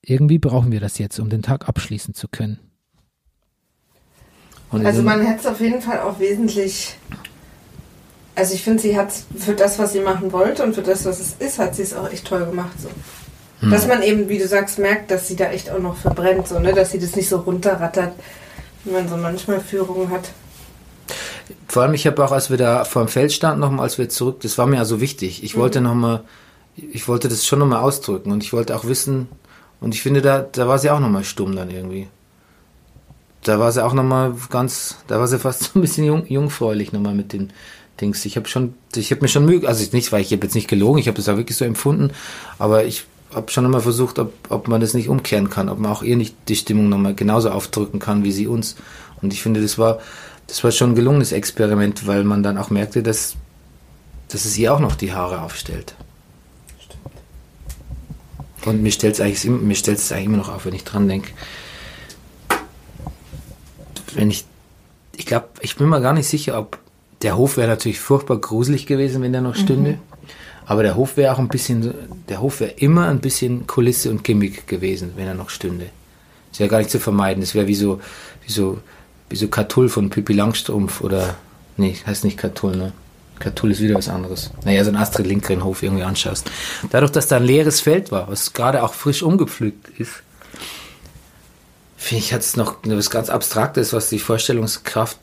Irgendwie 0.01 0.39
brauchen 0.39 0.71
wir 0.71 0.81
das 0.81 0.99
jetzt, 0.99 1.19
um 1.19 1.29
den 1.29 1.43
Tag 1.43 1.69
abschließen 1.69 2.15
zu 2.15 2.29
können. 2.29 2.61
also 4.71 5.03
man 5.03 5.21
hätte 5.21 5.41
es 5.41 5.47
auf 5.47 5.61
jeden 5.61 5.83
Fall 5.83 6.01
auch 6.01 6.19
wesentlich 6.19 6.97
also 8.35 8.55
ich 8.55 8.63
finde, 8.63 8.81
sie 8.81 8.97
hat 8.97 9.13
für 9.37 9.53
das, 9.55 9.79
was 9.79 9.93
sie 9.93 10.01
machen 10.01 10.33
wollte 10.33 10.63
und 10.63 10.75
für 10.75 10.83
das, 10.83 11.05
was 11.05 11.21
es 11.21 11.35
ist, 11.39 11.59
hat 11.59 11.75
sie 11.75 11.83
es 11.83 11.93
auch 11.95 12.11
echt 12.11 12.27
toll 12.27 12.47
gemacht. 12.47 12.81
So. 12.81 12.89
Hm. 13.61 13.71
Dass 13.71 13.87
man 13.87 14.03
eben, 14.03 14.29
wie 14.29 14.39
du 14.39 14.49
sagst, 14.49 14.79
merkt, 14.79 15.11
dass 15.11 15.29
sie 15.29 15.37
da 15.37 15.51
echt 15.51 15.71
auch 15.71 15.79
noch 15.79 15.97
verbrennt, 15.97 16.49
so, 16.49 16.59
ne? 16.59 16.73
dass 16.73 16.93
sie 16.93 16.99
das 16.99 17.15
nicht 17.15 17.29
so 17.29 17.39
runterrattert, 17.39 18.15
wie 18.85 18.93
man 18.93 19.09
so 19.09 19.17
manchmal 19.17 19.61
Führungen 19.61 20.09
hat. 20.11 20.31
Vor 21.73 21.85
allem, 21.85 21.95
ich 21.95 22.07
habe 22.07 22.23
auch, 22.23 22.33
als 22.33 22.51
wir 22.51 22.59
da 22.59 22.85
vor 22.85 23.03
dem 23.03 23.09
Feld 23.09 23.33
standen, 23.33 23.61
nochmal, 23.61 23.85
als 23.85 23.97
wir 23.97 24.11
zurück, 24.11 24.41
das 24.41 24.59
war 24.59 24.67
mir 24.67 24.79
also 24.79 25.01
wichtig. 25.01 25.43
Ich 25.43 25.57
mhm. 25.57 25.61
wollte 25.61 25.81
nochmal, 25.81 26.23
ich 26.77 27.09
wollte 27.09 27.31
das 27.31 27.47
schon 27.47 27.61
nochmal 27.61 27.81
ausdrücken 27.81 28.31
und 28.31 28.45
ich 28.45 28.53
wollte 28.53 28.77
auch 28.77 28.85
wissen, 28.85 29.29
und 29.81 29.95
ich 29.95 30.03
finde, 30.03 30.21
da, 30.21 30.41
da 30.41 30.69
war 30.69 30.79
sie 30.79 30.91
auch 30.91 31.01
nochmal 31.01 31.25
stumm 31.25 31.57
dann 31.57 31.71
irgendwie. 31.71 32.09
Da 33.43 33.59
war 33.59 33.73
sie 33.73 33.83
auch 33.83 33.95
nochmal 33.95 34.35
ganz, 34.51 34.99
da 35.07 35.19
war 35.19 35.27
sie 35.27 35.39
fast 35.39 35.63
so 35.63 35.71
ein 35.79 35.81
bisschen 35.81 36.05
jung, 36.05 36.27
jungfräulich 36.27 36.93
nochmal 36.93 37.15
mit 37.15 37.33
den, 37.33 37.55
Dings. 38.03 38.23
Ich 38.27 38.37
habe 38.37 38.49
schon, 38.49 38.75
ich 38.95 39.11
habe 39.11 39.23
mir 39.23 39.29
schon 39.29 39.47
Mühe, 39.47 39.67
also 39.67 39.83
nicht, 39.93 40.13
weil 40.13 40.21
ich 40.21 40.33
habe 40.33 40.43
jetzt 40.43 40.55
nicht 40.55 40.69
gelogen, 40.69 40.99
ich 40.99 41.09
habe 41.09 41.17
das 41.17 41.31
auch 41.31 41.39
wirklich 41.39 41.57
so 41.57 41.65
empfunden, 41.65 42.11
aber 42.59 42.85
ich 42.85 43.05
habe 43.35 43.51
schon 43.51 43.65
immer 43.65 43.81
versucht, 43.81 44.19
ob, 44.19 44.35
ob 44.51 44.69
man 44.69 44.83
das 44.83 44.93
nicht 44.93 45.09
umkehren 45.09 45.49
kann, 45.49 45.71
ob 45.71 45.79
man 45.79 45.91
auch 45.91 46.03
ihr 46.03 46.17
nicht 46.17 46.37
die 46.49 46.57
Stimmung 46.57 46.91
nochmal 46.91 47.15
genauso 47.15 47.51
aufdrücken 47.51 47.99
kann 47.99 48.25
wie 48.25 48.33
sie 48.33 48.47
uns. 48.47 48.77
Und 49.23 49.33
ich 49.33 49.43
finde, 49.43 49.63
das 49.63 49.79
war, 49.79 50.01
das 50.53 50.63
war 50.63 50.71
schon 50.71 50.91
ein 50.91 50.95
gelungenes 50.95 51.33
Experiment, 51.33 52.07
weil 52.07 52.25
man 52.25 52.43
dann 52.43 52.59
auch 52.59 52.69
merkte, 52.69 53.03
dass, 53.03 53.37
dass 54.29 54.45
es 54.45 54.59
ihr 54.59 54.75
auch 54.75 54.81
noch 54.81 54.97
die 54.97 55.15
Haare 55.15 55.41
aufstellt. 55.41 55.95
Und 58.67 58.83
mir 58.83 58.93
stellt 58.93 59.15
es 59.15 59.21
eigentlich, 59.23 59.45
mir 59.47 59.75
eigentlich 59.75 60.25
immer 60.27 60.37
noch 60.37 60.51
auf, 60.51 60.67
wenn 60.67 60.75
ich 60.75 60.85
dran 60.85 61.09
denke. 61.09 61.31
Wenn 64.13 64.31
ich, 64.31 64.45
ich 65.17 65.25
glaube, 65.25 65.49
ich 65.63 65.77
bin 65.77 65.89
mir 65.89 66.03
gar 66.03 66.13
nicht 66.13 66.29
sicher, 66.29 66.59
ob 66.59 66.79
der 67.23 67.39
Hof 67.39 67.57
wäre 67.57 67.69
natürlich 67.69 67.99
furchtbar 67.99 68.37
gruselig 68.37 68.85
gewesen, 68.85 69.23
wenn 69.23 69.33
der 69.33 69.41
noch 69.41 69.55
stünde. 69.55 69.93
Mhm. 69.93 69.99
Aber 70.67 70.83
der 70.83 70.97
Hof 70.97 71.17
wäre 71.17 71.33
auch 71.33 71.39
ein 71.39 71.49
bisschen, 71.49 71.95
der 72.29 72.43
Hof 72.43 72.61
wäre 72.61 72.73
immer 72.73 73.09
ein 73.09 73.21
bisschen 73.21 73.67
Kulisse 73.67 74.11
und 74.11 74.23
Gimmick 74.23 74.67
gewesen, 74.67 75.13
wenn 75.17 75.27
er 75.27 75.35
noch 75.35 75.49
stünde. 75.49 75.87
Das 76.51 76.61
wäre 76.61 76.69
gar 76.69 76.77
nicht 76.77 76.91
zu 76.91 77.01
vermeiden. 77.01 77.41
Das 77.41 77.55
wäre 77.55 77.69
wie 77.69 77.75
so, 77.75 78.03
wie 78.47 78.53
so, 78.53 78.81
wie 79.33 79.37
so 79.37 79.49
Katull 79.49 79.89
von 79.89 80.11
Pippi 80.11 80.33
Langstrumpf 80.33 81.01
oder, 81.01 81.35
nee, 81.77 81.97
heißt 82.07 82.25
nicht 82.25 82.39
Katull, 82.39 82.77
ne? 82.77 82.93
Katull 83.39 83.73
ist 83.73 83.81
wieder 83.81 83.97
was 83.97 84.09
anderes. 84.09 84.51
Naja, 84.65 84.85
so 84.85 84.91
ein 84.91 84.97
Astrid 84.97 85.27
Lindgren 85.27 85.65
Hof 85.65 85.83
irgendwie 85.83 86.05
anschaust. 86.05 86.49
Dadurch, 86.91 87.11
dass 87.11 87.27
da 87.27 87.39
ein 87.39 87.45
leeres 87.45 87.81
Feld 87.81 88.13
war, 88.13 88.29
was 88.29 88.53
gerade 88.53 88.85
auch 88.85 88.95
frisch 88.95 89.23
umgepflügt 89.23 89.89
ist, 89.99 90.23
finde 91.97 92.25
ich, 92.25 92.33
hat 92.33 92.43
es 92.43 92.57
noch 92.57 92.77
was 92.85 93.11
ganz 93.11 93.31
Abstraktes, 93.31 93.93
was 93.93 94.09
die 94.09 94.21
Vorstellungskraft 94.21 95.19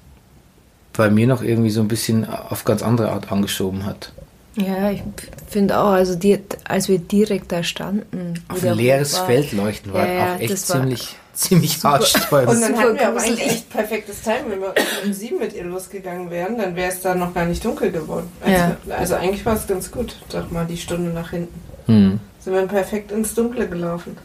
bei 0.93 1.09
mir 1.09 1.27
noch 1.27 1.41
irgendwie 1.41 1.69
so 1.69 1.79
ein 1.79 1.87
bisschen 1.87 2.27
auf 2.27 2.65
ganz 2.65 2.81
andere 2.81 3.11
Art 3.11 3.31
angeschoben 3.31 3.85
hat. 3.85 4.11
Ja, 4.55 4.91
ich 4.91 5.01
finde 5.47 5.79
auch, 5.79 5.91
also 5.91 6.15
die, 6.15 6.39
als 6.65 6.89
wir 6.89 6.99
direkt 6.99 7.51
da 7.51 7.63
standen. 7.63 8.43
Auf 8.49 8.63
ein 8.63 8.75
leeres 8.75 9.13
war, 9.13 9.27
Feld 9.27 9.53
leuchten 9.53 9.93
war 9.93 10.07
ja, 10.07 10.35
auch 10.35 10.39
echt 10.39 10.57
ziemlich, 10.57 11.15
ziemlich 11.39 11.81
haarsträubend. 11.83 12.55
Und 12.55 12.61
dann 12.61 12.77
hatten 12.77 12.95
wir 12.95 13.07
aber 13.07 13.21
eigentlich 13.21 13.45
echt 13.45 13.69
perfektes 13.69 14.21
Timing. 14.21 14.51
Wenn 14.51 14.61
wir 14.61 14.73
um 15.05 15.13
sieben 15.13 15.39
mit 15.39 15.53
ihr 15.53 15.63
losgegangen 15.63 16.29
wären, 16.29 16.57
dann 16.57 16.75
wäre 16.75 16.91
es 16.91 17.01
da 17.01 17.15
noch 17.15 17.33
gar 17.33 17.45
nicht 17.45 17.63
dunkel 17.63 17.91
geworden. 17.91 18.29
Also, 18.41 18.55
ja. 18.55 18.77
also 18.97 19.15
eigentlich 19.15 19.45
war 19.45 19.55
es 19.55 19.65
ganz 19.65 19.89
gut, 19.89 20.17
doch 20.29 20.51
mal 20.51 20.65
die 20.65 20.77
Stunde 20.77 21.11
nach 21.11 21.31
hinten. 21.31 21.61
Hm. 21.85 22.19
Sind 22.39 22.53
wir 22.53 22.67
perfekt 22.67 23.11
ins 23.11 23.33
Dunkle 23.33 23.67
gelaufen. 23.67 24.17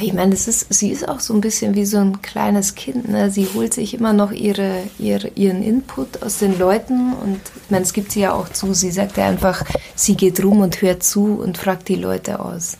Ich 0.00 0.12
meine, 0.12 0.34
es 0.34 0.46
ist, 0.46 0.72
sie 0.72 0.90
ist 0.90 1.08
auch 1.08 1.20
so 1.20 1.34
ein 1.34 1.40
bisschen 1.40 1.74
wie 1.74 1.84
so 1.84 1.98
ein 1.98 2.22
kleines 2.22 2.76
Kind. 2.76 3.08
Ne? 3.08 3.30
Sie 3.30 3.48
holt 3.54 3.74
sich 3.74 3.92
immer 3.92 4.12
noch 4.12 4.30
ihre, 4.30 4.84
ihre, 4.98 5.28
ihren 5.34 5.62
Input 5.62 6.22
aus 6.22 6.38
den 6.38 6.58
Leuten 6.58 7.12
und 7.14 7.40
ich 7.64 7.70
meine, 7.70 7.84
es 7.84 7.92
gibt 7.92 8.12
sie 8.12 8.20
ja 8.20 8.32
auch 8.32 8.48
zu. 8.48 8.72
Sie 8.72 8.92
sagt 8.92 9.16
ja 9.16 9.26
einfach, 9.26 9.64
sie 9.96 10.16
geht 10.16 10.42
rum 10.42 10.60
und 10.60 10.80
hört 10.80 11.02
zu 11.02 11.40
und 11.42 11.58
fragt 11.58 11.88
die 11.88 11.96
Leute 11.96 12.40
aus. 12.40 12.76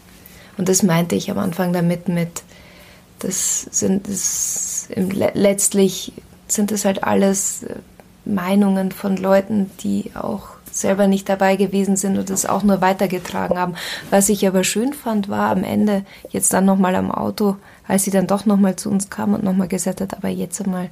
Und 0.56 0.68
das 0.68 0.82
meinte 0.82 1.16
ich 1.16 1.30
am 1.30 1.38
Anfang 1.38 1.72
damit 1.72 2.08
mit, 2.08 2.42
das 3.18 3.62
sind 3.70 4.08
das, 4.08 4.88
letztlich 4.94 6.12
sind 6.46 6.72
es 6.72 6.84
halt 6.84 7.04
alles 7.04 7.64
äh, 7.64 7.74
Meinungen 8.24 8.92
von 8.92 9.16
Leuten, 9.16 9.70
die 9.80 10.12
auch 10.14 10.48
selber 10.70 11.06
nicht 11.06 11.28
dabei 11.28 11.56
gewesen 11.56 11.96
sind 11.96 12.18
und 12.18 12.30
es 12.30 12.46
auch 12.46 12.62
nur 12.62 12.80
weitergetragen 12.80 13.58
haben. 13.58 13.74
Was 14.10 14.28
ich 14.28 14.46
aber 14.46 14.64
schön 14.64 14.92
fand, 14.92 15.28
war 15.28 15.50
am 15.50 15.64
Ende, 15.64 16.04
jetzt 16.30 16.52
dann 16.52 16.64
nochmal 16.64 16.94
am 16.94 17.10
Auto, 17.10 17.56
als 17.86 18.04
sie 18.04 18.10
dann 18.10 18.26
doch 18.26 18.46
nochmal 18.46 18.76
zu 18.76 18.90
uns 18.90 19.10
kam 19.10 19.34
und 19.34 19.42
nochmal 19.42 19.68
gesagt 19.68 20.00
hat, 20.00 20.16
aber 20.16 20.28
jetzt 20.28 20.60
einmal 20.62 20.90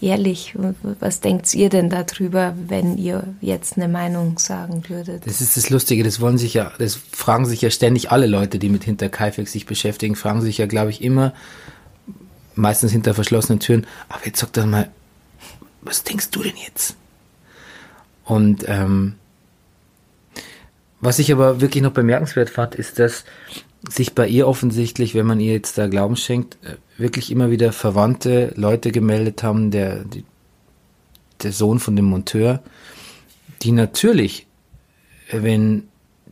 ehrlich, 0.00 0.54
was 1.00 1.20
denkt 1.20 1.54
ihr 1.54 1.68
denn 1.68 1.90
darüber, 1.90 2.54
wenn 2.68 2.96
ihr 2.98 3.24
jetzt 3.40 3.76
eine 3.76 3.88
Meinung 3.88 4.38
sagen 4.38 4.82
würdet? 4.88 5.26
Das 5.26 5.40
ist 5.40 5.56
das 5.56 5.70
Lustige, 5.70 6.02
das 6.02 6.20
wollen 6.20 6.38
sich 6.38 6.54
ja, 6.54 6.72
das 6.78 6.94
fragen 6.94 7.46
sich 7.46 7.60
ja 7.62 7.70
ständig 7.70 8.10
alle 8.10 8.26
Leute, 8.26 8.58
die 8.58 8.68
mit 8.68 8.84
Hinterkaifeck 8.84 9.48
sich 9.48 9.66
beschäftigen, 9.66 10.16
fragen 10.16 10.42
sich 10.42 10.58
ja, 10.58 10.66
glaube 10.66 10.90
ich, 10.90 11.02
immer, 11.02 11.32
meistens 12.54 12.92
hinter 12.92 13.14
verschlossenen 13.14 13.60
Türen, 13.60 13.86
aber 14.08 14.26
jetzt 14.26 14.40
sag 14.40 14.52
doch 14.52 14.66
mal, 14.66 14.90
was 15.82 16.04
denkst 16.04 16.30
du 16.30 16.42
denn 16.42 16.56
jetzt? 16.56 16.96
Und 18.24 18.64
ähm, 18.68 19.14
was 21.00 21.18
ich 21.18 21.32
aber 21.32 21.60
wirklich 21.60 21.82
noch 21.82 21.92
bemerkenswert 21.92 22.50
fand, 22.50 22.74
ist, 22.74 22.98
dass 22.98 23.24
sich 23.88 24.14
bei 24.14 24.28
ihr 24.28 24.46
offensichtlich, 24.46 25.14
wenn 25.14 25.26
man 25.26 25.40
ihr 25.40 25.52
jetzt 25.52 25.78
da 25.78 25.86
Glauben 25.86 26.16
schenkt, 26.16 26.58
äh, 26.64 26.76
wirklich 26.98 27.30
immer 27.30 27.50
wieder 27.50 27.72
verwandte 27.72 28.52
Leute 28.56 28.92
gemeldet 28.92 29.42
haben, 29.42 29.70
der, 29.70 30.04
die, 30.04 30.24
der 31.42 31.52
Sohn 31.52 31.78
von 31.78 31.96
dem 31.96 32.04
Monteur, 32.04 32.62
die 33.62 33.72
natürlich, 33.72 34.46
wenn 35.30 35.84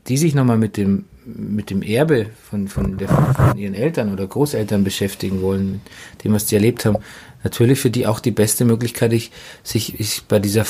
die 0.08 0.18
sich 0.18 0.34
nochmal 0.34 0.58
mit 0.58 0.76
dem, 0.76 1.04
mit 1.24 1.70
dem 1.70 1.82
Erbe 1.82 2.26
von, 2.48 2.68
von, 2.68 2.96
der, 2.96 3.08
von 3.08 3.58
ihren 3.58 3.74
Eltern 3.74 4.12
oder 4.12 4.26
Großeltern 4.26 4.84
beschäftigen 4.84 5.42
wollen, 5.42 5.80
dem, 6.24 6.32
was 6.32 6.46
die 6.46 6.54
erlebt 6.54 6.84
haben, 6.84 6.98
natürlich 7.44 7.78
für 7.78 7.90
die 7.90 8.06
auch 8.06 8.20
die 8.20 8.30
beste 8.30 8.64
Möglichkeit, 8.64 9.12
ich, 9.12 9.30
sich 9.62 10.00
ich 10.00 10.24
bei 10.24 10.38
dieser 10.38 10.64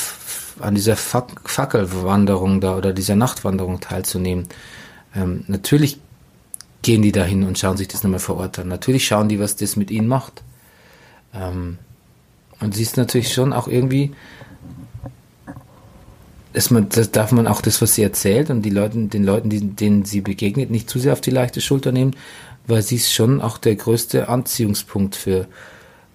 an 0.61 0.75
dieser 0.75 0.97
Fackelwanderung 0.97 2.61
da 2.61 2.77
oder 2.77 2.93
dieser 2.93 3.17
Nachtwanderung 3.17 3.81
teilzunehmen. 3.81 4.49
Ähm, 5.15 5.45
natürlich 5.49 5.99
gehen 6.83 7.03
die 7.03 7.13
dahin 7.13 7.45
und 7.45 7.59
schauen 7.59 7.77
sich 7.77 7.89
das 7.89 8.03
nochmal 8.03 8.21
vor 8.21 8.37
Ort 8.37 8.59
an. 8.59 8.69
Natürlich 8.69 9.07
schauen 9.07 9.29
die, 9.29 9.41
was 9.41 9.57
das 9.57 9.77
mit 9.77 9.91
ihnen 9.91 10.09
macht. 10.09 10.43
Ähm, 11.35 11.79
und 12.61 12.75
sie 12.75 12.83
ist 12.83 12.97
natürlich 12.97 13.33
schon 13.33 13.53
auch 13.53 13.69
irgendwie, 13.69 14.13
dass 16.53 16.71
man, 16.71 16.89
das 16.89 17.11
darf 17.11 17.33
man 17.33 17.47
auch 17.47 17.61
das, 17.61 17.81
was 17.83 17.95
sie 17.95 18.03
erzählt 18.03 18.51
und 18.51 18.63
die 18.63 18.71
Leuten, 18.71 19.11
den 19.11 19.25
Leuten, 19.25 19.51
die, 19.51 19.61
denen 19.61 20.05
sie 20.05 20.21
begegnet, 20.21 20.71
nicht 20.71 20.91
zu 20.91 20.99
sehr 20.99 21.13
auf 21.13 21.21
die 21.21 21.31
leichte 21.31 21.61
Schulter 21.61 21.93
nehmen, 21.93 22.17
weil 22.67 22.83
sie 22.83 22.97
ist 22.97 23.13
schon 23.13 23.41
auch 23.41 23.59
der 23.59 23.77
größte 23.77 24.29
Anziehungspunkt 24.29 25.15
für, 25.15 25.47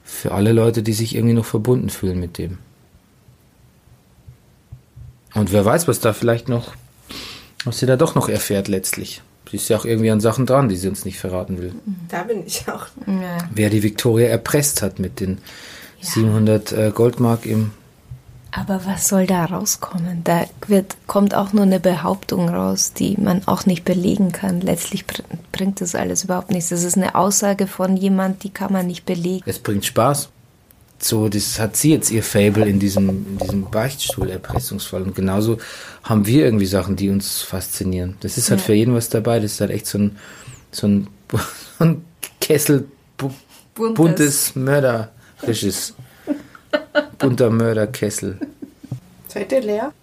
für 0.03 0.31
alle 0.31 0.51
Leute, 0.51 0.83
die 0.83 0.93
sich 0.93 1.15
irgendwie 1.15 1.35
noch 1.35 1.45
verbunden 1.45 1.89
fühlen 1.89 2.19
mit 2.19 2.37
dem. 2.37 2.57
Und 5.33 5.51
wer 5.51 5.65
weiß, 5.65 5.87
was 5.87 5.99
da 5.99 6.13
vielleicht 6.13 6.49
noch, 6.49 6.73
was 7.65 7.79
sie 7.79 7.85
da 7.85 7.95
doch 7.95 8.15
noch 8.15 8.29
erfährt 8.29 8.67
letztlich. 8.67 9.21
Sie 9.49 9.57
ist 9.57 9.69
ja 9.69 9.77
auch 9.77 9.85
irgendwie 9.85 10.09
an 10.09 10.19
Sachen 10.19 10.47
dran, 10.47 10.67
die 10.67 10.75
sie 10.75 10.87
uns 10.87 11.05
nicht 11.05 11.19
verraten 11.19 11.61
will. 11.61 11.75
Da 12.09 12.23
bin 12.23 12.43
ich 12.43 12.67
auch. 12.67 12.87
Ja. 13.05 13.37
Wer 13.53 13.69
die 13.69 13.83
Victoria 13.83 14.27
erpresst 14.27 14.81
hat 14.81 14.97
mit 14.97 15.19
den 15.19 15.37
ja. 16.01 16.09
700 16.09 16.71
äh, 16.71 16.91
Goldmark 16.91 17.45
im. 17.45 17.69
Aber 18.49 18.81
was 18.85 19.07
soll 19.07 19.27
da 19.27 19.45
rauskommen? 19.45 20.23
Da 20.23 20.45
wird, 20.65 20.95
kommt 21.05 21.35
auch 21.35 21.53
nur 21.53 21.63
eine 21.63 21.79
Behauptung 21.79 22.49
raus, 22.49 22.93
die 22.93 23.15
man 23.17 23.47
auch 23.47 23.67
nicht 23.67 23.85
belegen 23.85 24.31
kann. 24.31 24.59
Letztlich 24.59 25.05
bringt 25.51 25.81
das 25.81 25.93
alles 25.93 26.23
überhaupt 26.23 26.49
nichts. 26.49 26.69
Das 26.69 26.83
ist 26.83 26.97
eine 26.97 27.13
Aussage 27.13 27.67
von 27.67 27.95
jemand, 27.95 28.43
die 28.43 28.49
kann 28.49 28.73
man 28.73 28.87
nicht 28.87 29.05
belegen. 29.05 29.43
Es 29.45 29.59
bringt 29.59 29.85
Spaß 29.85 30.29
so, 31.03 31.29
das 31.29 31.59
hat 31.59 31.75
sie 31.75 31.91
jetzt 31.91 32.11
ihr 32.11 32.23
Fable 32.23 32.65
in 32.65 32.79
diesem, 32.79 33.09
in 33.09 33.37
diesem 33.37 33.69
Beichtstuhl-Erpressungsfall. 33.69 35.03
Und 35.03 35.15
genauso 35.15 35.57
haben 36.03 36.25
wir 36.25 36.45
irgendwie 36.45 36.65
Sachen, 36.65 36.95
die 36.95 37.09
uns 37.09 37.41
faszinieren. 37.41 38.15
Das 38.21 38.37
ist 38.37 38.49
halt 38.49 38.61
ja. 38.61 38.65
für 38.65 38.73
jeden 38.73 38.93
was 38.93 39.09
dabei. 39.09 39.39
Das 39.39 39.53
ist 39.53 39.61
halt 39.61 39.71
echt 39.71 39.85
so 39.85 39.97
ein, 39.97 40.17
so 40.71 40.87
ein, 40.87 41.07
ein 41.79 42.05
Kessel 42.39 42.87
buntes, 43.17 43.95
buntes 43.95 44.55
mörderisches, 44.55 45.93
bunter 47.17 47.49
Mörderkessel. 47.49 48.39
Seid 49.27 49.51
ihr 49.51 49.61
leer? 49.61 49.93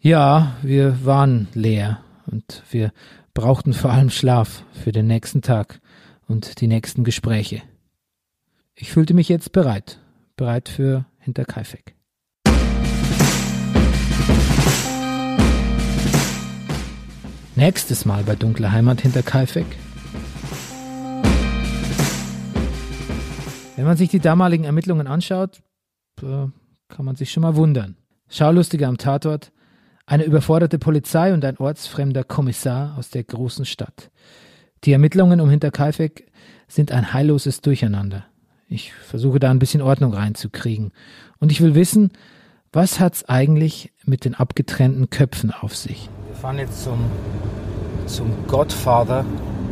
Ja, 0.00 0.56
wir 0.62 1.04
waren 1.04 1.48
leer 1.54 2.00
und 2.26 2.62
wir 2.70 2.92
brauchten 3.34 3.72
vor 3.74 3.90
allem 3.90 4.10
Schlaf 4.10 4.62
für 4.84 4.92
den 4.92 5.06
nächsten 5.06 5.42
Tag 5.42 5.80
und 6.28 6.60
die 6.60 6.66
nächsten 6.66 7.04
Gespräche. 7.04 7.62
Ich 8.74 8.92
fühlte 8.92 9.14
mich 9.14 9.28
jetzt 9.28 9.52
bereit, 9.52 9.98
bereit 10.36 10.68
für 10.68 11.06
Hinterkaifeck. 11.18 11.96
Nächstes 17.56 18.04
Mal 18.04 18.22
bei 18.22 18.36
Dunkle 18.36 18.70
Heimat 18.70 19.00
hinter 19.00 19.22
Kaifeck. 19.22 19.64
Wenn 23.76 23.86
man 23.86 23.96
sich 23.96 24.10
die 24.10 24.20
damaligen 24.20 24.64
Ermittlungen 24.64 25.06
anschaut, 25.06 25.62
äh, 26.20 26.48
kann 26.88 27.04
man 27.04 27.16
sich 27.16 27.32
schon 27.32 27.42
mal 27.42 27.56
wundern. 27.56 27.96
Schaulustige 28.28 28.86
am 28.86 28.98
Tatort, 28.98 29.52
eine 30.04 30.24
überforderte 30.24 30.78
Polizei 30.78 31.32
und 31.32 31.44
ein 31.46 31.56
ortsfremder 31.56 32.24
Kommissar 32.24 32.96
aus 32.98 33.08
der 33.08 33.24
großen 33.24 33.64
Stadt. 33.64 34.10
Die 34.84 34.92
Ermittlungen 34.92 35.40
um 35.40 35.48
Hinterkaifeck 35.48 36.30
sind 36.68 36.92
ein 36.92 37.14
heilloses 37.14 37.62
Durcheinander. 37.62 38.26
Ich 38.68 38.92
versuche 38.92 39.38
da 39.38 39.50
ein 39.50 39.60
bisschen 39.60 39.80
Ordnung 39.80 40.12
reinzukriegen. 40.12 40.92
Und 41.38 41.52
ich 41.52 41.60
will 41.60 41.74
wissen, 41.74 42.10
was 42.72 42.98
hat's 42.98 43.24
eigentlich 43.24 43.92
mit 44.04 44.24
den 44.24 44.34
abgetrennten 44.34 45.08
Köpfen 45.08 45.52
auf 45.52 45.76
sich? 45.76 46.10
Wir 46.26 46.36
fahren 46.36 46.58
jetzt 46.58 46.82
zum, 46.82 46.98
zum 48.06 48.32
Godfather 48.48 49.24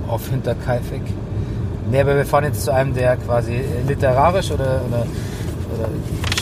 auf 0.06 0.28
Hinterkaifeck. 0.28 1.02
Nee, 1.90 2.00
aber 2.00 2.16
wir 2.16 2.24
fahren 2.24 2.44
jetzt 2.44 2.62
zu 2.62 2.72
einem, 2.72 2.94
der 2.94 3.16
quasi 3.16 3.60
literarisch 3.86 4.52
oder, 4.52 4.80
oder, 4.86 5.06
oder 5.74 5.88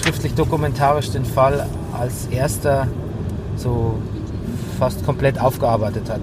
schriftlich 0.02 0.34
dokumentarisch 0.34 1.10
den 1.10 1.24
Fall 1.24 1.66
als 1.92 2.26
erster 2.26 2.86
so 3.56 3.98
fast 4.78 5.04
komplett 5.04 5.40
aufgearbeitet 5.40 6.10
hat. 6.10 6.20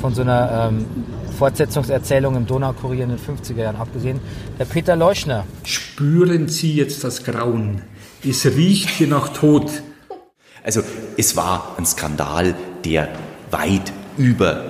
Von 0.00 0.14
so 0.14 0.22
einer 0.22 0.68
ähm, 0.70 0.86
Fortsetzungserzählung 1.42 2.36
im 2.36 2.46
Donaukurier 2.46 3.02
in 3.02 3.08
den 3.08 3.18
50er 3.18 3.62
Jahren 3.62 3.74
abgesehen. 3.74 4.20
Der 4.60 4.64
Peter 4.64 4.94
Leuschner. 4.94 5.44
Spüren 5.64 6.46
Sie 6.46 6.72
jetzt 6.76 7.02
das 7.02 7.24
Grauen? 7.24 7.82
Es 8.24 8.46
riecht 8.46 8.90
hier 8.90 9.08
nach 9.08 9.28
Tod. 9.30 9.64
Also 10.62 10.82
es 11.16 11.36
war 11.36 11.74
ein 11.76 11.84
Skandal, 11.84 12.54
der 12.84 13.08
weit 13.50 13.92
über 14.16 14.66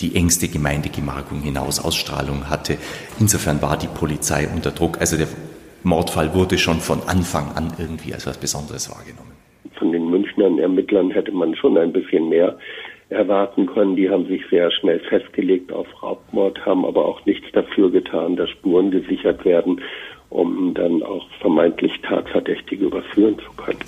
die 0.00 0.16
engste 0.16 0.48
Gemeindegemarkung 0.48 1.42
hinaus 1.42 1.84
Ausstrahlung 1.84 2.48
hatte. 2.48 2.78
Insofern 3.18 3.60
war 3.60 3.76
die 3.76 3.88
Polizei 3.88 4.48
unter 4.48 4.70
Druck. 4.70 4.98
Also 5.02 5.18
der 5.18 5.28
Mordfall 5.82 6.32
wurde 6.32 6.56
schon 6.56 6.80
von 6.80 7.02
Anfang 7.08 7.52
an 7.56 7.74
irgendwie 7.76 8.14
als 8.14 8.26
was 8.26 8.38
Besonderes 8.38 8.88
wahrgenommen. 8.90 9.32
Von 9.78 9.92
den 9.92 10.08
Münchnern 10.08 10.58
Ermittlern 10.58 11.10
hätte 11.10 11.32
man 11.32 11.54
schon 11.56 11.76
ein 11.76 11.92
bisschen 11.92 12.30
mehr 12.30 12.56
erwarten 13.10 13.66
können. 13.66 13.96
Die 13.96 14.08
haben 14.08 14.26
sich 14.26 14.42
sehr 14.50 14.70
schnell 14.70 15.00
festgelegt 15.00 15.72
auf 15.72 15.86
Raubmord, 16.02 16.64
haben 16.64 16.84
aber 16.84 17.04
auch 17.04 17.24
nichts 17.26 17.46
dafür 17.52 17.90
getan, 17.90 18.36
dass 18.36 18.48
Spuren 18.50 18.90
gesichert 18.90 19.44
werden, 19.44 19.80
um 20.28 20.74
dann 20.74 21.02
auch 21.02 21.28
vermeintlich 21.40 22.00
Tatverdächtige 22.02 22.86
überführen 22.86 23.36
zu 23.38 23.52
können. 23.62 23.80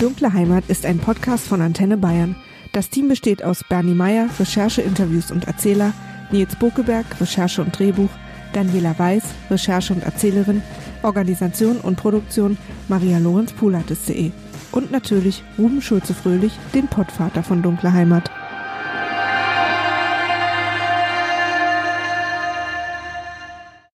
Dunkle 0.00 0.32
Heimat 0.32 0.64
ist 0.68 0.84
ein 0.84 0.98
Podcast 0.98 1.46
von 1.46 1.60
Antenne 1.60 1.96
Bayern. 1.96 2.34
Das 2.72 2.90
Team 2.90 3.06
besteht 3.06 3.44
aus 3.44 3.62
Bernie 3.68 3.94
Meyer, 3.94 4.28
Recherche, 4.40 4.82
Interviews 4.82 5.30
und 5.30 5.46
Erzähler, 5.46 5.92
Nils 6.32 6.56
Bokeberg, 6.56 7.04
Recherche 7.20 7.62
und 7.62 7.78
Drehbuch, 7.78 8.10
Daniela 8.52 8.98
Weiß, 8.98 9.24
Recherche 9.50 9.92
und 9.92 10.02
Erzählerin, 10.02 10.62
Organisation 11.02 11.78
und 11.78 11.96
Produktion 11.96 12.58
Maria 12.88 13.18
Lorenz 13.18 13.52
Pulates.de 13.52 14.30
und 14.72 14.90
natürlich 14.90 15.44
Ruben 15.58 15.82
Schulze-Fröhlich, 15.82 16.52
den 16.74 16.88
Pottvater 16.88 17.42
von 17.42 17.62
Dunkle 17.62 17.92
Heimat. 17.92 18.30